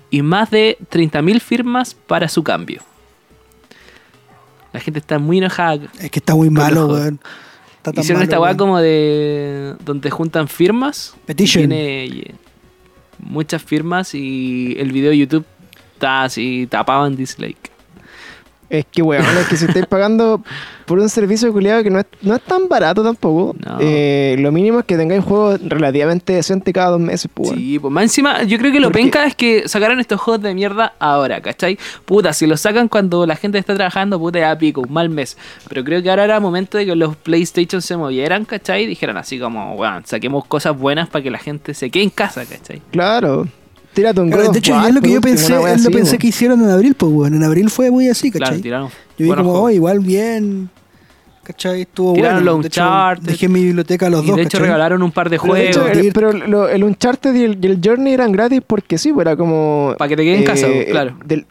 [0.09, 2.81] y más de 30.000 firmas para su cambio.
[4.71, 5.87] La gente está muy enojada.
[5.99, 7.19] Es que está muy malo, weón.
[7.93, 9.75] Hicieron malo, esta weá como de.
[9.85, 11.15] donde juntan firmas.
[11.25, 11.69] Petition.
[11.69, 12.35] Tiene
[13.19, 15.45] muchas firmas y el video de YouTube
[15.93, 17.64] está así tapado en dislike.
[18.69, 20.41] Es que, weón, es que si estáis pagando
[20.85, 23.77] por un servicio culiado que no es, no es tan barato tampoco, No.
[23.79, 27.49] eh, lo mínimo es que tengáis juegos relativamente decentes cada dos meses, pues.
[27.49, 27.59] weón.
[27.59, 30.53] Sí, pues más encima, yo creo que lo penca es que sacaron estos juegos de
[30.53, 31.77] mierda ahora, ¿cachai?
[32.05, 35.37] Puta, si los sacan cuando la gente está trabajando, puta, ya pico, un mal mes.
[35.69, 38.83] Pero creo que ahora era momento de que los PlayStation se movieran, ¿cachai?
[38.83, 42.09] Y dijeran así como, bueno, saquemos cosas buenas para que la gente se quede en
[42.09, 42.81] casa, ¿cachai?
[42.91, 43.47] Claro.
[43.95, 46.17] Tírate un Claro, God de hecho, War, es lo que yo pensé, es lo pensé
[46.19, 47.33] que hicieron en abril, pues, weón.
[47.33, 48.61] En abril fue muy así, Claro, ¿cachai?
[48.61, 48.89] tiraron.
[49.17, 50.69] Yo vi como, oh, igual bien.
[51.43, 51.81] ¿Cachai?
[51.81, 52.57] Estuvo Tiraron bueno.
[52.57, 53.23] los Uncharted.
[53.27, 54.65] dejé en mi biblioteca los y dos, de hecho ¿cachai?
[54.65, 55.69] regalaron un par de Pero, de juegos.
[55.77, 56.11] hecho, el, Dirty.
[56.11, 59.93] pero lo- el Uncharted y el, y el Journey eran gratis porque sí, era como...
[59.97, 61.17] Pa' que te queden en casa, eh, claro.
[61.23, 61.45] del-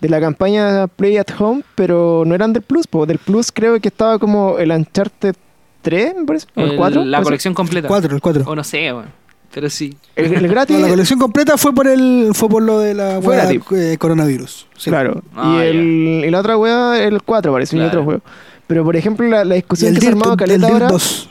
[0.00, 3.78] de la campaña Play at Home, pero no eran del Plus, pues del Plus creo
[3.80, 5.34] que estaba como el Uncharted
[5.82, 7.04] 3, me parece, o el el- 4.
[7.04, 7.88] la colección completa.
[7.88, 8.44] Cuatro, el cuatro.
[8.46, 9.06] O no sé, weón.
[9.52, 9.96] Pero sí.
[10.16, 13.20] El, el gratis, No, la colección completa fue por el fue por lo de la
[13.20, 13.62] Fue weá, gratis.
[13.72, 14.66] eh, coronavirus.
[14.76, 14.90] Sí.
[14.90, 15.22] claro.
[15.34, 17.88] Ah, y, el, y la otra wea, el 4 parece, y Claro.
[17.90, 18.20] otro juego.
[18.66, 20.88] Pero por ejemplo, la, la Y discusión el que se ha Dirt, armado caleta ahora...
[20.88, 21.30] 2.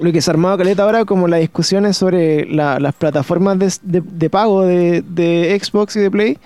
[0.00, 3.72] Lo que se ha armado caleta ahora como las discusiones sobre la- las plataformas de,
[3.82, 6.38] de- de pago de, de Xbox y de Play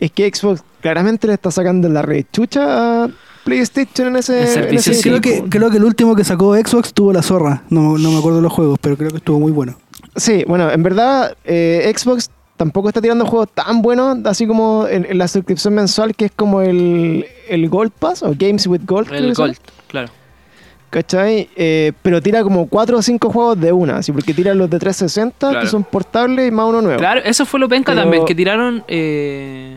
[0.00, 3.08] es que Xbox claramente le está sacando la rechucha a
[3.44, 6.94] PlayStation en ese, en servicio ese creo, que, creo que el último que sacó Xbox
[6.94, 7.62] tuvo la zorra.
[7.68, 9.76] No, no me acuerdo los juegos, pero creo que estuvo muy bueno.
[10.16, 15.04] Sí, bueno, en verdad eh, Xbox tampoco está tirando juegos tan buenos, así como en,
[15.08, 19.12] en la suscripción mensual que es como el, el Gold Pass o Games with Gold.
[19.12, 19.34] El.
[19.34, 19.56] Gold,
[19.88, 20.08] claro.
[20.90, 21.48] ¿Cachai?
[21.56, 24.78] Eh, pero tira como 4 o 5 juegos de una, así porque tira los de
[24.78, 25.60] 360 Claro.
[25.60, 26.98] que son portables y más uno nuevo.
[27.00, 29.76] Claro, eso fue lo penca Pero- también, que tiraron eh,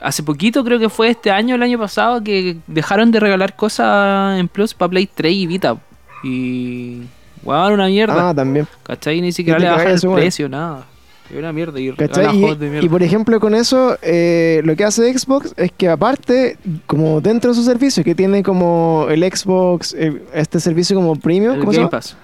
[0.00, 4.40] hace poquito, creo que fue este año, el año pasado, que dejaron de regalar cosas
[4.40, 5.76] en Plus para Play 3 y Vita.
[6.22, 7.02] Y...
[7.44, 8.30] Weón, una mierda.
[8.30, 8.66] Ah, también.
[8.84, 9.20] ¿Cachai?
[9.20, 10.86] Ni siquiera Y le bajan el precio, nada.
[11.30, 11.80] Es una mierda.
[11.80, 12.86] Y juegos de Y, mierda.
[12.86, 17.50] y por ejemplo con eso, eh, lo que hace Xbox es que aparte, como dentro
[17.50, 21.72] de su servicio, que tiene como el Xbox, eh, este servicio como premium, el ¿cómo
[21.72, 21.90] se Game llama?
[21.98, 22.16] Pass.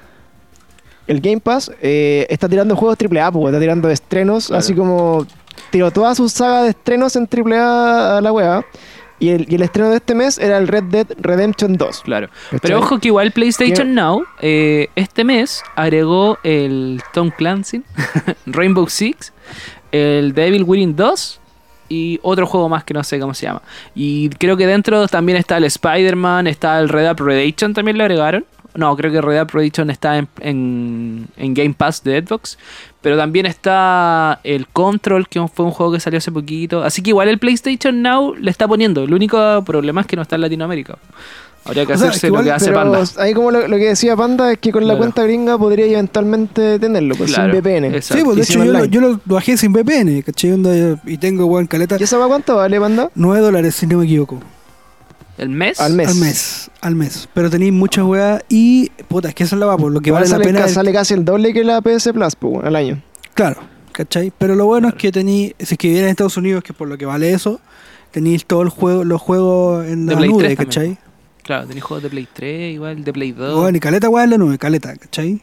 [1.06, 4.58] el Game Pass eh, está tirando juegos AAA, pues, está tirando estrenos, Claro.
[4.60, 5.26] así como
[5.70, 8.64] tiró toda su saga de estrenos en AAA a la wea.
[9.20, 12.00] Y el, y el estreno de este mes era el Red Dead Redemption 2.
[12.00, 12.28] Claro.
[12.28, 12.60] ¿Cachai?
[12.62, 17.82] Pero ojo que igual PlayStation Now eh, este mes agregó el Tom Clancy,
[18.46, 19.32] Rainbow Six,
[19.92, 21.40] el Devil Within 2
[21.90, 23.60] y otro juego más que no sé cómo se llama.
[23.94, 28.04] Y creo que dentro también está el Spider-Man, está el Red Dead Redemption también lo
[28.04, 28.46] agregaron.
[28.74, 32.58] No, creo que Red Dead Redemption está en, en- en Game Pass de Xbox.
[33.02, 36.82] Pero también está el Control, que fue un juego que salió hace poquito.
[36.82, 39.02] Así que igual el PlayStation Now le está poniendo.
[39.04, 40.98] El único problema es que no está en Latinoamérica.
[41.64, 43.02] Habría que O sea, hacerse es que igual- lo que hace Panda.
[43.18, 46.78] ahí como lo, lo que decía Panda es que con la cuenta gringa podría eventualmente
[46.78, 47.84] tenerlo, pues Claro, sin VPN.
[47.96, 48.18] exacto.
[48.18, 50.58] Sí, pues de hecho yo lo, yo lo- bajé sin VPN, ¿cachai?
[51.06, 51.96] Y tengo, weón, caleta.
[52.00, 53.10] ¿Y eso va cuánto vale, Panda?
[53.14, 54.40] 9 dólares, si no me equivoco.
[55.40, 55.80] ¿El mes?
[55.80, 56.08] Al mes.
[56.08, 57.28] Al mes, al mes.
[57.34, 60.10] Pero tenéis muchas weas y, puta, es que eso es la va, por lo que
[60.10, 60.58] Igual vale la pena.
[60.60, 63.02] ca- es- sale casi el doble que la PS Plus pues, bueno, al año.
[63.34, 63.56] Claro,
[63.92, 64.32] ¿cachai?
[64.36, 66.98] Pero lo bueno es que tenéis, si es que en Estados Unidos, que por lo
[66.98, 67.60] que vale eso,
[68.10, 70.68] tenéis todo el juego, los juegos en la Play nube, 3 también.
[70.96, 70.98] ¿cachai?
[71.42, 73.60] Claro, tenéis juegos de Play 3, igual de Play 2.
[73.62, 75.40] Bueno, y caleta weá en la nube, caleta, ¿cachai?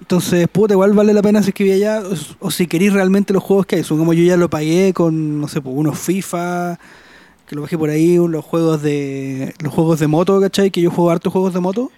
[0.00, 2.92] Entonces, puta, igual vale la pena si es que vi allá, o, o si queréis
[2.92, 3.84] realmente los juegos que hay.
[3.84, 6.78] Son como yo ya lo pagué con, no sé, pues, unos FIFA,
[7.50, 10.70] que lo bajé por ahí, los juegos de los juegos de moto, ¿cachai?
[10.70, 11.90] Que yo juego hartos juegos de moto.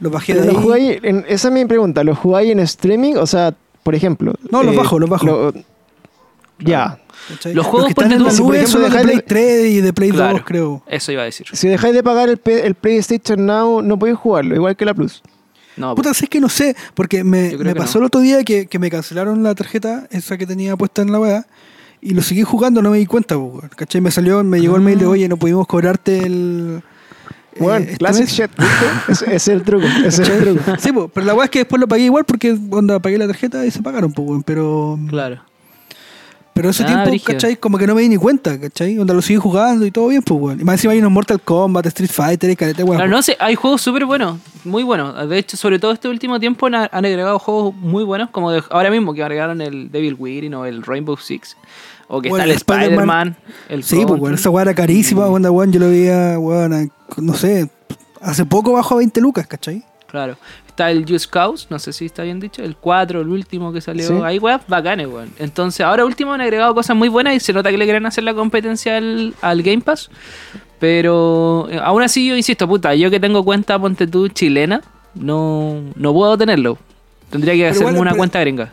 [0.00, 0.98] Los bajé Pero de lo ahí.
[1.00, 3.14] en- esa es mi pregunta, ¿lo jugáis en streaming?
[3.14, 4.32] O sea, por ejemplo.
[4.32, 5.26] eh, No, los bajo, los bajo.
[5.26, 5.52] lo-
[6.58, 6.98] ya.
[7.28, 7.54] ¿cachai?
[7.54, 9.92] Los juegos, que están en la nube son los de Play de- 3 y de
[9.92, 10.32] Play Claro.
[10.38, 10.82] 2, creo.
[10.88, 11.46] Eso iba a decir.
[11.52, 14.94] Si dejáis de pagar el, P- el PlayStation Now, no podéis jugarlo, igual que la
[14.94, 15.22] Plus.
[15.76, 18.04] No, Puta, si es que no sé, porque me, me pasó no.
[18.04, 21.18] el otro día que, que me cancelaron la tarjeta, esa que tenía puesta en la
[21.20, 21.46] wea,
[22.04, 24.00] y lo seguí jugando, no me di cuenta, po, ¿cachai?
[24.00, 25.08] Me salió, me llegó el mail de, Ah.
[25.08, 26.82] oye, no pudimos cobrarte el...
[27.54, 28.32] eh, Bueno, este classic mes".
[28.32, 28.50] shit,
[29.08, 29.34] ¿viste?
[29.36, 30.76] es el truco, ese es el truco.
[30.78, 33.26] Sí, po, pero la wea es que después lo pagué igual porque, onda, pagué la
[33.26, 34.98] tarjeta y se pagaron, po, weón, pero...
[35.08, 35.40] claro.
[36.56, 37.32] Pero ese Ah, tiempo, brígido.
[37.32, 37.56] ¿cachai?
[37.56, 38.96] Como que no me di ni cuenta, ¿cachai?
[38.96, 40.60] Onda lo seguí jugando y todo bien, pues, weón.
[40.60, 42.96] Y más encima hay unos Mortal Kombat, Street Fighter y caleta, weón.
[42.98, 45.28] Claro, no sé, hay juegos súper buenos, muy buenos.
[45.28, 48.62] De hecho, sobre todo este último tiempo han, han agregado juegos muy buenos, como de-
[48.70, 51.56] ahora mismo que agregaron el Devil Within o el Rainbow Six.
[52.08, 53.36] O que Bueno, está el Spider-Man.
[53.68, 57.34] El Sí, pues, weón, esa weá era carísima, onda, weón, yo lo veía, weón, no
[57.34, 57.70] sé,
[58.20, 59.82] hace poco bajó a 20 lucas, ¿cachai?
[60.06, 60.36] Claro.
[60.68, 63.80] Está el Just Cause, no sé si está bien dicho, el 4, el último que
[63.80, 64.06] salió.
[64.08, 64.14] Sí.
[64.24, 65.30] Hay weas bacanes, weón.
[65.38, 68.24] Entonces, ahora último han agregado cosas muy buenas y se nota que le quieren hacer
[68.24, 70.10] la competencia al, al Game Pass.
[70.80, 74.80] Pero eh, aún así yo insisto, puta, yo que tengo cuenta, ponte tú, chilena,
[75.14, 76.76] no, no puedo tenerlo.
[77.30, 78.72] Tendría que Pero hacerme igual, una pero- cuenta gringa.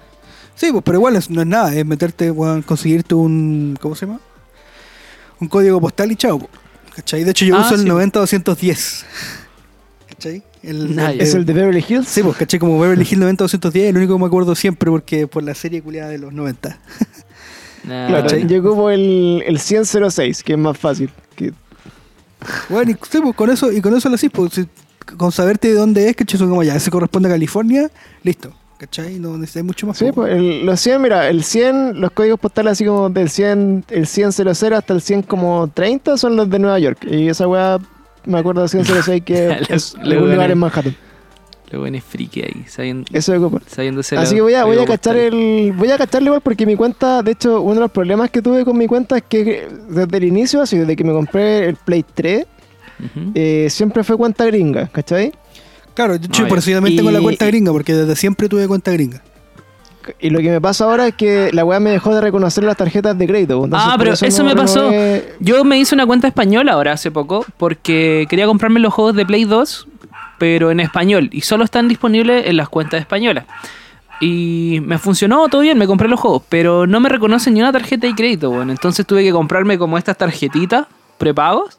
[0.55, 4.05] Sí, pues, pero igual es- no es nada, es meterte, weón, conseguirte un, ¿cómo se
[4.05, 4.19] llama?
[5.39, 6.49] Un código postal y chao, po,
[6.95, 7.23] ¿cachai?
[7.23, 7.87] De hecho yo Ah, uso el sí.
[7.87, 9.05] 90-210,
[10.09, 10.43] ¿cachai?
[10.61, 11.11] El, ya.
[11.13, 12.07] ¿Es el de Beverly Hills?
[12.07, 12.59] Sí, pues, ¿cachai?
[12.59, 16.09] Como Beverly Hills 90-210, el único que me acuerdo siempre porque por la serie culiada
[16.09, 16.77] de los 90.
[17.83, 18.45] Nah, Claro, ¿cachai?
[18.45, 21.09] yo ocupo el, el 10006, que es más fácil.
[21.35, 21.51] Que,
[22.69, 24.67] Bueno, y, sí, pues, con eso, y con eso lo hacís, pues, si-
[25.17, 26.37] con saberte de dónde es, ¿cachai?
[26.37, 27.89] Son como ya, ese corresponde a California,
[28.21, 29.19] listo, ¿cachai?
[29.19, 29.97] No necesitas mucho más.
[29.99, 33.85] sí, pues el- los 100, mira, el 100, los códigos postales así como del 100,
[33.89, 37.05] el 10000 hasta el 100 como 30 son los de Nueva York.
[37.07, 37.77] Y esa weá,
[38.25, 40.95] me acuerdo del 10006 que es le un lugar en Manhattan.
[41.69, 43.31] Lo bueno es friki ahí, sabiendo, Eso
[43.67, 45.71] sabiéndose Así que voy a, voy a cachar el.
[45.77, 48.65] Voy a cacharle igual porque mi cuenta, de hecho, uno de los problemas que tuve
[48.65, 52.03] con mi cuenta es que desde el inicio, así desde que me compré el Play
[52.13, 52.45] 3,
[52.99, 53.31] Ujú.
[53.35, 55.31] eh, siempre fue cuenta gringa, ¿cachai?
[55.93, 58.15] Claro, de hecho, Ah, por eso yo también tengo la Y- cuenta gringa, porque desde
[58.15, 59.21] siempre tuve cuenta gringa.
[60.19, 62.75] Y lo que me pasa ahora es que la weá me dejó de reconocer las
[62.75, 63.63] tarjetas de crédito.
[63.63, 64.89] entonces Ah, pero eso no me pasó.
[64.89, 69.15] renové- Yo me hice una cuenta española ahora hace poco porque quería comprarme los juegos
[69.15, 69.87] de Play 2,
[70.39, 73.45] pero en español y solo están disponibles en las cuentas españolas.
[74.19, 77.71] Y me funcionó todo bien, me compré los juegos, pero no me reconocen ni una
[77.71, 78.71] tarjeta de crédito, bueno.
[78.71, 80.87] Entonces tuve que comprarme como estas tarjetitas
[81.19, 81.77] prepagos.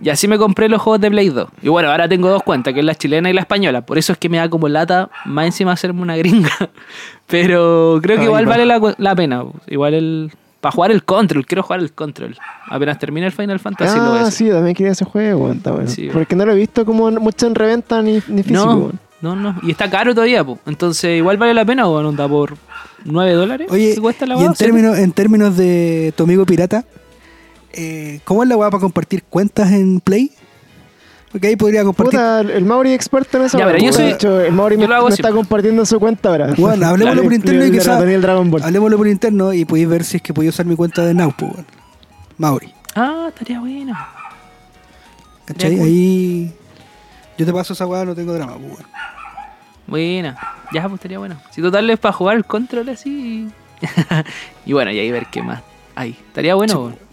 [0.00, 1.48] Y así me compré los juegos de Play 2.
[1.62, 3.80] Y bueno, ahora tengo dos cuentas, que es la chilena y la española.
[3.82, 6.50] Por eso es que me da como lata más encima hacerme una gringa.
[7.26, 9.44] Pero creo que Ay, igual vale la, cu- la pena.
[9.66, 10.32] Igual el...
[10.60, 12.36] Para jugar el control, quiero jugar el control.
[12.68, 14.32] Apenas termine el Final Fantasy lo voy a Ah, hacer.
[14.32, 15.88] sí, también quería ese juego, está bueno.
[15.88, 16.14] Sí, weón.
[16.14, 18.64] Porque no lo he visto como mucho en reventa ni, ni físico.
[18.66, 18.98] No, weón.
[19.20, 19.54] no, no.
[19.62, 20.58] Y está caro todavía, pues.
[20.66, 22.56] Entonces igual vale la pena, o onda por
[23.04, 23.68] 9 dólares.
[23.70, 26.84] Oye, ¿Qué cuesta la y en términos, en términos de tu amigo pirata,
[27.72, 30.32] eh, ¿cómo es la weá para compartir cuentas en Play?
[31.30, 32.18] Porque ahí podría compartir.
[32.18, 33.58] Puta, el Mauri experto en eso.
[33.58, 36.54] Ya, pero yo soy- De hecho, el Mauri yo me, está compartiendo su cuenta ahora.
[36.56, 38.00] Bueno, hablemoslo por interno y quizás.
[38.62, 41.34] Hablemoslo por interno y podéis ver si es que podéis usar mi cuenta de Now,
[41.36, 41.66] pues, weón.
[42.38, 42.72] Mauri.
[42.94, 43.94] Ah, estaría bueno.
[45.44, 45.78] ¿Cachai?
[45.80, 46.52] Ahí.
[47.36, 48.86] Yo te paso esa weá, no tengo drama, pues, weón.
[49.86, 50.36] Buena.
[50.72, 51.36] Ya, pues estaría bueno.
[51.50, 53.48] Si total es para jugar el control así.
[54.64, 55.62] y bueno, y ahí ver qué más
[55.94, 56.10] hay.
[56.12, 56.78] Estaría bueno.
[56.80, 57.07] weón.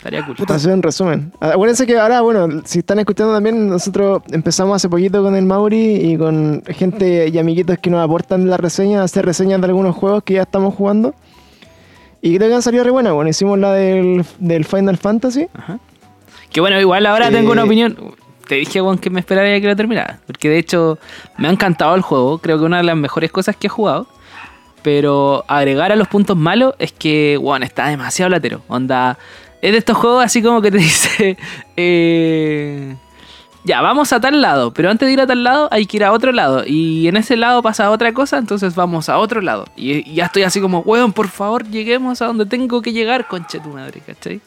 [0.00, 0.34] Estaría cool.
[0.34, 1.30] Puta, un resumen.
[1.40, 5.96] Acuérdense que ahora, bueno, si están escuchando también, nosotros empezamos hace poquito con el Mauri
[5.96, 10.22] y con gente y amiguitos que nos aportan la reseña, hacer reseñas de algunos juegos
[10.22, 11.14] que ya estamos jugando.
[12.22, 13.12] Y creo que han salido re buenas.
[13.12, 15.48] Bueno, hicimos la del, del Final Fantasy.
[15.52, 15.78] Ajá.
[16.50, 17.94] Que bueno, igual ahora Eh, tengo una opinión.
[18.48, 20.18] Te dije, Juan, que me esperaría que lo terminara.
[20.26, 20.98] Porque de hecho,
[21.36, 22.38] me ha encantado el juego.
[22.38, 24.06] Creo que una de las mejores cosas que he jugado.
[24.82, 28.62] Pero agregar a los puntos malos es que, bueno, está demasiado latero.
[28.66, 29.18] Onda,
[29.62, 31.36] es de estos juegos así como que te dice,
[31.76, 32.96] eh,
[33.64, 34.72] ya, vamos a tal lado.
[34.72, 36.64] Pero antes de ir a tal lado, hay que ir a otro lado.
[36.66, 39.66] Y en ese lado pasa otra cosa, entonces vamos a otro lado.
[39.76, 43.28] Y, y ya estoy así como, weón, por favor, lleguemos a donde tengo que llegar,
[43.28, 44.40] conche tu madre, ¿cachai?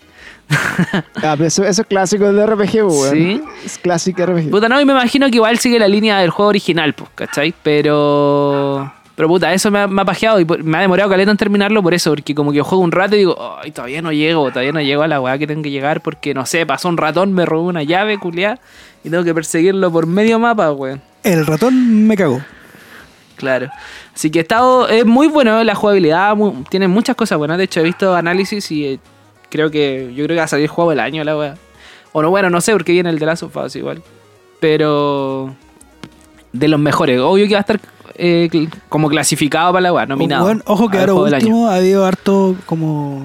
[1.15, 3.11] Ah, pero eso, eso es clásico del RPG, weón.
[3.11, 3.41] Sí.
[3.65, 4.49] Es clásico RPG.
[4.49, 7.53] Puta, no, y me imagino que igual sigue la línea del juego original, pues, ¿cachai?
[7.63, 8.91] Pero.
[9.15, 11.83] Pero puta, eso me ha, me ha pajeado y me ha demorado caleta en terminarlo
[11.83, 14.49] por eso, porque como que yo juego un rato y digo, ay, todavía no llego,
[14.49, 16.97] todavía no llego a la weá que tengo que llegar porque, no sé, pasó un
[16.97, 18.59] ratón, me robó una llave, culiá,
[19.03, 21.01] y tengo que perseguirlo por medio mapa, weón.
[21.23, 22.41] El ratón me cagó.
[23.35, 23.69] Claro.
[24.15, 27.57] Así que he estado, es muy bueno la jugabilidad, mu- tiene muchas cosas buenas.
[27.59, 28.99] De hecho, he visto análisis y eh,
[29.49, 31.55] creo que yo creo que va a salir juego del año la wea.
[32.13, 34.01] O no, bueno, no sé, porque viene el de Last of Us igual.
[34.59, 35.53] Pero
[36.51, 37.19] de los mejores.
[37.19, 37.79] Obvio que va a estar
[38.15, 38.49] eh,
[38.89, 40.53] como clasificado para la wea, nominado.
[40.65, 43.21] Ojo que ahora último ha habido harto como.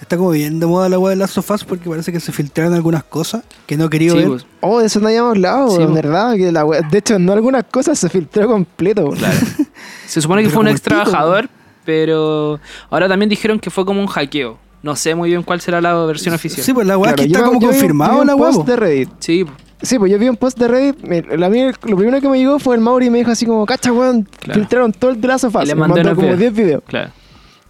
[0.00, 2.32] Está como bien de moda la weá de Last of Us porque parece que se
[2.32, 4.28] filtraron algunas cosas que no quería Sí, ver.
[4.28, 5.92] pues, Oh, de eso no habíamos hablado, Sí, po.
[5.92, 6.34] ¿verdad?
[6.36, 9.10] Que la wea- de hecho, no algunas cosas se filtró completo.
[9.10, 9.36] claro.
[10.06, 11.50] Se supone que Pero fue un ex pico, trabajador,
[11.84, 12.58] pero
[12.88, 14.56] ahora también dijeron que fue como un hackeo.
[14.82, 16.64] No sé muy bien cuál será la versión oficial.
[16.64, 18.50] Sí, pues la weá Claro, que está como yo confirmado la weá.
[18.64, 19.10] de Reddit.
[19.18, 19.44] Sí,
[19.82, 21.00] Sí, pues yo vi un post de Reddit.
[21.02, 23.46] me- la mía- lo primero que me llegó fue el Mauri y me dijo así
[23.46, 24.60] como, cacha, weón, Claro.
[24.60, 25.62] filtraron todo el de Last of Us".
[25.64, 26.38] Y le mandó mandó como videos.
[26.40, 27.10] 10 videos, claro.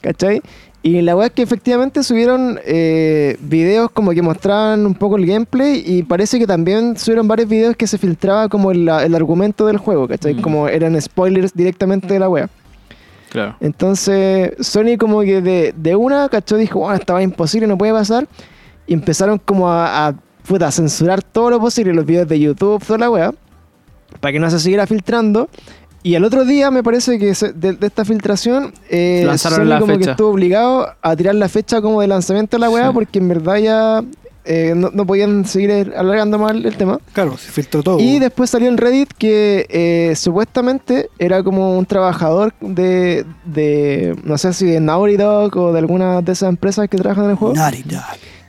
[0.01, 0.40] ¿cachai?
[0.80, 5.26] Y la weá es que efectivamente subieron eh, videos como que mostraban un poco el
[5.26, 9.66] gameplay y parece que también subieron varios videos que se filtraba como el, el argumento
[9.66, 10.35] del juego, ¿cachai?
[10.35, 10.40] Mm.
[10.40, 12.48] Como eran spoilers directamente de la weá.
[13.30, 13.56] Claro.
[13.60, 18.26] Entonces, Sony como que de, de una, cachó, dijo, bueno, estaba imposible, no puede pasar.
[18.86, 20.14] Y empezaron como a, a,
[20.49, 23.33] puta, a censurar todo lo posible, los videos de YouTube, toda la weá,
[24.20, 25.49] para que no se siguiera filtrando.
[26.03, 29.65] Y al otro día, me parece que se- de, de esta filtración, eh, Lanzaron Sony
[29.69, 30.11] la como que fecha.
[30.12, 32.95] estuvo obligado a tirar la fecha como de lanzamiento de la weá, Sí.
[32.95, 34.05] porque en verdad ya
[34.51, 36.99] eh, no, no podían seguir alargando más el, el tema.
[37.12, 37.99] Claro, se filtró todo.
[38.01, 44.39] Y después salió en Reddit que eh, supuestamente era como un trabajador de, de, no
[44.39, 47.37] sé si de Naughty Dog o de alguna de esas empresas que trabajan en el
[47.37, 48.01] juego, Naughty Dog.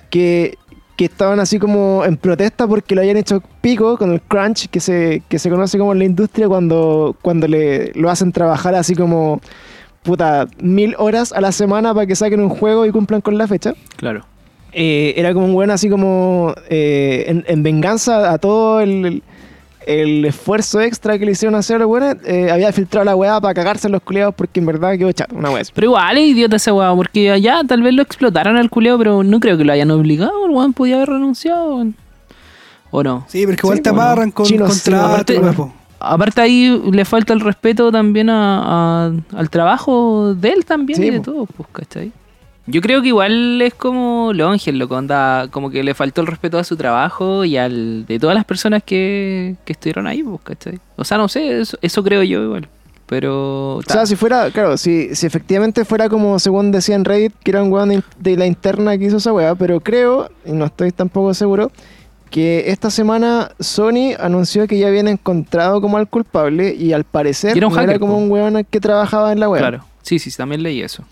[0.09, 0.55] que,
[0.99, 4.81] que estaban así como en protesta porque lo habían hecho pico con el crunch que
[4.81, 8.95] se, que se conoce como en la industria cuando, cuando le, lo hacen trabajar así
[8.95, 9.39] como
[10.03, 13.47] puta mil horas a la semana para que saquen un juego y cumplan con la
[13.47, 13.75] fecha.
[13.95, 14.25] Claro.
[14.73, 19.23] Eh, era como un weón así como eh, en, en venganza a todo el,
[19.89, 23.39] el- esfuerzo extra que le hicieron hacer a los weones, eh, había filtrado la weá
[23.41, 25.63] para cagarse en los culiados porque en verdad quedó chato, una weá.
[25.73, 29.23] Pero igual es idiota ese weón, porque allá tal vez lo explotaron al culeo, pero
[29.23, 30.45] no creo que lo hayan obligado.
[30.45, 31.75] El weón podía haber renunciado.
[31.75, 31.95] weón.
[32.91, 33.25] ¿O no?
[33.27, 35.53] Sí, pero es que igual Sí, te bueno, amarran con sí, contrato, aparte- weá,
[36.41, 41.09] ahí le falta el respeto también a, a- al trabajo de él también Sí, y
[41.11, 41.23] de po.
[41.31, 42.11] todo, pues, ¿cachai?
[42.65, 46.59] Yo creo que igual es como Longel, loco, onda, como que le faltó el respeto
[46.59, 50.79] a su trabajo y al de todas las personas que, que estuvieron ahí, pues, ¿cachai?
[50.95, 52.67] O sea, no sé, eso, eso creo yo igual.
[53.07, 53.77] Pero...
[53.77, 57.49] O sea, si fuera, claro, si, si efectivamente fuera como según decía en Reddit, que
[57.49, 60.65] era un weón de, de la interna que hizo esa weá, pero creo, y no
[60.65, 61.71] estoy tampoco seguro,
[62.29, 67.55] que esta semana Sony anunció que ya habían encontrado como al culpable y al parecer
[67.55, 68.19] Y era un no era hacker, como po.
[68.19, 69.61] un weón que trabajaba en la weá.
[69.61, 71.03] Claro, sí, sí, también leí eso.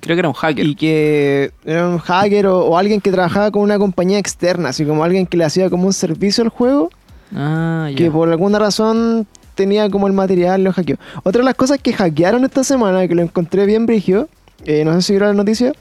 [0.00, 0.66] Creo que era un hacker.
[0.66, 4.84] Y que era un hacker o, o alguien que trabajaba con una compañía externa, así
[4.84, 6.90] como alguien que le hacía como un servicio al juego,
[7.34, 7.96] Ah, ya.
[7.96, 10.96] que por alguna razón tenía como el material, lo hackeó.
[11.22, 14.28] Otra de las cosas que hackearon esta semana, que lo encontré bien brigio,
[14.64, 15.72] eh, no sé si vieron la noticia,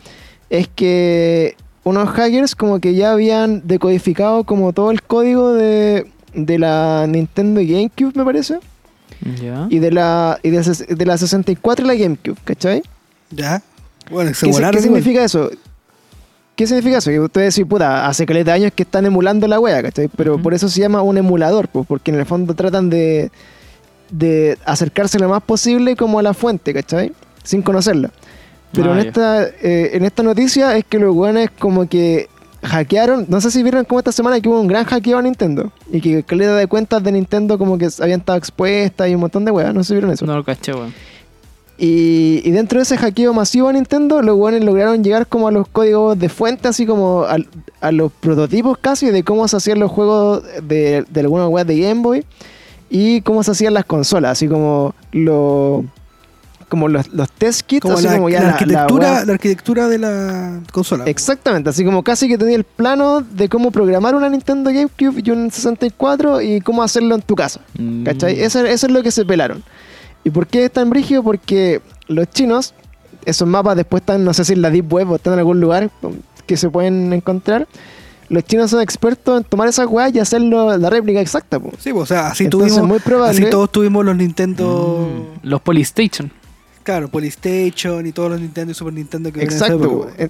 [0.50, 6.60] es que unos hackers como que ya habían decodificado como todo el código de, de
[6.60, 8.60] la Nintendo GameCube, me parece,
[9.42, 9.66] Ya.
[9.70, 12.84] y de la, y de, de la 64 y la GameCube, ¿cachai?
[13.32, 13.62] Ya.
[14.10, 15.50] Bueno, se ¿Qué, volaron qué significa eso?
[16.56, 17.10] ¿Qué significa eso?
[17.10, 20.10] Que ustedes decís, puta, hace caleta de años que están emulando la wea, ¿cachai?
[20.10, 23.32] Pero por eso se llama un emulador, pues, porque en el fondo tratan de,
[24.12, 27.14] de acercarse lo más posible como a la fuente, ¿cachai?
[27.44, 28.12] Sin conocerla.
[28.74, 29.08] Pero Ah, en, ya.
[29.10, 32.28] esta, eh, en esta noticia es que los weones como que
[32.62, 35.72] hackearon, no sé si vieron como esta semana que hubo un gran hackeo a Nintendo
[35.92, 39.46] y que calidad de cuentas de Nintendo como que habían estado expuestas y un montón
[39.46, 40.26] de weas, no sé si vieron eso.
[40.26, 40.94] No lo caché, weón.
[41.82, 45.52] Y, y dentro de ese hackeo masivo a Nintendo, los weones lograron llegar como a
[45.52, 49.90] los códigos de fuente, así como a, los prototipos casi de cómo se hacían los
[49.90, 52.26] juegos de, de algunas weas de Game Boy
[52.90, 55.86] y cómo se hacían las consolas, así como lo,
[56.68, 59.88] como los, los test kits, Como así la, como ya la arquitectura, wea- la arquitectura
[59.88, 61.06] de la consola.
[61.06, 65.32] Exactamente, así como casi que tenía el plano de cómo programar una Nintendo GameCube y
[65.32, 67.62] un 64 y cómo hacerlo en tu casa.
[67.78, 68.04] Mm.
[68.04, 68.38] ¿Cachai?
[68.42, 69.64] Eso, eso es lo que se pelaron.
[70.24, 71.24] ¿Y por qué es tan brígido?
[71.24, 72.74] Porque los chinos,
[73.26, 75.60] esos mapas después están, no sé si en la Deep Web o están en algún
[75.60, 75.90] lugar
[76.46, 77.68] que se pueden encontrar.
[78.28, 81.60] Los chinos son expertos en tomar esas weas y hacerlo la réplica exacta.
[81.60, 81.72] po.
[81.80, 82.88] Sí, pues, o sea, así Entonces, tuvimos.
[82.88, 85.10] muy probable- Así todos tuvimos los Nintendo.
[85.44, 85.48] Mm.
[85.48, 86.32] Los Polystation.
[86.84, 90.10] Claro, Polystation y todos los Nintendo y Super Nintendo que Exacto.
[90.18, 90.30] En-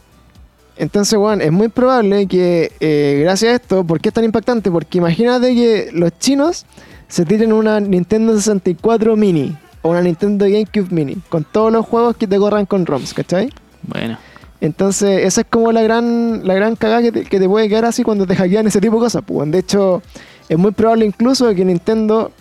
[0.77, 4.71] Entonces, bueno, es muy probable que eh, gracias a esto, ¿por qué es tan impactante?
[4.71, 6.65] Porque imagínate que los chinos
[7.09, 12.17] se tiren una Nintendo 64 mini o una Nintendo GameCube mini con todos los juegos
[12.17, 13.49] que te corran con ROMs, ¿cachai?
[13.83, 14.17] Bueno.
[14.61, 17.85] Entonces, esa es como la gran, la gran cagada que te, que te puede quedar
[17.85, 19.23] así cuando te hackean ese tipo de cosas.
[19.25, 19.49] Pues.
[19.49, 20.01] De hecho,
[20.49, 22.31] es muy probable incluso que Nintendo,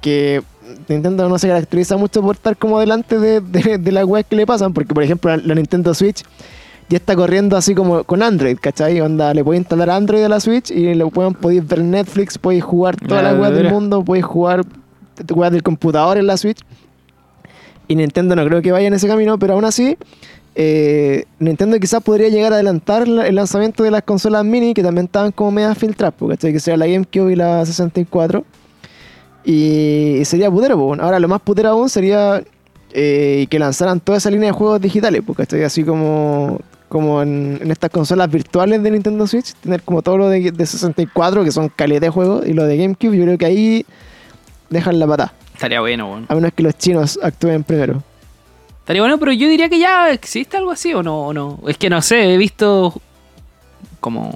[0.00, 0.42] que
[0.88, 4.36] Nintendo no se caracteriza mucho por estar como delante de, de, de las weas que
[4.36, 6.24] le pasan, porque por ejemplo la, la Nintendo Switch
[6.88, 9.00] ya está corriendo así como con Android, ¿cachai?
[9.00, 12.64] Onda, le puedes instalar Android a la Switch y le pueden, podéis ver Netflix, podéis
[12.64, 14.64] jugar todas La las weas del mundo, podéis jugar
[15.34, 16.58] weas del computador en la Switch.
[17.86, 19.96] Y Nintendo no creo que vaya en ese camino, pero aún así,
[20.54, 24.82] eh, Nintendo quizás podría llegar a adelantar la- el lanzamiento de las consolas mini que
[24.82, 26.52] también estaban como medias filtradas, po, ¿cachai?
[26.52, 28.44] Que sea la GameCube y la 64.
[29.44, 30.94] Y, sería putero.
[31.00, 32.42] Ahora lo más putero aún sería
[32.92, 36.58] eh, que lanzaran toda esa línea de juegos digitales, porque estoy así como,
[36.88, 40.66] como en, en estas consolas virtuales de Nintendo Switch, tener como todo lo de, de
[40.66, 43.86] 64, que son calidad de juegos, y lo de GameCube, yo creo que ahí
[44.70, 45.32] dejan la patada.
[45.54, 46.26] Estaría bueno, weón.
[46.28, 48.02] A menos que los chinos actúen primero.
[48.80, 51.58] Estaría bueno, pero yo diría que ya existe algo así o no, o no.
[51.66, 52.94] Es que no sé, he visto
[54.00, 54.32] como...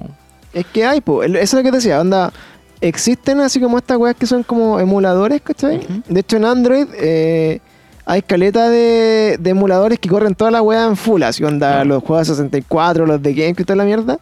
[0.53, 1.23] Es que hay, po.
[1.23, 2.33] el- Eso es lo que te decía, onda.
[2.81, 5.79] Existen así como estas weas que son como emuladores, ¿cachai?
[5.79, 6.03] Ujú.
[6.09, 7.61] De hecho, en Android eh,
[8.05, 12.03] hay caleta de, de emuladores que corren toda la wea en full, así onda, los
[12.03, 14.19] juegos de 64, los de GameCube y toda la mierda.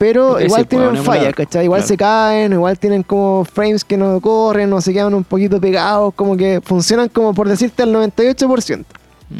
[0.00, 1.34] Pero igual sí, pues, tienen un fallas.
[1.34, 1.64] ¿cachai?
[1.64, 1.88] Igual Claro.
[1.88, 6.14] se caen, igual tienen como frames que no corren, o se quedan un poquito pegados,
[6.14, 8.86] como que funcionan como por decirte al 98%.
[9.28, 9.34] mm,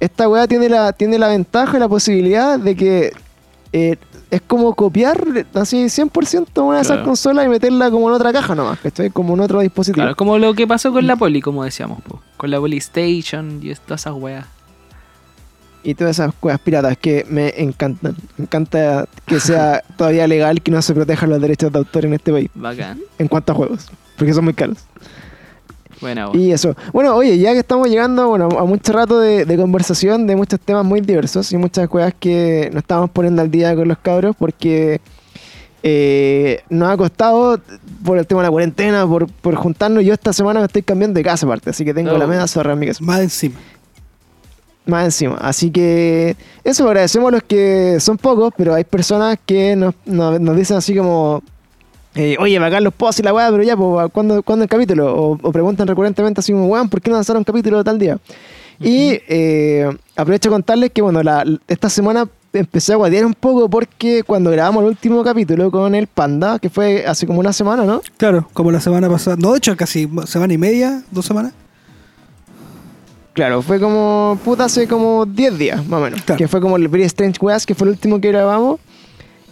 [0.00, 3.12] esta weá tiene la, tiene la ventaja y la posibilidad de que
[3.72, 3.96] eh,
[4.30, 5.22] es como copiar
[5.52, 9.10] así 100% una de esas consolas y meterla como en otra caja nomás, ¿cachai?
[9.10, 10.02] Como en otro dispositivo.
[10.04, 12.22] Claro, como lo que pasó con la Poli, como decíamos, po.
[12.38, 14.46] con la Polystation y todas esas weas.
[15.88, 18.16] Y todas esas weas piratas que me encantan.
[18.36, 22.14] Me encanta que sea todavía legal que no se protejan los derechos de autor en
[22.14, 22.98] este país Bacán.
[23.18, 23.86] en cuanto a juegos,
[24.16, 24.78] porque son muy caros.
[26.00, 26.40] Buena, weón.
[26.40, 26.74] Y eso.
[26.92, 30.58] Bueno, oye, ya que estamos llegando bueno, a mucho rato de, de conversación de muchos
[30.60, 34.34] temas muy diversos y muchas cosas que nos estamos poniendo al día con los cabros
[34.36, 35.00] porque
[35.82, 37.60] eh, nos ha costado
[38.04, 40.04] por el tema de la cuarentena, por, por juntarnos.
[40.04, 42.18] Yo esta semana me estoy cambiando de casa aparte, así que tengo Oh.
[42.18, 43.02] la media zorra en mi casa.
[43.04, 43.54] Más encima.
[44.86, 45.36] Más encima.
[45.40, 50.40] Así que eso, agradecemos a los que son pocos, pero hay personas que nos, nos,
[50.40, 51.42] nos dicen así como,
[52.14, 55.12] eh, oye, bacán los posts y la weá, pero ya, pues, ¿cuándo, ¿cuándo el capítulo?
[55.14, 58.18] O, o preguntan recurrentemente así como, weón, ¿por qué no lanzaron un capítulo tal día?
[58.80, 63.68] Y eh, aprovecho a contarles que, bueno, la, esta semana empecé a guatear un poco
[63.68, 67.84] porque cuando grabamos el último capítulo con el Panda, que fue hace como una semana,
[67.84, 68.02] ¿no?
[68.16, 69.36] Claro, como la semana pasada.
[69.38, 71.52] No, de hecho, casi semana y media, dos semanas.
[73.36, 76.22] Claro, fue como, puta, hace como 10 días, más o menos.
[76.22, 76.38] Claro.
[76.38, 78.80] Que fue como el Very Strange West, que fue el último que grabamos.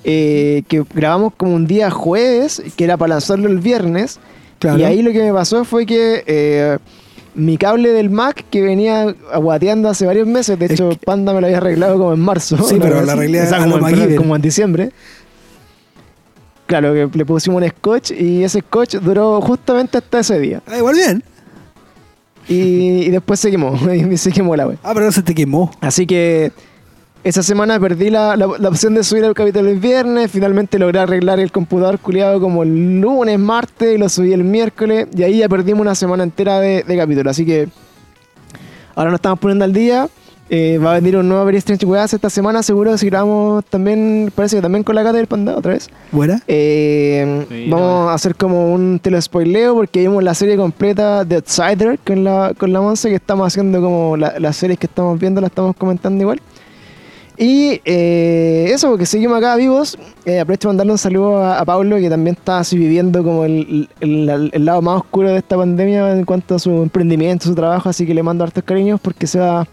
[0.07, 4.19] eh, que grabamos como un día jueves, que era para lanzarlo el viernes.
[4.59, 4.79] Claro.
[4.79, 6.79] Y ahí lo que me pasó fue que eh,
[7.35, 11.33] mi cable del Mac, que venía aguateando hace varios meses, de Es hecho, que- Panda
[11.35, 12.57] me lo había arreglado como en marzo.
[12.67, 14.91] Sí, pero la arreglé O sea, en, como en diciembre.
[16.67, 20.63] Claro, que le pusimos un scotch y ese scotch duró justamente hasta ese día.
[20.67, 21.23] Ah, igual bien.
[22.49, 24.79] Y, y después se quemó, y se quemó la web.
[24.83, 25.71] Ah, pero no se te quemó.
[25.81, 26.53] Así que
[27.23, 30.31] esa semana perdí la, la- la opción de subir el capítulo el viernes.
[30.31, 35.09] Finalmente logré arreglar el computador culiado como el lunes, martes, y lo subí el miércoles.
[35.17, 37.31] Y ahí ya perdimos una semana entera de, de capítulo.
[37.31, 37.69] Así que
[38.95, 40.09] ahora nos estamos poniendo al día.
[40.51, 42.63] Eh, va a venir un nuevo Very Strange Weas esta semana.
[42.63, 45.89] Seguro si grabamos también, parece que también con la gata del panda otra vez.
[46.13, 46.43] Buena.
[46.47, 48.09] Eh, Sí, vamos bueno.
[48.11, 52.73] a hacer como un telespoileo porque vimos la serie completa de Outsider con la, con
[52.75, 56.21] la Monse que estamos haciendo como la- las series que estamos viendo, las estamos comentando
[56.23, 56.41] igual.
[57.37, 59.99] Y eh, eso, porque seguimos acá vivos.
[60.25, 63.45] Eh, aprovecho para mandarle un saludo a, a Pablo, que también está así viviendo como
[63.45, 67.47] el, el- el- el lado más oscuro de esta pandemia en cuanto a su emprendimiento,
[67.47, 67.89] su trabajo.
[67.89, 69.67] Así que le mando hartos cariños porque se va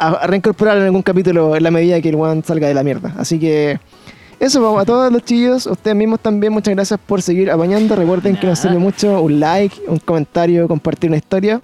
[0.00, 2.82] a, a reincorporar en algún capítulo en la medida que el one salga de la
[2.82, 3.14] mierda.
[3.18, 3.78] Así que
[4.40, 7.94] eso, vamos a todos los chillos, ustedes mismos también, muchas gracias por seguir apañando.
[7.94, 11.60] Recuerden que nos sirve mucho un like, un comentario, compartir una historia.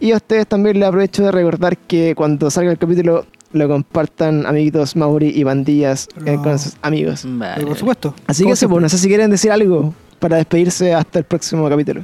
[0.00, 4.46] Y a ustedes también les aprovecho de recordar que cuando salga el capítulo lo compartan
[4.46, 6.42] amiguitos Mauri y bandillas eh, No.
[6.42, 7.22] con sus amigos.
[7.24, 7.64] Vale.
[7.64, 8.14] Por supuesto.
[8.26, 11.68] Así que eso, pues, no sé si quieren decir algo para despedirse hasta el próximo
[11.68, 12.02] capítulo.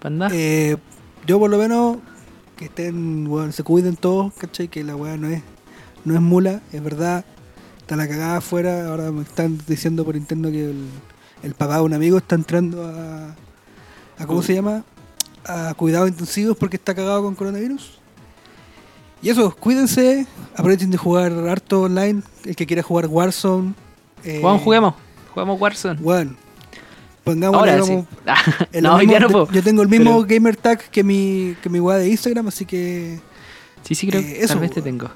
[0.00, 0.28] Panda.
[0.32, 0.76] Eh,
[1.26, 1.96] yo por lo menos
[2.56, 4.68] que estén, weón, se cuiden todos, ¿cachai?
[4.68, 5.42] Que la weá no es,
[6.04, 7.24] no es mula, es verdad.
[7.78, 10.86] Está la cagada afuera, ahora me están diciendo por interno que el,
[11.42, 13.34] el papá de un amigo está entrando a,
[14.18, 14.84] a ¿cómo se llama?
[15.44, 17.98] A cuidados intensivos porque está cagado con coronavirus.
[19.20, 23.74] Y eso, cuídense, aprovechen de jugar harto online, el que quiera jugar Warzone.
[24.22, 24.94] Eh, Juan, juguemos.
[25.32, 26.00] Jugamos Warzone.
[26.00, 26.36] Weón,
[27.24, 27.92] pongámosle Ahora sí.
[28.72, 29.50] en no, mismo- no puedo.
[29.52, 32.64] Yo tengo el mismo Pero- gamer tag que mi, que mi weá de Instagram, así
[32.64, 33.18] que.
[33.82, 35.10] Sí, sí, creo Eh, que eso, tal vez te tengo.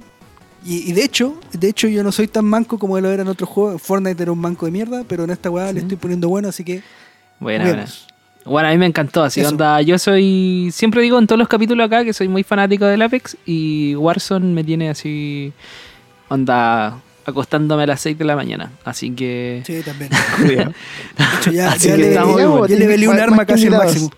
[0.65, 3.29] Y, y de hecho, de hecho yo no soy tan manco como lo era en
[3.29, 3.81] otros juegos.
[3.81, 6.65] Fortnite era un manco de mierda, pero en esta weá le estoy poniendo bueno, así
[6.65, 6.83] que.
[7.41, 7.87] Buena, buena.
[8.45, 9.51] Bueno, a mí me encantó, así Eso.
[9.51, 13.03] onda, yo soy, siempre digo en todos los capítulos acá que soy muy fanático del
[13.03, 15.53] Apex y Warzone me tiene así,
[16.31, 16.99] onda,
[17.29, 19.63] acostándome a las 6 de la mañana, así que...
[19.67, 20.11] Sí, también.
[20.43, 20.55] De
[21.39, 22.69] hecho, ya, Así ya que le, estamos ya, igual.
[22.71, 24.11] ya le velé un arma casi al máximo.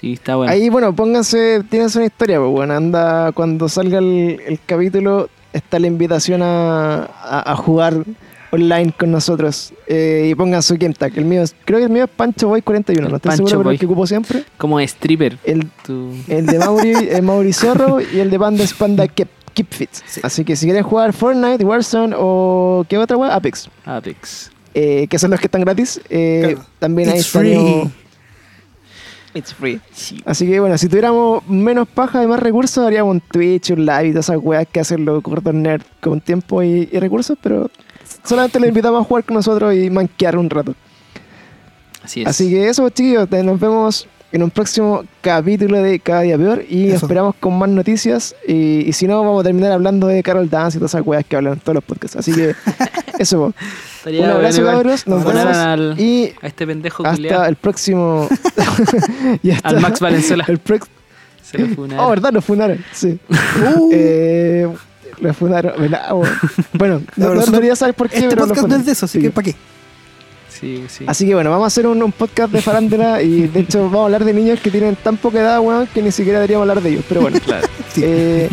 [0.00, 0.52] Sí, está bueno.
[0.52, 5.78] Ahí, bueno, pónganse, tienes una historia, pues bueno, anda, cuando salga el, el capítulo, está
[5.78, 8.04] la invitación a, a- a jugar
[8.52, 9.72] online con nosotros.
[9.86, 11.12] Eh, y pongan su game tag.
[11.18, 13.58] El mío es, creo que el mío es Pancho Boy 41, no estoy Pancho seguro,
[13.58, 13.74] pero Boy.
[13.74, 14.44] el que ocupo siempre.
[14.56, 15.36] Como stripper.
[15.44, 15.68] El,
[16.28, 19.28] el de Mauri, el Mauri Zorro y el de Panda es Panda Keep,
[19.62, 19.90] Keep Fit.
[20.06, 20.20] Sí.
[20.22, 23.68] Así que si quieren jugar Fortnite, Warzone o qué otra wea, Apex.
[23.84, 24.50] Apex.
[24.74, 26.00] eh, que son los que están gratis.
[26.08, 26.66] eh, Claro.
[26.78, 27.90] También It's free.
[29.32, 29.80] It's free.
[29.92, 30.20] Sí.
[30.24, 34.08] Así que bueno, si tuviéramos menos paja y más recursos, haríamos un Twitch, un live
[34.08, 37.70] y todas esas weas que hacen los gordos nerd con tiempo y, y recursos, pero
[38.24, 40.74] solamente les invitamos a jugar con nosotros y manquear un rato.
[42.02, 42.26] Así es.
[42.26, 46.62] Así que eso, chiquillos, te- nos vemos en un próximo capítulo de Cada Día Peor
[46.68, 47.06] y Eso.
[47.06, 48.34] esperamos con más noticias.
[48.46, 51.24] Y, y si no, vamos a terminar hablando de Carol Dance y todas esas weas
[51.24, 52.16] que hablan en todos los podcasts.
[52.16, 52.54] Así que
[53.18, 53.52] eso.
[53.96, 55.06] Estaría un abrazo, bueno cabros.
[55.06, 55.56] Nos vemos.
[55.56, 57.44] al- Y a este pendejo hasta culiao.
[57.44, 58.28] el próximo.
[59.42, 60.44] y hasta Al Max Valenzuela.
[60.48, 60.60] El
[61.42, 62.04] Se lo funaron.
[62.04, 62.32] Oh, ¿verdad?
[62.32, 63.18] Lo funaron, sí.
[63.76, 64.68] Uh, Eh,
[65.20, 65.72] lo funaron.
[65.78, 66.08] ¿verdad?
[66.72, 69.24] Bueno, no, no, no saber por qué, este podcast no es de eso, así Sí.
[69.24, 69.56] que ¿para qué?
[70.60, 71.04] Sí, sí.
[71.06, 74.00] Así que bueno, vamos a hacer un, un podcast de farándula y de hecho vamos
[74.00, 76.82] a hablar de niños que tienen tan poca edad, weón, que ni siquiera deberíamos hablar
[76.82, 77.04] de ellos.
[77.08, 77.38] Pero bueno.
[77.44, 77.66] Claro.
[77.94, 78.02] Sí.
[78.04, 78.48] Eh,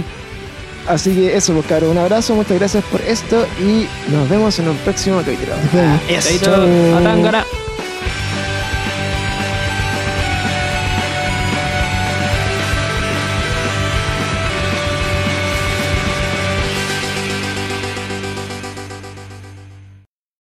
[0.88, 4.70] así que eso, pues cabrón, un abrazo, muchas gracias por esto y nos vemos en
[4.70, 5.54] un próximo capítulo.
[6.08, 7.67] Eso.